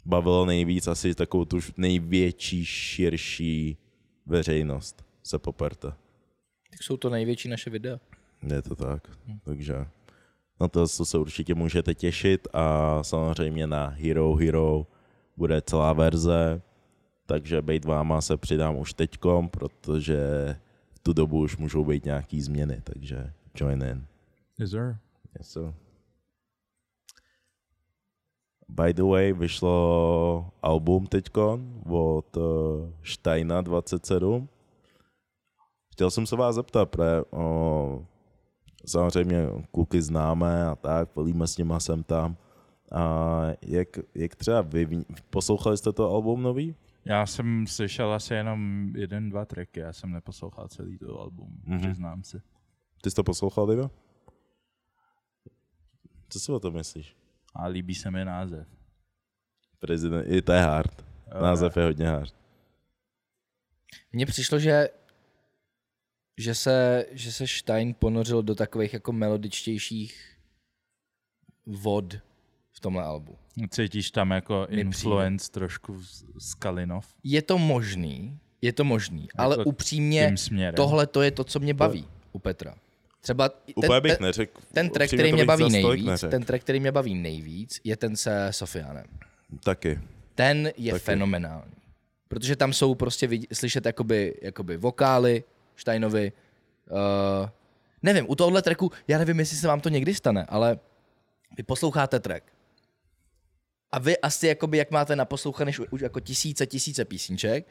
bavilo 0.06 0.46
nejvíc 0.46 0.88
asi 0.88 1.14
takovou 1.14 1.44
tu 1.44 1.58
největší, 1.76 2.64
širší 2.64 3.76
veřejnost 4.26 5.04
se 5.22 5.38
poperte. 5.38 5.88
Tak 6.70 6.82
jsou 6.82 6.96
to 6.96 7.10
největší 7.10 7.48
naše 7.48 7.70
videa. 7.70 7.98
Je 8.54 8.62
to 8.62 8.76
tak. 8.76 9.10
Takže 9.44 9.74
Na 10.60 10.68
to, 10.68 10.88
to 10.88 11.04
se 11.04 11.18
určitě 11.18 11.54
můžete 11.54 11.94
těšit 11.94 12.48
a 12.52 12.98
samozřejmě 13.02 13.66
na 13.66 13.86
Hero 13.86 14.34
Hero 14.34 14.86
bude 15.36 15.60
celá 15.62 15.92
verze, 15.92 16.62
takže 17.26 17.62
být 17.62 17.84
váma 17.84 18.20
se 18.20 18.36
přidám 18.36 18.76
už 18.76 18.92
teďkom, 18.92 19.48
protože 19.48 20.18
v 20.94 20.98
tu 20.98 21.12
dobu 21.12 21.38
už 21.40 21.56
můžou 21.56 21.84
být 21.84 22.04
nějaký 22.04 22.42
změny, 22.42 22.80
takže 22.84 23.32
join 23.54 23.82
in. 23.82 24.06
Yes, 24.58 24.70
sir. 24.70 24.96
Yes, 25.38 25.48
sir. 25.52 25.74
By 28.68 28.94
the 28.94 29.02
way, 29.02 29.32
vyšlo 29.32 30.50
album 30.62 31.06
teďkon 31.06 31.82
od 31.90 32.36
uh, 32.36 32.42
Steina 33.04 33.60
27. 33.60 34.48
Chtěl 35.92 36.10
jsem 36.10 36.26
se 36.26 36.36
vás 36.36 36.54
zeptat, 36.54 36.86
pre, 36.90 37.22
uh, 37.22 38.04
samozřejmě 38.86 39.48
kluky 39.70 40.02
známe 40.02 40.66
a 40.66 40.74
tak, 40.74 41.16
volíme 41.16 41.46
s 41.46 41.56
nima 41.58 41.80
sem 41.80 42.02
tam. 42.02 42.36
A 42.92 43.42
jak, 43.62 43.88
jak 44.14 44.34
třeba 44.34 44.60
vy, 44.60 44.88
poslouchali 45.30 45.76
jste 45.76 45.92
to 45.92 46.10
album 46.10 46.42
nový? 46.42 46.74
Já 47.04 47.26
jsem 47.26 47.66
slyšel 47.66 48.12
asi 48.12 48.34
jenom 48.34 48.90
jeden, 48.96 49.30
dva 49.30 49.44
tracky, 49.44 49.80
já 49.80 49.92
jsem 49.92 50.12
neposlouchal 50.12 50.68
celý 50.68 50.98
to 50.98 51.20
album, 51.20 51.48
Mhm. 51.64 51.76
mm-hmm. 51.78 51.80
přiznám 51.90 52.22
se. 52.22 52.40
Ty 53.02 53.10
jsi 53.10 53.16
to 53.16 53.24
poslouchal, 53.24 53.66
Diva? 53.66 53.90
Co 56.28 56.40
si 56.40 56.52
o 56.52 56.60
tom 56.60 56.74
myslíš? 56.74 57.16
A 57.58 57.66
líbí 57.66 57.94
se 57.94 58.10
mi 58.10 58.24
název. 58.24 58.68
Prezident, 59.78 60.24
i 60.32 60.42
to 60.42 60.52
je 60.52 60.60
hard. 60.60 61.04
Název 61.42 61.76
je 61.76 61.84
hodně 61.84 62.06
hard. 62.06 62.34
Mně 64.12 64.26
přišlo, 64.26 64.58
že 64.58 64.88
že 66.38 66.54
se, 66.54 67.06
že 67.10 67.32
se 67.32 67.46
Stein 67.46 67.94
ponořil 67.94 68.42
do 68.42 68.54
takových 68.54 68.92
jako 68.92 69.12
melodičtějších 69.12 70.36
vod 71.66 72.14
v 72.72 72.80
tomhle 72.80 73.02
albu. 73.04 73.38
Cítíš 73.70 74.10
tam 74.10 74.30
jako 74.30 74.64
přijde. 74.66 74.82
influence 74.82 75.50
trošku 75.52 76.02
z, 76.02 76.54
Kalinov 76.54 77.14
Je 77.24 77.42
to 77.42 77.58
možný, 77.58 78.38
je 78.62 78.72
to 78.72 78.84
možný, 78.84 79.28
ale 79.36 79.56
Jako 79.58 79.70
upřímně 79.70 80.26
tím 80.26 80.36
směrem. 80.36 80.74
tohle 80.74 81.06
to 81.06 81.22
je 81.22 81.30
to, 81.30 81.44
co 81.44 81.60
mě 81.60 81.74
baví 81.74 82.08
u 82.32 82.38
Petra. 82.38 82.74
Třeba 83.20 83.48
ten, 83.48 83.58
Úplně 83.74 84.00
bych 84.00 84.20
neřekl. 84.20 84.60
ten 84.72 84.90
track, 84.90 85.12
který 85.12 85.32
mě 85.32 85.44
baví 85.44 85.70
nejvíc, 85.70 86.24
ten 86.30 86.42
track, 86.44 86.62
který 86.62 86.80
mě 86.80 86.92
baví 86.92 87.14
nejvíc, 87.14 87.80
je 87.84 87.96
ten 87.96 88.16
se 88.16 88.48
Sofianem. 88.50 89.04
Taky. 89.64 90.00
Ten 90.34 90.72
je 90.76 90.92
Taky. 90.92 91.04
fenomenální. 91.04 91.72
Protože 92.28 92.56
tam 92.56 92.72
jsou 92.72 92.94
prostě 92.94 93.26
vidí, 93.26 93.46
slyšet 93.52 93.86
jakoby, 93.86 94.34
jakoby 94.42 94.76
vokály 94.76 95.44
Steinovi. 95.76 96.32
Uh, 96.90 97.48
nevím, 98.02 98.24
u 98.28 98.34
tohohle 98.34 98.62
tracku, 98.62 98.92
já 99.08 99.18
nevím, 99.18 99.38
jestli 99.38 99.56
se 99.56 99.68
vám 99.68 99.80
to 99.80 99.88
někdy 99.88 100.14
stane, 100.14 100.46
ale 100.48 100.78
vy 101.56 101.62
posloucháte 101.62 102.20
track. 102.20 102.44
A 103.92 103.98
vy 103.98 104.18
asi, 104.18 104.46
jakoby, 104.46 104.78
jak 104.78 104.90
máte 104.90 105.16
naposlouchané 105.16 105.70
už, 105.70 105.80
už 105.90 106.00
jako 106.00 106.20
tisíce, 106.20 106.66
tisíce 106.66 107.04
písniček, 107.04 107.66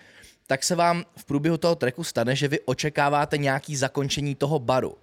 tak 0.48 0.64
se 0.64 0.76
vám 0.76 1.04
v 1.18 1.26
průběhu 1.26 1.58
toho 1.58 1.76
tracku 1.76 2.04
stane, 2.04 2.36
že 2.36 2.48
vy 2.48 2.60
očekáváte 2.60 3.38
nějaký 3.38 3.76
zakončení 3.76 4.36
toho 4.36 4.60
baru. 4.60 4.98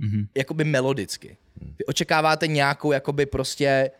Mm-hmm. 0.00 0.26
Jakoby 0.34 0.64
melodicky. 0.64 1.36
Vy 1.78 1.84
očekáváte 1.84 2.46
nějakou, 2.46 2.92
jakoby 2.92 3.26
prostě 3.26 3.90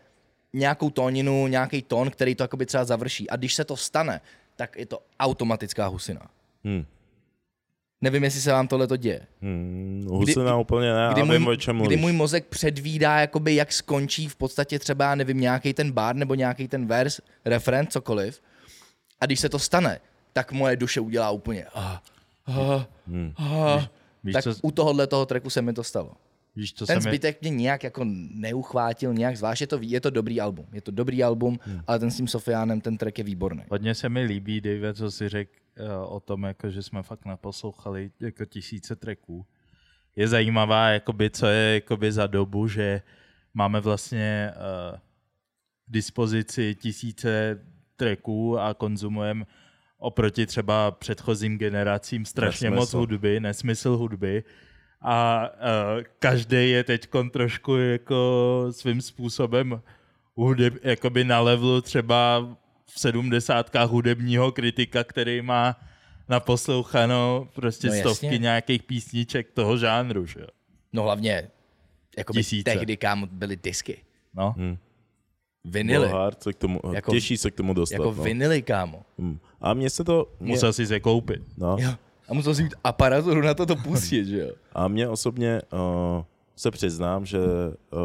nějakou 0.53 0.89
tóninu, 0.89 1.47
nějaký 1.47 1.81
tón, 1.81 2.11
který 2.11 2.35
to 2.35 2.43
jakoby 2.43 2.65
třeba 2.65 2.85
završí. 2.85 3.29
A 3.29 3.35
když 3.35 3.53
se 3.53 3.65
to 3.65 3.77
stane, 3.77 4.21
tak 4.55 4.77
je 4.77 4.85
to 4.85 4.99
automatická 5.19 5.87
husina. 5.87 6.21
Hmm. 6.63 6.85
Nevím, 8.01 8.23
jestli 8.23 8.41
se 8.41 8.51
vám 8.51 8.67
tohle 8.67 8.87
to 8.87 8.97
děje. 8.97 9.21
Hmm, 9.41 10.07
husina 10.09 10.57
úplně 10.57 10.93
ne, 10.93 11.09
Kdy 11.13 11.39
můj, 11.39 11.57
čem 11.57 11.79
kdy 11.79 11.97
můj 11.97 12.11
mozek 12.11 12.45
předvídá, 12.45 13.19
jakoby, 13.19 13.55
jak 13.55 13.73
skončí 13.73 14.27
v 14.27 14.35
podstatě 14.35 14.79
třeba, 14.79 15.15
nevím, 15.15 15.39
nějaký 15.39 15.73
ten 15.73 15.91
bar 15.91 16.15
nebo 16.15 16.35
nějaký 16.35 16.67
ten 16.67 16.85
vers, 16.85 17.21
refren, 17.45 17.87
cokoliv. 17.87 18.41
A 19.21 19.25
když 19.25 19.39
se 19.39 19.49
to 19.49 19.59
stane, 19.59 19.99
tak 20.33 20.51
moje 20.51 20.75
duše 20.75 20.99
udělá 20.99 21.29
úplně 21.31 21.65
ah, 21.73 21.97
ah, 22.47 22.83
Hmm. 23.07 23.33
ah. 23.37 23.87
Víš, 24.23 24.33
Tak 24.33 24.43
co, 24.43 24.53
u 24.61 24.71
tohohle 24.71 25.07
toho 25.07 25.25
tracku 25.25 25.49
se 25.49 25.61
mi 25.61 25.73
to 25.73 25.83
stalo. 25.83 26.11
víš, 26.55 26.73
co 26.73 26.85
Ten 26.85 27.01
se 27.01 27.07
mi, 27.09 27.11
zbytek 27.11 27.41
mě 27.41 27.49
nějak 27.49 27.83
jako 27.83 28.05
neuchvátil, 28.33 29.13
nějak 29.13 29.37
zvlášť, 29.37 29.61
je 29.61 29.67
to, 29.67 29.79
je 29.81 30.01
to 30.01 30.09
dobrý 30.09 30.41
album. 30.41 30.65
Je 30.73 30.81
to 30.81 30.91
dobrý 30.91 31.23
album, 31.23 31.59
Hmm. 31.63 31.81
ale 31.87 31.99
ten 31.99 32.11
s 32.11 32.17
tím 32.17 32.27
Sofiánem, 32.27 32.81
ten 32.81 32.97
track 32.97 33.17
je 33.17 33.23
výborný. 33.23 33.63
hodně 33.69 33.95
se 33.95 34.09
mi 34.09 34.21
líbí, 34.23 34.61
David, 34.61 34.97
co 34.97 35.11
si 35.11 35.29
řekl 35.29 35.51
uh, 35.79 36.13
o 36.15 36.19
tom, 36.19 36.43
jako, 36.43 36.69
že 36.69 36.83
jsme 36.83 37.03
fakt 37.03 37.25
naposlouchali 37.25 38.11
jako 38.19 38.45
tisíce 38.45 38.95
tracků. 38.95 39.45
Je 40.15 40.27
zajímavá, 40.27 40.89
jakoby, 40.89 41.29
co 41.29 41.45
je 41.47 41.73
jakoby, 41.73 42.11
za 42.11 42.27
dobu, 42.27 42.67
že 42.67 43.01
máme 43.53 43.79
vlastně 43.79 44.51
uh, 44.91 44.97
k 45.87 45.91
dispozici 45.91 46.75
tisíce 46.75 47.59
tracků 47.95 48.59
a 48.59 48.73
konzumujeme 48.73 49.45
oproti 49.99 50.45
třeba 50.45 50.91
předchozím 50.91 51.57
generacím 51.57 52.25
strašně 52.25 52.69
Nesmysl. 52.69 52.81
moc 52.81 52.93
hudby, 52.93 53.39
nesmysl 53.39 53.97
hudby. 53.97 54.43
A 55.01 55.49
uh, 55.49 56.03
každý 56.19 56.69
je 56.69 56.83
teď 56.83 57.07
trošku 57.31 57.75
jako 57.75 58.67
svým 58.71 59.01
způsobem 59.01 59.81
hudeb, 60.35 60.73
jakoby 60.83 61.23
na 61.23 61.39
levelu 61.39 61.81
třeba 61.81 62.39
v 62.85 62.99
sedmdesátkách 62.99 63.89
hudebního 63.89 64.51
kritika, 64.51 65.03
který 65.03 65.41
má 65.41 65.75
naposlouchano 66.29 67.49
prostě 67.55 67.87
No 67.87 67.93
no, 67.93 67.97
jasně. 67.97 68.15
stovky 68.15 68.39
nějakých 68.39 68.83
písniček 68.83 69.51
toho 69.51 69.77
žánru, 69.77 70.25
že 70.25 70.39
jo? 70.39 70.47
No 70.93 71.03
hlavně, 71.03 71.49
jako 72.17 72.33
tehdy, 72.63 72.97
kámo, 72.97 73.27
byly 73.31 73.55
disky. 73.55 73.97
No. 74.33 74.51
Hmm. 74.57 74.77
Vinily. 75.65 76.07
Bylo 76.07 76.19
hard 76.19 76.43
se 76.43 76.53
k 76.53 76.57
tomu, 76.57 76.79
Jako- 76.93 77.11
těžší 77.11 77.37
se 77.37 77.51
k 77.51 77.55
tomu 77.55 77.73
dostat. 77.73 77.93
Jako 77.95 78.13
no. 78.17 78.23
vinily, 78.23 78.61
kámo. 78.61 79.01
Hmm. 79.19 79.39
A 79.61 79.73
mně 79.73 79.89
se 79.89 80.03
to... 80.03 80.27
Mě, 80.39 80.51
Musel 80.51 80.73
si 80.73 80.87
se 80.87 80.99
koupit. 80.99 81.41
no. 81.57 81.77
Jo. 81.79 81.89
A 82.29 82.33
musel 82.33 82.55
si 82.55 82.63
mít 82.63 82.75
aparaturu 82.83 83.41
na 83.41 83.53
to 83.53 83.65
to 83.65 83.75
pustit, 83.75 84.25
že 84.25 84.39
jo? 84.39 84.49
A 84.73 84.87
mě 84.87 85.07
osobně 85.07 85.61
uh, 85.73 86.23
se 86.55 86.71
přiznám, 86.71 87.25
že 87.25 87.39
uh, 87.39 87.99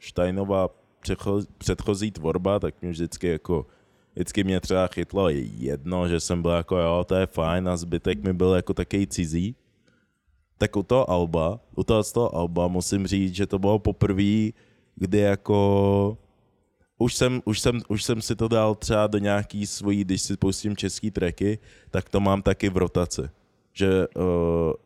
Steinová 0.00 0.68
předcho- 1.02 1.46
předchozí 1.58 2.10
tvorba, 2.10 2.58
tak 2.58 2.74
mě 2.82 2.90
vždycky 2.90 3.28
jako 3.28 3.66
vždycky 4.14 4.44
mě 4.44 4.60
třeba 4.60 4.86
chytlo 4.86 5.28
jedno, 5.58 6.08
že 6.08 6.20
jsem 6.20 6.42
byl 6.42 6.50
jako 6.50 6.76
jo, 6.76 7.04
to 7.08 7.14
je 7.14 7.26
fajn 7.26 7.68
a 7.68 7.76
zbytek 7.76 8.22
mi 8.24 8.32
byl 8.32 8.54
jako 8.54 8.74
takový 8.74 9.06
cizí. 9.06 9.54
Tak 10.58 10.76
u 10.76 10.82
toho 10.82 11.10
Alba, 11.10 11.60
u 11.76 11.84
toho, 11.84 12.02
z 12.02 12.12
toho 12.12 12.34
Alba 12.36 12.68
musím 12.68 13.06
říct, 13.06 13.34
že 13.34 13.46
to 13.46 13.58
bylo 13.58 13.78
poprvé, 13.78 14.50
kdy 14.96 15.18
jako 15.18 16.18
už 16.98 17.14
jsem, 17.14 17.42
už, 17.44 17.60
jsem, 17.60 17.80
už 17.88 18.04
jsem 18.04 18.22
si 18.22 18.36
to 18.36 18.48
dal 18.48 18.74
třeba 18.74 19.06
do 19.06 19.18
nějaký 19.18 19.66
svojí, 19.66 20.04
když 20.04 20.22
si 20.22 20.36
pustím 20.36 20.76
český 20.76 21.10
tracky, 21.10 21.58
tak 21.90 22.08
to 22.08 22.20
mám 22.20 22.42
taky 22.42 22.68
v 22.68 22.76
rotaci. 22.76 23.22
Že 23.72 24.08
uh, 24.08 24.24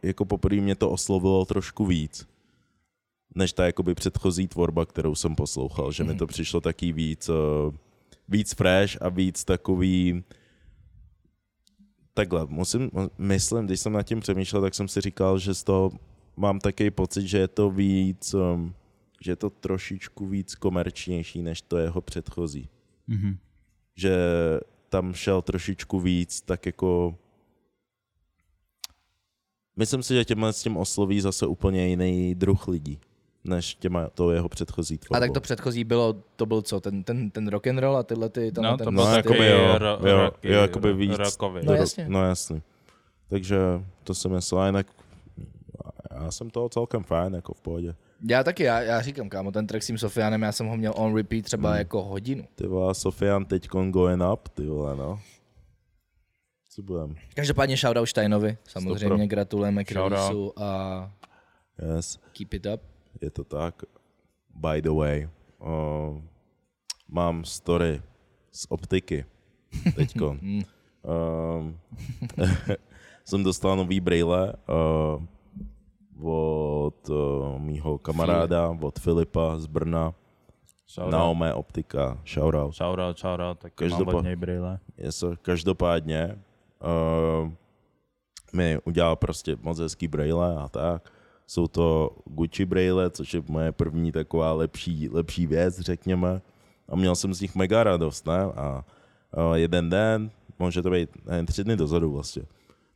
jako 0.02 0.24
poprvé 0.24 0.60
mě 0.60 0.74
to 0.74 0.90
oslovilo 0.90 1.44
trošku 1.44 1.86
víc, 1.86 2.28
než 3.34 3.52
ta 3.52 3.66
jakoby 3.66 3.94
předchozí 3.94 4.48
tvorba, 4.48 4.86
kterou 4.86 5.14
jsem 5.14 5.34
poslouchal. 5.34 5.92
Že 5.92 6.04
mi 6.04 6.14
to 6.14 6.26
přišlo 6.26 6.60
taky 6.60 6.92
víc, 6.92 7.28
uh, 7.28 7.74
víc 8.28 8.54
fresh 8.54 9.02
a 9.02 9.08
víc 9.08 9.44
takový... 9.44 10.24
Takhle, 12.14 12.46
musím, 12.48 12.90
myslím, 13.18 13.66
když 13.66 13.80
jsem 13.80 13.92
nad 13.92 14.02
tím 14.02 14.20
přemýšlel, 14.20 14.62
tak 14.62 14.74
jsem 14.74 14.88
si 14.88 15.00
říkal, 15.00 15.38
že 15.38 15.54
z 15.54 15.64
toho 15.64 15.90
mám 16.36 16.60
takový 16.60 16.90
pocit, 16.90 17.26
že 17.26 17.38
je 17.38 17.48
to 17.48 17.70
víc, 17.70 18.34
um, 18.34 18.74
že 19.22 19.32
je 19.32 19.36
to 19.36 19.50
trošičku 19.50 20.26
víc 20.26 20.54
komerčnější, 20.54 21.42
než 21.42 21.62
to 21.62 21.76
jeho 21.78 22.00
předchozí. 22.00 22.68
Mhm. 23.06 23.36
Že 23.96 24.16
tam 24.88 25.12
šel 25.14 25.42
trošičku 25.42 26.00
víc, 26.00 26.40
tak 26.40 26.66
jako... 26.66 27.18
Myslím 29.76 30.02
si, 30.02 30.14
že 30.14 30.24
těmhle 30.24 30.52
s 30.52 30.62
tím 30.62 30.76
osloví 30.76 31.20
zase 31.20 31.46
úplně 31.46 31.88
jiný 31.88 32.34
druh 32.34 32.68
lidí, 32.68 33.00
než 33.44 33.74
těma 33.74 34.08
to 34.08 34.30
jeho 34.32 34.48
předchozí 34.48 34.98
tvorbou. 34.98 35.16
A 35.16 35.20
tak 35.20 35.30
to 35.34 35.40
předchozí 35.40 35.84
bylo, 35.84 36.12
to 36.36 36.46
byl 36.46 36.62
co, 36.62 36.80
ten, 36.80 37.04
ten, 37.04 37.30
ten 37.30 37.48
rock 37.48 37.66
and 37.66 37.78
roll 37.78 37.96
a 37.96 38.02
tyhle 38.02 38.28
ty, 38.28 38.52
ten, 38.52 38.64
No, 38.64 38.76
ten 38.76 38.84
to 38.84 38.90
No, 38.90 39.02
byl 39.02 39.12
jakoby 39.12 39.38
takový 39.38 39.48
jo, 39.50 39.74
ro- 39.78 40.08
jo, 40.08 40.16
rocky, 40.22 40.48
jo, 40.52 40.60
jakoby 40.60 40.92
víc. 40.92 41.12
rockový. 41.18 41.60
No 41.64 41.72
ro- 41.72 41.76
jasně. 41.76 42.06
No 42.08 42.24
jasný. 42.24 42.62
Takže 43.28 43.56
to 44.04 44.12
myslím, 44.28 44.58
a 44.58 44.66
jinak 44.66 44.86
já 46.10 46.30
jsem 46.30 46.50
toho 46.50 46.68
celkem 46.68 47.02
fajn, 47.02 47.34
jako 47.34 47.54
v 47.54 47.60
pohodě. 47.60 47.94
Já 48.28 48.44
taky, 48.44 48.62
já, 48.62 48.80
já 48.80 49.00
říkám, 49.00 49.28
kámo, 49.28 49.52
ten 49.52 49.66
track 49.66 49.82
s 49.82 49.86
tím 49.86 49.98
Sofianem, 49.98 50.42
já 50.42 50.52
jsem 50.52 50.66
ho 50.66 50.76
měl 50.76 50.92
on 50.96 51.16
repeat 51.16 51.44
třeba 51.44 51.68
Hmm. 51.68 51.78
jako 51.78 52.02
hodinu. 52.04 52.44
Ty 52.54 52.66
vole, 52.66 52.94
Sofian 52.94 53.44
teď 53.44 53.68
going 53.68 54.22
up, 54.32 54.48
ty 54.48 54.66
vole, 54.66 54.96
no. 54.96 55.20
Co 56.70 56.82
budem? 56.82 57.14
Každopádně 57.34 57.76
shoutout 57.76 58.08
Steinovi, 58.08 58.56
samozřejmě 58.68 58.98
Stopro. 58.98 59.26
gratulujeme 59.26 59.84
k 59.84 59.92
Shoutout. 59.92 60.12
releaseu 60.12 60.52
a 60.56 61.10
Yes, 61.96 62.18
keep 62.32 62.54
it 62.54 62.66
up. 62.74 62.80
je 63.20 63.30
to 63.30 63.44
tak. 63.44 63.82
By 64.54 64.82
the 64.82 64.90
way, 64.90 65.28
uh, 65.58 66.18
mám 67.08 67.44
story 67.44 68.02
z 68.52 68.66
optiky 68.68 69.24
teďko. 69.96 70.36
um, 70.38 71.78
jsem 73.24 73.42
dostal 73.42 73.76
nový 73.76 74.00
brýle 74.00 74.52
uh, 74.68 75.24
od 76.20 77.08
uh, 77.08 77.58
mýho 77.58 77.98
kamaráda, 77.98 78.76
od 78.80 78.98
Filipa 78.98 79.58
z 79.58 79.66
Brna, 79.66 80.14
Shoutout. 80.88 81.12
Naome 81.12 81.54
Optika, 81.54 82.20
shoutout. 82.26 82.74
Shoutout, 82.74 83.18
shoutout, 83.18 83.58
tak 83.58 83.80
mám 83.80 83.90
Každopad- 83.90 84.14
od 84.14 84.24
něj 84.24 84.36
brýle. 84.36 84.78
Yes, 84.98 85.24
každopádně 85.42 86.38
uh, 87.44 87.50
mi 88.52 88.78
udělal 88.84 89.16
prostě 89.16 89.56
moc 89.62 89.78
hezký 89.78 90.08
braille 90.08 90.56
a 90.56 90.68
tak. 90.68 91.12
Jsou 91.46 91.68
to 91.68 92.10
Gucci 92.24 92.64
braille, 92.64 93.10
což 93.10 93.34
je 93.34 93.42
moje 93.48 93.72
první 93.72 94.12
taková 94.12 94.52
lepší, 94.52 95.08
lepší 95.08 95.46
věc, 95.46 95.80
řekněme. 95.80 96.42
A 96.88 96.96
měl 96.96 97.14
jsem 97.16 97.34
z 97.34 97.40
nich 97.40 97.54
mega 97.54 97.84
radost, 97.84 98.26
ne? 98.26 98.42
A 98.42 98.84
uh, 99.36 99.54
jeden 99.54 99.90
den, 99.90 100.30
může 100.58 100.82
to 100.82 100.90
být 100.90 101.10
ne, 101.26 101.44
tři 101.44 101.64
dny 101.64 101.76
dozadu 101.76 102.12
vlastně, 102.12 102.42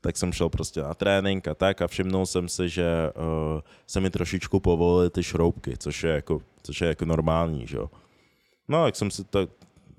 tak 0.01 0.17
jsem 0.17 0.33
šel 0.33 0.49
prostě 0.49 0.83
na 0.83 0.95
trénink 0.95 1.49
a 1.49 1.55
tak 1.55 1.83
a 1.83 1.87
všimnul 1.87 2.27
jsem 2.27 2.49
si, 2.49 2.69
že 2.69 2.87
uh, 3.17 3.61
se 3.87 4.01
mi 4.01 4.11
trošičku 4.11 4.61
povolily 4.61 5.11
ty 5.11 5.23
šroubky, 5.23 5.77
což 5.79 6.05
je 6.05 6.11
jako, 6.11 6.41
což 6.63 6.81
je 6.81 6.89
jako 6.89 7.05
normální, 7.05 7.67
že 7.67 7.77
jo. 7.77 7.91
No, 8.69 8.85
tak 8.85 8.97
jsem 8.97 9.11
si 9.11 9.25
tak, 9.25 9.51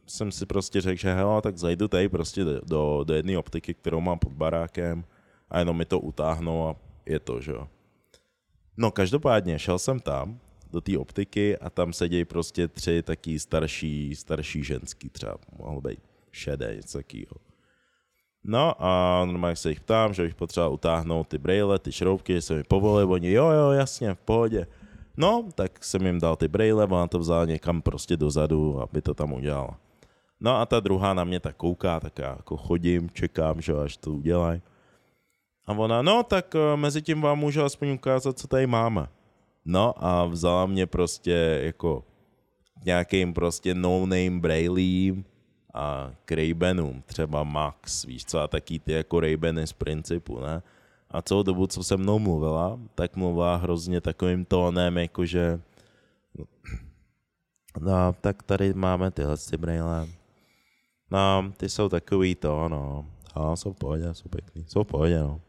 jsem 0.07 0.31
si 0.31 0.45
prostě 0.45 0.81
řekl, 0.81 1.01
že 1.01 1.13
hele, 1.13 1.41
tak 1.41 1.57
zajdu 1.57 1.87
tady 1.87 2.09
prostě 2.09 2.43
do, 2.43 2.61
do, 2.65 3.03
do 3.03 3.13
jedné 3.13 3.37
optiky, 3.37 3.73
kterou 3.73 4.01
mám 4.01 4.19
pod 4.19 4.31
barákem 4.31 5.03
a 5.49 5.59
jenom 5.59 5.77
mi 5.77 5.85
to 5.85 5.99
utáhnou 5.99 6.67
a 6.67 6.75
je 7.05 7.19
to, 7.19 7.41
že 7.41 7.51
jo. 7.51 7.67
No 8.77 8.91
každopádně 8.91 9.59
šel 9.59 9.79
jsem 9.79 9.99
tam 9.99 10.39
do 10.71 10.81
té 10.81 10.97
optiky 10.97 11.57
a 11.57 11.69
tam 11.69 11.93
sedějí 11.93 12.25
prostě 12.25 12.67
tři 12.67 13.03
taky 13.03 13.39
starší, 13.39 14.15
starší 14.15 14.63
ženský, 14.63 15.09
třeba 15.09 15.37
mohl 15.57 15.81
být 15.81 15.99
šedé, 16.31 16.75
něco 16.75 16.97
takového. 16.97 17.46
No 18.47 18.73
a 18.79 19.21
normálně 19.25 19.55
se 19.55 19.69
jich 19.69 19.79
ptám, 19.79 20.13
že 20.13 20.23
bych 20.23 20.35
potřeboval 20.35 20.73
utáhnout 20.73 21.27
ty 21.27 21.37
braille, 21.37 21.79
ty 21.79 21.91
šroubky, 21.91 22.41
se 22.41 22.53
mi 22.53 22.63
povolili, 22.63 23.05
oni 23.05 23.31
jo, 23.31 23.49
jo, 23.49 23.71
jasně, 23.71 24.13
v 24.13 24.19
pohodě. 24.19 24.67
No, 25.17 25.45
tak 25.55 25.83
jsem 25.85 26.05
jim 26.05 26.19
dal 26.19 26.35
ty 26.35 26.47
braille, 26.47 26.85
ona 26.85 27.07
to 27.07 27.19
vzala 27.19 27.45
někam 27.45 27.81
prostě 27.81 28.17
dozadu, 28.17 28.81
aby 28.81 29.01
to 29.01 29.13
tam 29.13 29.33
udělala. 29.33 29.77
No 30.39 30.55
a 30.55 30.65
ta 30.65 30.79
druhá 30.79 31.13
na 31.13 31.23
mě 31.23 31.39
tak 31.39 31.55
kouká, 31.55 31.99
tak 31.99 32.19
já 32.19 32.29
jako 32.29 32.57
chodím, 32.57 33.09
čekám, 33.09 33.61
že 33.61 33.73
až 33.73 33.97
to 33.97 34.11
udělají. 34.11 34.61
A 35.65 35.73
ona, 35.73 36.01
no 36.01 36.23
tak 36.23 36.55
eh, 36.55 36.77
mezi 36.77 37.01
tím 37.01 37.21
vám 37.21 37.39
můžu 37.39 37.63
aspoň 37.63 37.89
ukázat, 37.89 38.39
co 38.39 38.47
tady 38.47 38.67
máme. 38.67 39.07
No 39.65 39.93
a 40.05 40.25
vzala 40.25 40.65
mě 40.65 40.85
prostě 40.85 41.59
jako 41.63 42.03
nějakým 42.85 43.33
prostě 43.33 43.75
no-name 43.75 44.39
brailím 44.39 45.25
a 45.77 46.11
k 46.25 46.31
Ray-Banům, 46.31 47.03
třeba 47.05 47.43
Max, 47.43 48.05
víš 48.05 48.25
co, 48.25 48.39
a 48.39 48.47
taky 48.47 48.79
ty 48.79 48.91
jako 48.91 49.17
Ray-Bany 49.17 49.63
z 49.63 49.73
principu, 49.73 50.39
ne? 50.39 50.63
A 51.11 51.21
celou 51.21 51.43
dobu, 51.43 51.67
co 51.67 51.83
se 51.83 51.97
mnou 51.97 52.19
mluvila, 52.19 52.79
tak 52.95 53.15
mluvila 53.15 53.55
hrozně 53.55 54.01
takovým 54.01 54.45
tónem, 54.45 54.97
jakože 54.97 55.59
no, 57.79 58.15
tak 58.21 58.43
tady 58.43 58.73
máme 58.73 59.11
tyhle 59.11 59.37
ty 59.49 59.57
braille. 59.57 60.07
No, 61.11 61.51
ty 61.57 61.69
jsou 61.69 61.89
takový 61.89 62.35
to, 62.35 62.69
no. 62.69 63.05
A 63.33 63.55
jsou 63.55 63.73
v 63.73 63.75
pohodě, 63.75 64.13
jsou 64.13 64.29
pěkný, 64.29 64.65
jsou 64.67 64.83
v 64.83 64.87
pohodě, 64.87 65.19
no. 65.19 65.41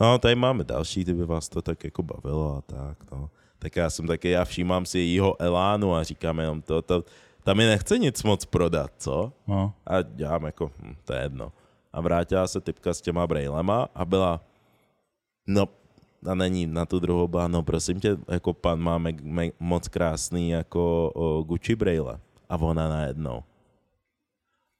No, 0.00 0.18
tady 0.18 0.34
máme 0.34 0.64
další, 0.64 1.04
kdyby 1.04 1.26
vás 1.26 1.48
to 1.48 1.62
tak 1.62 1.84
jako 1.84 2.02
bavilo 2.02 2.56
a 2.56 2.60
tak, 2.60 3.10
no. 3.12 3.30
Tak 3.58 3.76
já 3.76 3.90
jsem 3.90 4.06
taky, 4.06 4.30
já 4.30 4.44
všímám 4.44 4.86
si 4.86 4.98
jejího 4.98 5.42
elánu 5.42 5.94
a 5.94 6.02
říkám 6.02 6.38
jenom 6.38 6.62
to, 6.62 6.82
to, 6.82 7.04
ta 7.46 7.54
mi 7.54 7.66
nechce 7.66 7.98
nic 7.98 8.22
moc 8.22 8.44
prodat, 8.44 8.90
co? 8.98 9.32
No. 9.46 9.72
A 9.86 10.02
dělám 10.02 10.44
jako, 10.44 10.70
hm, 10.78 10.94
to 11.04 11.12
je 11.12 11.22
jedno. 11.22 11.52
A 11.92 12.00
vrátila 12.00 12.46
se 12.46 12.60
typka 12.60 12.94
s 12.94 13.00
těma 13.00 13.26
brailema 13.26 13.88
a 13.94 14.04
byla, 14.04 14.40
no, 15.46 15.68
a 16.26 16.34
není 16.34 16.66
na 16.66 16.86
tu 16.86 16.98
druhou 16.98 17.28
byla, 17.28 17.48
no 17.48 17.62
prosím 17.62 18.00
tě, 18.00 18.16
jako 18.28 18.52
pan 18.52 18.80
má 18.80 18.98
me, 18.98 19.12
me, 19.22 19.48
moc 19.60 19.88
krásný 19.88 20.50
jako 20.50 21.10
o, 21.14 21.42
Gucci 21.42 21.76
braille. 21.76 22.18
A 22.48 22.56
ona 22.56 22.88
najednou. 22.88 23.42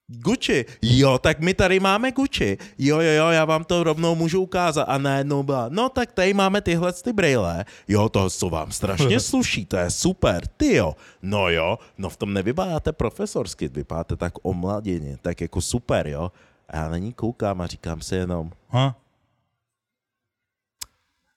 Gucci, 0.09 0.65
jo, 0.83 1.19
tak 1.19 1.41
my 1.41 1.55
tady 1.55 1.81
máme 1.81 2.13
Gucci. 2.13 2.59
Jo, 2.79 3.01
jo, 3.01 3.13
jo, 3.13 3.29
já 3.29 3.45
vám 3.45 3.65
to 3.65 3.85
rovnou 3.85 4.15
můžu 4.15 4.43
ukázat. 4.43 4.83
A 4.83 4.99
najednou 4.99 5.43
byla, 5.43 5.69
no 5.69 5.89
tak 5.89 6.13
tady 6.13 6.35
máme 6.35 6.61
tyhle 6.61 6.93
ty 6.93 7.13
braille. 7.13 7.65
Jo, 7.89 8.09
to 8.09 8.31
co 8.31 8.51
vám 8.51 8.73
strašně 8.73 9.21
sluší, 9.31 9.67
to 9.67 9.77
je 9.77 9.91
super, 9.91 10.47
ty 10.47 10.75
jo. 10.75 10.97
No 11.23 11.49
jo, 11.49 11.79
no 11.99 12.11
v 12.11 12.17
tom 12.17 12.33
nevypadáte 12.33 12.93
profesorsky, 12.93 13.69
vypadáte 13.69 14.17
tak 14.17 14.33
omladěně, 14.43 15.19
tak 15.23 15.41
jako 15.41 15.61
super, 15.61 16.07
jo. 16.07 16.33
A 16.69 16.77
já 16.77 16.89
na 16.89 16.99
ní 16.99 17.13
koukám 17.13 17.61
a 17.61 17.67
říkám 17.67 18.01
si 18.01 18.15
jenom, 18.15 18.51
Ha? 18.69 18.97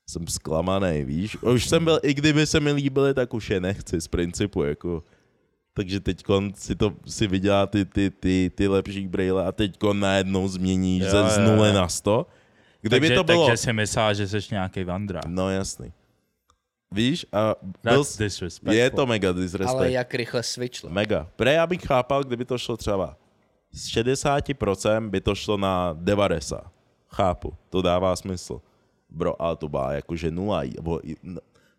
jsem 0.10 0.28
zklamaný, 0.28 1.04
víš. 1.04 1.38
Už 1.42 1.70
jsem 1.70 1.84
byl, 1.84 2.00
i 2.04 2.14
kdyby 2.14 2.48
se 2.48 2.60
mi 2.60 2.72
líbily, 2.72 3.14
tak 3.14 3.34
už 3.34 3.50
je 3.50 3.60
nechci 3.60 4.02
z 4.02 4.08
principu, 4.08 4.64
jako. 4.64 5.04
Takže 5.80 6.00
teď 6.00 6.24
si 6.56 6.76
to 6.76 6.94
si 7.08 7.28
vydělá 7.28 7.68
ty, 7.68 7.86
ty, 7.86 8.12
ty, 8.12 8.52
ty 8.56 8.68
lepší 8.68 9.08
braille 9.08 9.46
a 9.46 9.52
teď 9.52 9.78
najednou 9.94 10.48
změníš 10.48 11.04
Jo, 11.04 11.10
ze 11.10 11.30
z 11.30 11.38
nuly 11.38 11.70
jo. 11.70 11.76
na 11.76 11.88
100. 11.88 12.28
Kdyby 12.82 13.08
takže, 13.08 13.16
to 13.16 13.24
bylo... 13.24 13.48
takže 13.48 13.58
si 13.58 13.74
myslela, 13.74 14.14
že 14.14 14.28
jsi 14.28 14.40
nějaký 14.52 14.84
vandra. 14.84 15.22
No 15.28 15.50
jasný. 15.50 15.94
Víš, 16.92 17.26
a 17.32 17.56
byl, 17.84 18.04
je 18.70 18.90
to 18.90 19.06
mega 19.06 19.32
disrespect. 19.32 19.70
Ale 19.70 19.92
jak 19.92 20.14
rychle 20.14 20.44
switchlo. 20.44 20.90
Mega. 20.90 21.28
Pre 21.36 21.54
já 21.54 21.68
bych 21.68 21.82
chápal, 21.82 22.24
kdyby 22.24 22.46
to 22.46 22.58
šlo 22.58 22.78
třeba 22.78 23.18
z 23.72 23.88
60% 23.88 25.10
by 25.10 25.22
to 25.22 25.36
šlo 25.36 25.58
na 25.58 25.94
90. 25.94 26.72
Chápu, 27.08 27.54
to 27.70 27.82
dává 27.82 28.16
smysl. 28.16 28.62
Bro, 29.10 29.42
ale 29.42 29.56
to 29.56 29.70
byla 29.70 29.94
jakože 29.94 30.32
nula. 30.32 30.62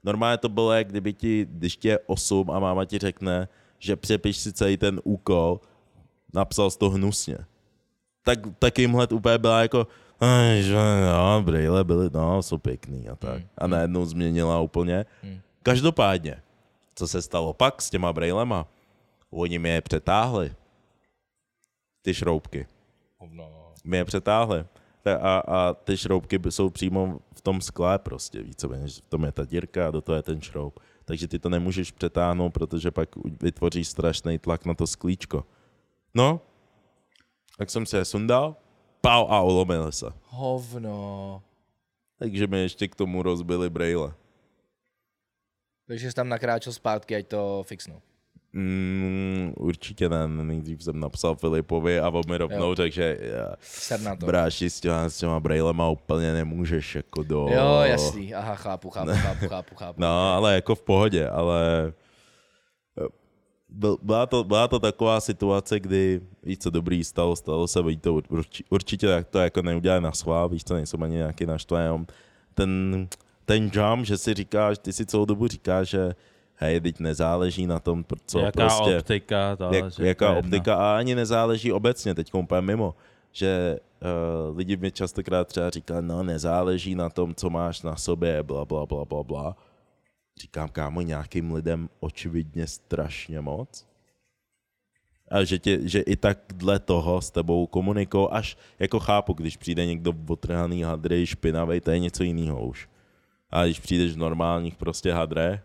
Normálně 0.05 0.39
to 0.39 0.49
bylo, 0.49 0.73
jak 0.73 0.89
kdyby 0.89 1.13
ti, 1.13 1.47
když 1.51 1.77
ti 1.77 1.89
je 1.89 1.99
8 2.07 2.51
a 2.51 2.59
máma 2.59 2.85
ti 2.85 2.99
řekne, 2.99 3.49
že 3.81 3.97
přepiš 3.97 4.37
si 4.37 4.53
celý 4.53 4.77
ten 4.77 5.01
úkol, 5.05 5.61
napsal 6.35 6.71
jsi 6.71 6.79
to 6.79 6.91
hnusně. 6.91 7.39
Tak, 8.25 8.39
tak 8.59 8.79
jimhle 8.79 9.07
úplně 9.07 9.39
byla 9.39 9.63
jako, 9.63 9.87
"Aj, 10.21 10.63
že 10.63 10.77
no, 11.13 11.43
brýle 11.43 11.85
byly, 11.85 12.11
no, 12.15 12.43
jsou 12.43 12.59
pěkný 12.59 13.09
a 13.09 13.17
tak. 13.17 13.43
A 13.59 13.67
najednou 13.67 14.05
změnila 14.07 14.61
úplně. 14.61 15.07
Každopádně, 15.63 16.43
co 16.95 17.09
se 17.09 17.23
stalo 17.23 17.53
pak 17.53 17.83
s 17.83 17.91
těma 17.91 18.13
brejlema? 18.13 18.67
Oni 19.31 19.59
mi 19.59 19.69
je 19.69 19.81
přetáhli. 19.81 20.53
Ty 22.03 22.15
šroubky. 22.15 22.67
Mi 23.85 23.97
je 23.97 24.05
přetáhli. 24.05 24.65
A, 25.21 25.39
a 25.39 25.75
ty 25.75 25.97
šroubky 25.97 26.41
jsou 26.49 26.71
přímo 26.71 27.19
v 27.35 27.41
tom 27.41 27.61
skle 27.61 27.99
prostě, 27.99 28.43
více 28.43 28.67
v 28.69 29.01
tom 29.09 29.25
je 29.25 29.33
ta 29.33 29.45
dírka 29.45 29.89
a 29.89 29.91
do 29.91 30.01
toho 30.01 30.17
je 30.17 30.23
ten 30.23 30.41
šroub. 30.41 30.81
Takže 31.11 31.29
ty 31.29 31.39
to 31.39 31.49
nemůžeš 31.49 31.91
přetáhnout, 31.91 32.51
protože 32.51 32.91
pak 32.91 33.09
vytvoříš 33.43 33.89
strašný 33.89 34.39
tlak 34.39 34.65
na 34.65 34.75
to 34.75 34.87
sklíčko. 34.87 35.47
No, 36.15 36.41
tak 37.59 37.71
jsem 37.71 37.87
se 37.87 37.99
je 37.99 38.05
sundal, 38.05 38.57
pau 39.01 39.27
a 39.29 39.43
ulomil 39.43 39.93
se. 39.93 40.07
Hovno. 40.25 41.43
Takže 42.19 42.31
Takže 42.31 42.47
mi 42.47 42.59
ještě 42.59 42.89
k 42.89 42.95
tomu 42.95 43.23
rozbili 43.23 43.71
brejle. 43.71 44.15
Takže 45.87 46.11
jsi 46.11 46.15
tam 46.15 46.29
nakráčel 46.29 46.73
zpátky, 46.73 47.17
ať 47.17 47.27
to 47.27 47.63
fixnu. 47.67 48.03
Mm, 48.53 49.53
určitě 49.57 50.09
ne, 50.09 50.29
nejdřív 50.29 50.83
jsem 50.83 51.01
napsal 51.01 51.35
Filipovi 51.35 52.01
a 52.01 52.09
on 52.09 52.23
mi 52.29 52.37
rovnou 52.37 52.69
Jo. 52.69 52.75
řekl, 52.75 52.95
že 52.95 53.19
já, 53.21 53.55
bráši 54.27 54.71
s 54.71 54.81
těma, 54.81 55.09
s 55.09 55.19
těma 55.19 55.41
brailema 55.41 55.89
úplně 55.89 56.33
nemůžeš 56.33 56.95
jako 56.95 57.23
do... 57.23 57.49
Jo, 57.51 57.81
jasný. 57.81 58.35
Aha, 58.35 58.55
chápu, 58.55 58.91
chápu, 58.91 59.11
chápu, 59.15 59.49
chápu, 59.49 59.75
chápu. 59.75 60.01
No, 60.01 60.33
ale 60.35 60.55
jako 60.55 60.75
v 60.75 60.83
pohodě, 60.83 61.29
ale 61.29 61.93
eh, 62.99 63.09
byl, 63.69 63.99
byla, 64.03 64.27
to, 64.27 64.45
byla 64.45 64.69
to 64.69 64.79
taková 64.79 65.21
situace, 65.21 65.81
kdy 65.81 66.21
víš 66.43 66.59
co 66.59 66.71
dobrý 66.71 67.05
stalo, 67.05 67.37
stalo 67.37 67.69
se, 67.69 67.83
víš 67.83 67.99
to 68.01 68.15
urči, 68.15 68.65
určitě 68.71 69.07
tak 69.07 69.29
to 69.29 69.39
jako 69.39 69.63
neudělá 69.63 70.01
na 70.01 70.13
schvál, 70.13 70.49
víš 70.49 70.65
co, 70.65 70.75
nejsem 70.75 71.03
ani 71.03 71.17
nějaký 71.17 71.47
naštvaný, 71.47 72.07
ten, 72.55 73.09
ten 73.45 73.71
jump, 73.73 74.07
že 74.07 74.19
si 74.19 74.35
říkáš, 74.35 74.79
ty 74.79 74.93
si 74.93 75.07
celou 75.07 75.25
dobu 75.25 75.47
říkáš, 75.49 75.89
že 75.89 76.15
hej, 76.61 76.81
teď 76.81 77.01
nezáleží 77.01 77.67
na 77.67 77.81
tom, 77.81 78.05
co 78.27 78.39
Jaká 78.39 78.51
prostě... 78.51 78.97
optika, 78.97 79.57
to, 79.57 79.75
jak, 79.75 79.99
jaká 79.99 80.33
optika 80.33 80.75
a 80.75 80.97
ani 80.97 81.15
nezáleží 81.15 81.73
obecně, 81.73 82.15
teď 82.15 82.35
úplně 82.35 82.61
mimo, 82.61 82.95
že 83.33 83.79
uh, 84.51 84.57
lidi 84.57 84.77
mi 84.77 84.93
častokrát 84.93 85.49
třeba 85.49 85.71
říkají, 85.71 86.07
no 86.07 86.23
nezáleží 86.23 86.95
na 86.95 87.11
tom, 87.11 87.35
co 87.35 87.51
máš 87.51 87.83
na 87.83 87.97
sobě, 87.97 88.43
bla, 88.43 88.65
bla, 88.65 88.87
bla, 88.87 89.05
bla, 89.05 89.23
bla. 89.23 89.57
Říkám, 90.41 90.69
kámo, 90.69 91.01
nějakým 91.01 91.53
lidem 91.53 91.89
očividně 92.01 92.67
strašně 92.67 93.41
moc. 93.41 93.87
A 95.31 95.45
že, 95.45 95.59
tě, 95.59 95.89
že 95.89 96.01
i 96.01 96.17
tak 96.17 96.39
dle 96.55 96.79
toho 96.79 97.21
s 97.21 97.31
tebou 97.31 97.67
komunikou, 97.67 98.33
až 98.33 98.57
jako 98.79 98.99
chápu, 98.99 99.33
když 99.33 99.57
přijde 99.57 99.87
někdo 99.87 100.13
otrhaný 100.29 100.83
hadry, 100.83 101.27
špinavý, 101.27 101.81
to 101.81 101.91
je 101.91 101.99
něco 101.99 102.23
jiného 102.23 102.67
už. 102.67 102.89
A 103.51 103.65
když 103.65 103.81
přijdeš 103.81 104.13
v 104.13 104.19
normálních 104.19 104.77
prostě 104.77 105.13
hadre, 105.13 105.63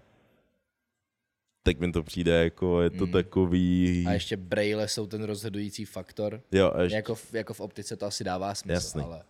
tak 1.65 1.79
mi 1.79 1.91
to 1.91 2.03
přijde 2.03 2.43
jako, 2.43 2.81
je 2.81 2.89
to 2.89 3.05
Mm. 3.05 3.11
takový... 3.11 4.05
A 4.07 4.11
ještě 4.13 4.37
braille 4.37 4.87
jsou 4.87 5.07
ten 5.07 5.23
rozhodující 5.23 5.85
faktor. 5.85 6.41
Jo, 6.51 6.71
až, 6.75 6.91
Jako 6.91 7.15
v, 7.15 7.33
jako 7.33 7.53
v 7.53 7.59
optice 7.59 7.95
to 7.97 8.05
asi 8.05 8.23
dává 8.23 8.55
smysl, 8.55 8.73
Jasný. 8.73 9.03
ale 9.03 9.23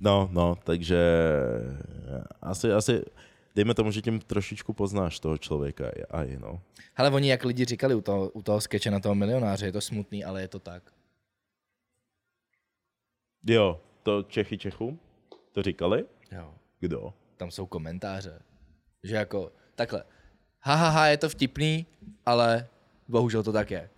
no, 0.00 0.28
no, 0.32 0.56
takže 0.64 0.98
Asi, 2.42 2.72
asi, 2.72 3.02
dejme 3.54 3.74
tomu, 3.74 3.90
že 3.90 4.02
tím 4.02 4.20
trošičku 4.20 4.72
poznáš 4.72 5.20
toho 5.20 5.38
člověka 5.38 5.90
a 6.10 6.22
i, 6.24 6.36
no. 6.38 6.60
Hele, 6.94 7.10
oni 7.10 7.28
jak 7.30 7.44
lidi 7.44 7.64
říkali 7.64 7.94
u 7.94 8.00
toho, 8.00 8.28
u 8.30 8.42
toho 8.42 8.60
skeče 8.60 8.90
na 8.90 9.00
toho 9.00 9.14
milionáře, 9.14 9.66
je 9.66 9.72
to 9.72 9.80
smutný, 9.80 10.24
ale 10.24 10.40
je 10.42 10.48
to 10.48 10.58
tak. 10.58 10.92
Jo, 13.46 13.80
to 14.02 14.22
Čechy 14.22 14.58
Čechům? 14.58 15.00
To 15.52 15.62
říkali? 15.62 16.04
Jo. 16.32 16.54
Kdo? 16.80 17.14
Tam 17.36 17.50
jsou 17.50 17.66
komentáře. 17.66 18.42
Že 19.02 19.14
jako, 19.14 19.52
takhle, 19.74 20.04
ha, 20.62 20.74
ha, 20.74 20.88
ha 20.90 21.06
je 21.06 21.16
to 21.16 21.28
vtipný, 21.28 21.86
ale 22.26 22.66
bohužel 23.08 23.42
to 23.42 23.52
tak 23.52 23.70
je. 23.70 23.90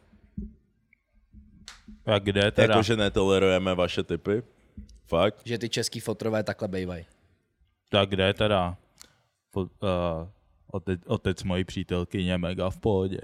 A 2.06 2.18
kde 2.18 2.50
teda? 2.50 2.74
Jako, 2.74 2.82
že 2.82 2.96
netolerujeme 2.96 3.74
vaše 3.74 4.02
typy? 4.02 4.42
Fakt? 5.06 5.42
Že 5.44 5.58
ty 5.58 5.68
český 5.68 6.00
fotrové 6.00 6.42
takhle 6.42 6.68
bejvají. 6.68 7.06
Tak 7.90 8.08
kde 8.08 8.34
teda? 8.34 8.76
Po, 9.50 9.60
uh, 9.60 9.68
otec, 10.72 11.00
otec 11.06 11.42
mojí 11.42 11.64
přítelkyně 11.64 12.38
mega 12.38 12.70
v 12.70 12.78
pohodě. 12.78 13.18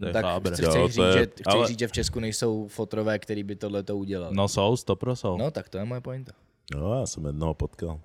To 0.00 0.06
je 0.06 0.12
Tak 0.12 0.24
chábr. 0.24 0.52
chci, 0.52 0.64
Jo, 0.64 0.70
chci, 0.70 0.78
to 0.78 0.86
říct, 0.88 0.96
je- 0.96 1.12
že, 1.12 1.26
chci 1.26 1.42
ale- 1.46 1.66
říct, 1.68 1.78
že 1.78 1.88
v 1.88 1.92
Česku 1.92 2.20
nejsou 2.20 2.68
fotrové, 2.68 3.18
který 3.18 3.42
by 3.42 3.56
tohle 3.56 3.82
to 3.82 3.96
udělali. 3.96 4.36
No 4.36 4.48
jsou, 4.48 4.76
stopro 4.76 5.16
jsou. 5.16 5.36
no, 5.36 5.50
tak 5.50 5.68
to 5.68 5.78
je 5.78 5.84
moje 5.84 6.00
pointa. 6.00 6.32
No, 6.76 7.00
já 7.00 7.06
jsem 7.06 7.24
jednoho 7.26 7.54
potkal. 7.54 8.00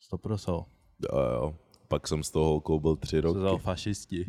Stopro 0.00 0.38
jsou. 0.38 0.64
Jo, 1.12 1.18
jo. 1.20 1.54
Pak 1.92 2.08
jsem 2.08 2.22
s 2.22 2.30
tou 2.30 2.44
holkou 2.44 2.80
byl 2.80 2.96
tři 2.96 3.20
roky. 3.20 3.40
To 3.40 3.48
jsou 3.48 3.58
fašisti. 3.58 4.26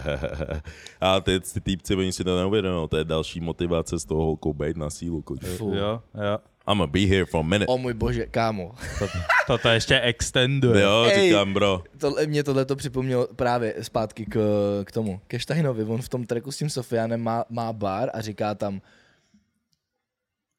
a 1.00 1.20
ty, 1.20 1.40
ty 1.40 1.60
týpci, 1.60 1.94
oni 1.94 2.12
si 2.12 2.24
to 2.24 2.36
neuvědomují, 2.36 2.88
to 2.88 2.96
je 2.96 3.04
další 3.04 3.40
motivace 3.40 3.98
s 3.98 4.04
tou 4.04 4.16
holkou 4.16 4.52
být 4.52 4.76
na 4.76 4.90
sílu. 4.90 5.24
Jo, 5.40 6.02
jo. 6.14 6.38
I'm 6.68 6.78
gonna 6.78 6.86
be 6.86 7.00
here 7.00 7.26
for 7.26 7.40
a 7.40 7.42
minute. 7.42 7.66
O 7.66 7.78
můj 7.78 7.94
bože, 7.94 8.26
kámo. 8.26 8.72
To, 8.98 9.06
toto 9.46 9.68
ještě 9.68 10.00
extenduje. 10.00 10.82
Jo, 10.82 11.04
Ej. 11.08 11.28
říkám, 11.28 11.54
bro. 11.54 11.82
Tohle, 11.98 12.26
mě 12.26 12.44
tohle 12.44 12.64
to 12.64 12.76
připomnělo 12.76 13.28
právě 13.36 13.74
zpátky 13.82 14.26
k, 14.26 14.38
k 14.84 14.92
tomu. 14.92 15.20
Ke 15.26 15.40
Steinovi, 15.40 15.84
on 15.84 16.02
v 16.02 16.08
tom 16.08 16.24
tracku 16.24 16.52
s 16.52 16.58
tím 16.58 16.70
Sofianem 16.70 17.20
má, 17.20 17.44
má 17.50 17.72
bar 17.72 18.10
a 18.14 18.20
říká 18.20 18.54
tam, 18.54 18.80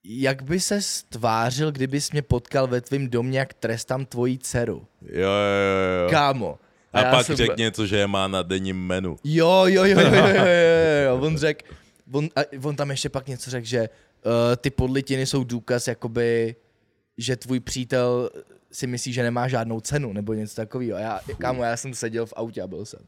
jak 0.09 0.41
by 0.41 0.59
se 0.59 0.81
stvářil, 0.81 1.71
kdybys 1.71 2.11
mě 2.11 2.21
potkal 2.21 2.67
ve 2.67 2.81
tvém 2.81 3.09
domě, 3.09 3.39
jak 3.39 3.53
trestám 3.53 4.05
tvoji 4.05 4.37
dceru. 4.37 4.87
Jo, 5.01 5.19
jo, 5.21 6.03
jo. 6.03 6.09
Kámo. 6.09 6.59
A 6.93 7.01
já 7.01 7.11
pak 7.11 7.25
jsem- 7.25 7.35
řekl 7.35 7.55
něco, 7.57 7.85
že 7.87 7.97
je 7.97 8.07
má 8.07 8.27
na 8.27 8.41
denním 8.43 8.85
menu. 8.87 9.17
Jo, 9.23 9.63
jo, 9.65 9.83
jo, 9.85 9.99
jo, 9.99 9.99
jo, 9.99 10.27
jo, 10.27 10.35
jo, 10.35 11.03
jo. 11.05 11.17
On 11.21 11.37
řekl, 11.37 11.65
on, 12.11 12.29
a 12.35 12.41
on 12.63 12.75
tam 12.75 12.91
ještě 12.91 13.09
pak 13.09 13.27
něco 13.27 13.49
řekl, 13.51 13.65
že 13.67 13.89
uh, 13.89 14.31
ty 14.57 14.69
podlitiny 14.69 15.25
jsou 15.25 15.43
důkaz, 15.43 15.87
jakoby, 15.87 16.55
že 17.17 17.35
tvůj 17.35 17.59
přítel 17.59 18.29
si 18.71 18.87
myslí, 18.87 19.13
že 19.13 19.23
nemá 19.23 19.47
žádnou 19.47 19.79
cenu, 19.79 20.13
nebo 20.13 20.33
něco 20.33 20.55
takového. 20.55 20.97
A 20.97 21.01
já, 21.01 21.19
kámo, 21.37 21.63
já 21.63 21.77
jsem 21.77 21.93
seděl 21.93 22.25
v 22.25 22.33
autě 22.37 22.61
a 22.61 22.67
byl 22.67 22.85
jsem. 22.85 22.99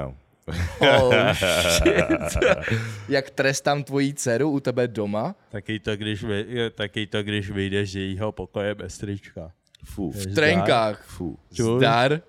Jo. 0.00 0.14
Oh, 0.78 1.14
shit. 1.32 2.04
Jak 3.08 3.30
trestám 3.30 3.82
tvoji 3.84 4.14
dceru 4.14 4.50
u 4.50 4.60
tebe 4.60 4.88
doma? 4.88 5.34
Taky 5.52 5.78
to, 5.78 5.96
když, 5.96 6.24
vy, 6.24 6.46
taky 6.74 7.06
to, 7.06 7.22
když 7.22 7.50
vyjdeš 7.50 7.90
z 7.92 7.96
jejího 7.96 8.32
pokoje 8.32 8.74
bez 8.74 8.98
trička. 8.98 9.50
Fú, 9.84 10.10
V 10.12 10.34
trenkách. 10.34 11.06
Čuj. 11.54 11.78
Zdar. 11.78 12.20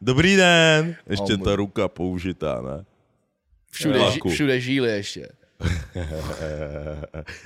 Dobrý 0.00 0.36
den. 0.36 0.96
Ještě 1.10 1.32
Oh, 1.34 1.44
ta 1.44 1.56
ruka 1.56 1.88
použitá, 1.88 2.60
ne? 2.60 2.84
Všude, 3.70 3.98
ži, 4.10 4.20
všude 4.30 4.60
žíly 4.60 4.88
ještě. 4.90 5.28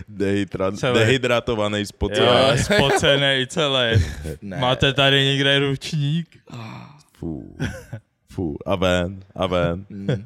Dehydra- 0.09 0.93
dehydratovaný. 0.95 1.85
Jo. 2.15 2.57
Spocený 2.57 3.47
celý. 3.49 4.05
Ne. 4.43 4.57
Máte 4.57 4.93
tady 4.93 5.25
někde 5.25 5.59
ručník? 5.59 6.29
Fú. 7.23 7.55
Fú. 8.27 8.59
A 8.67 8.75
ven, 8.75 9.23
a 9.35 9.47
ven. 9.47 9.87
Mm. 9.89 10.19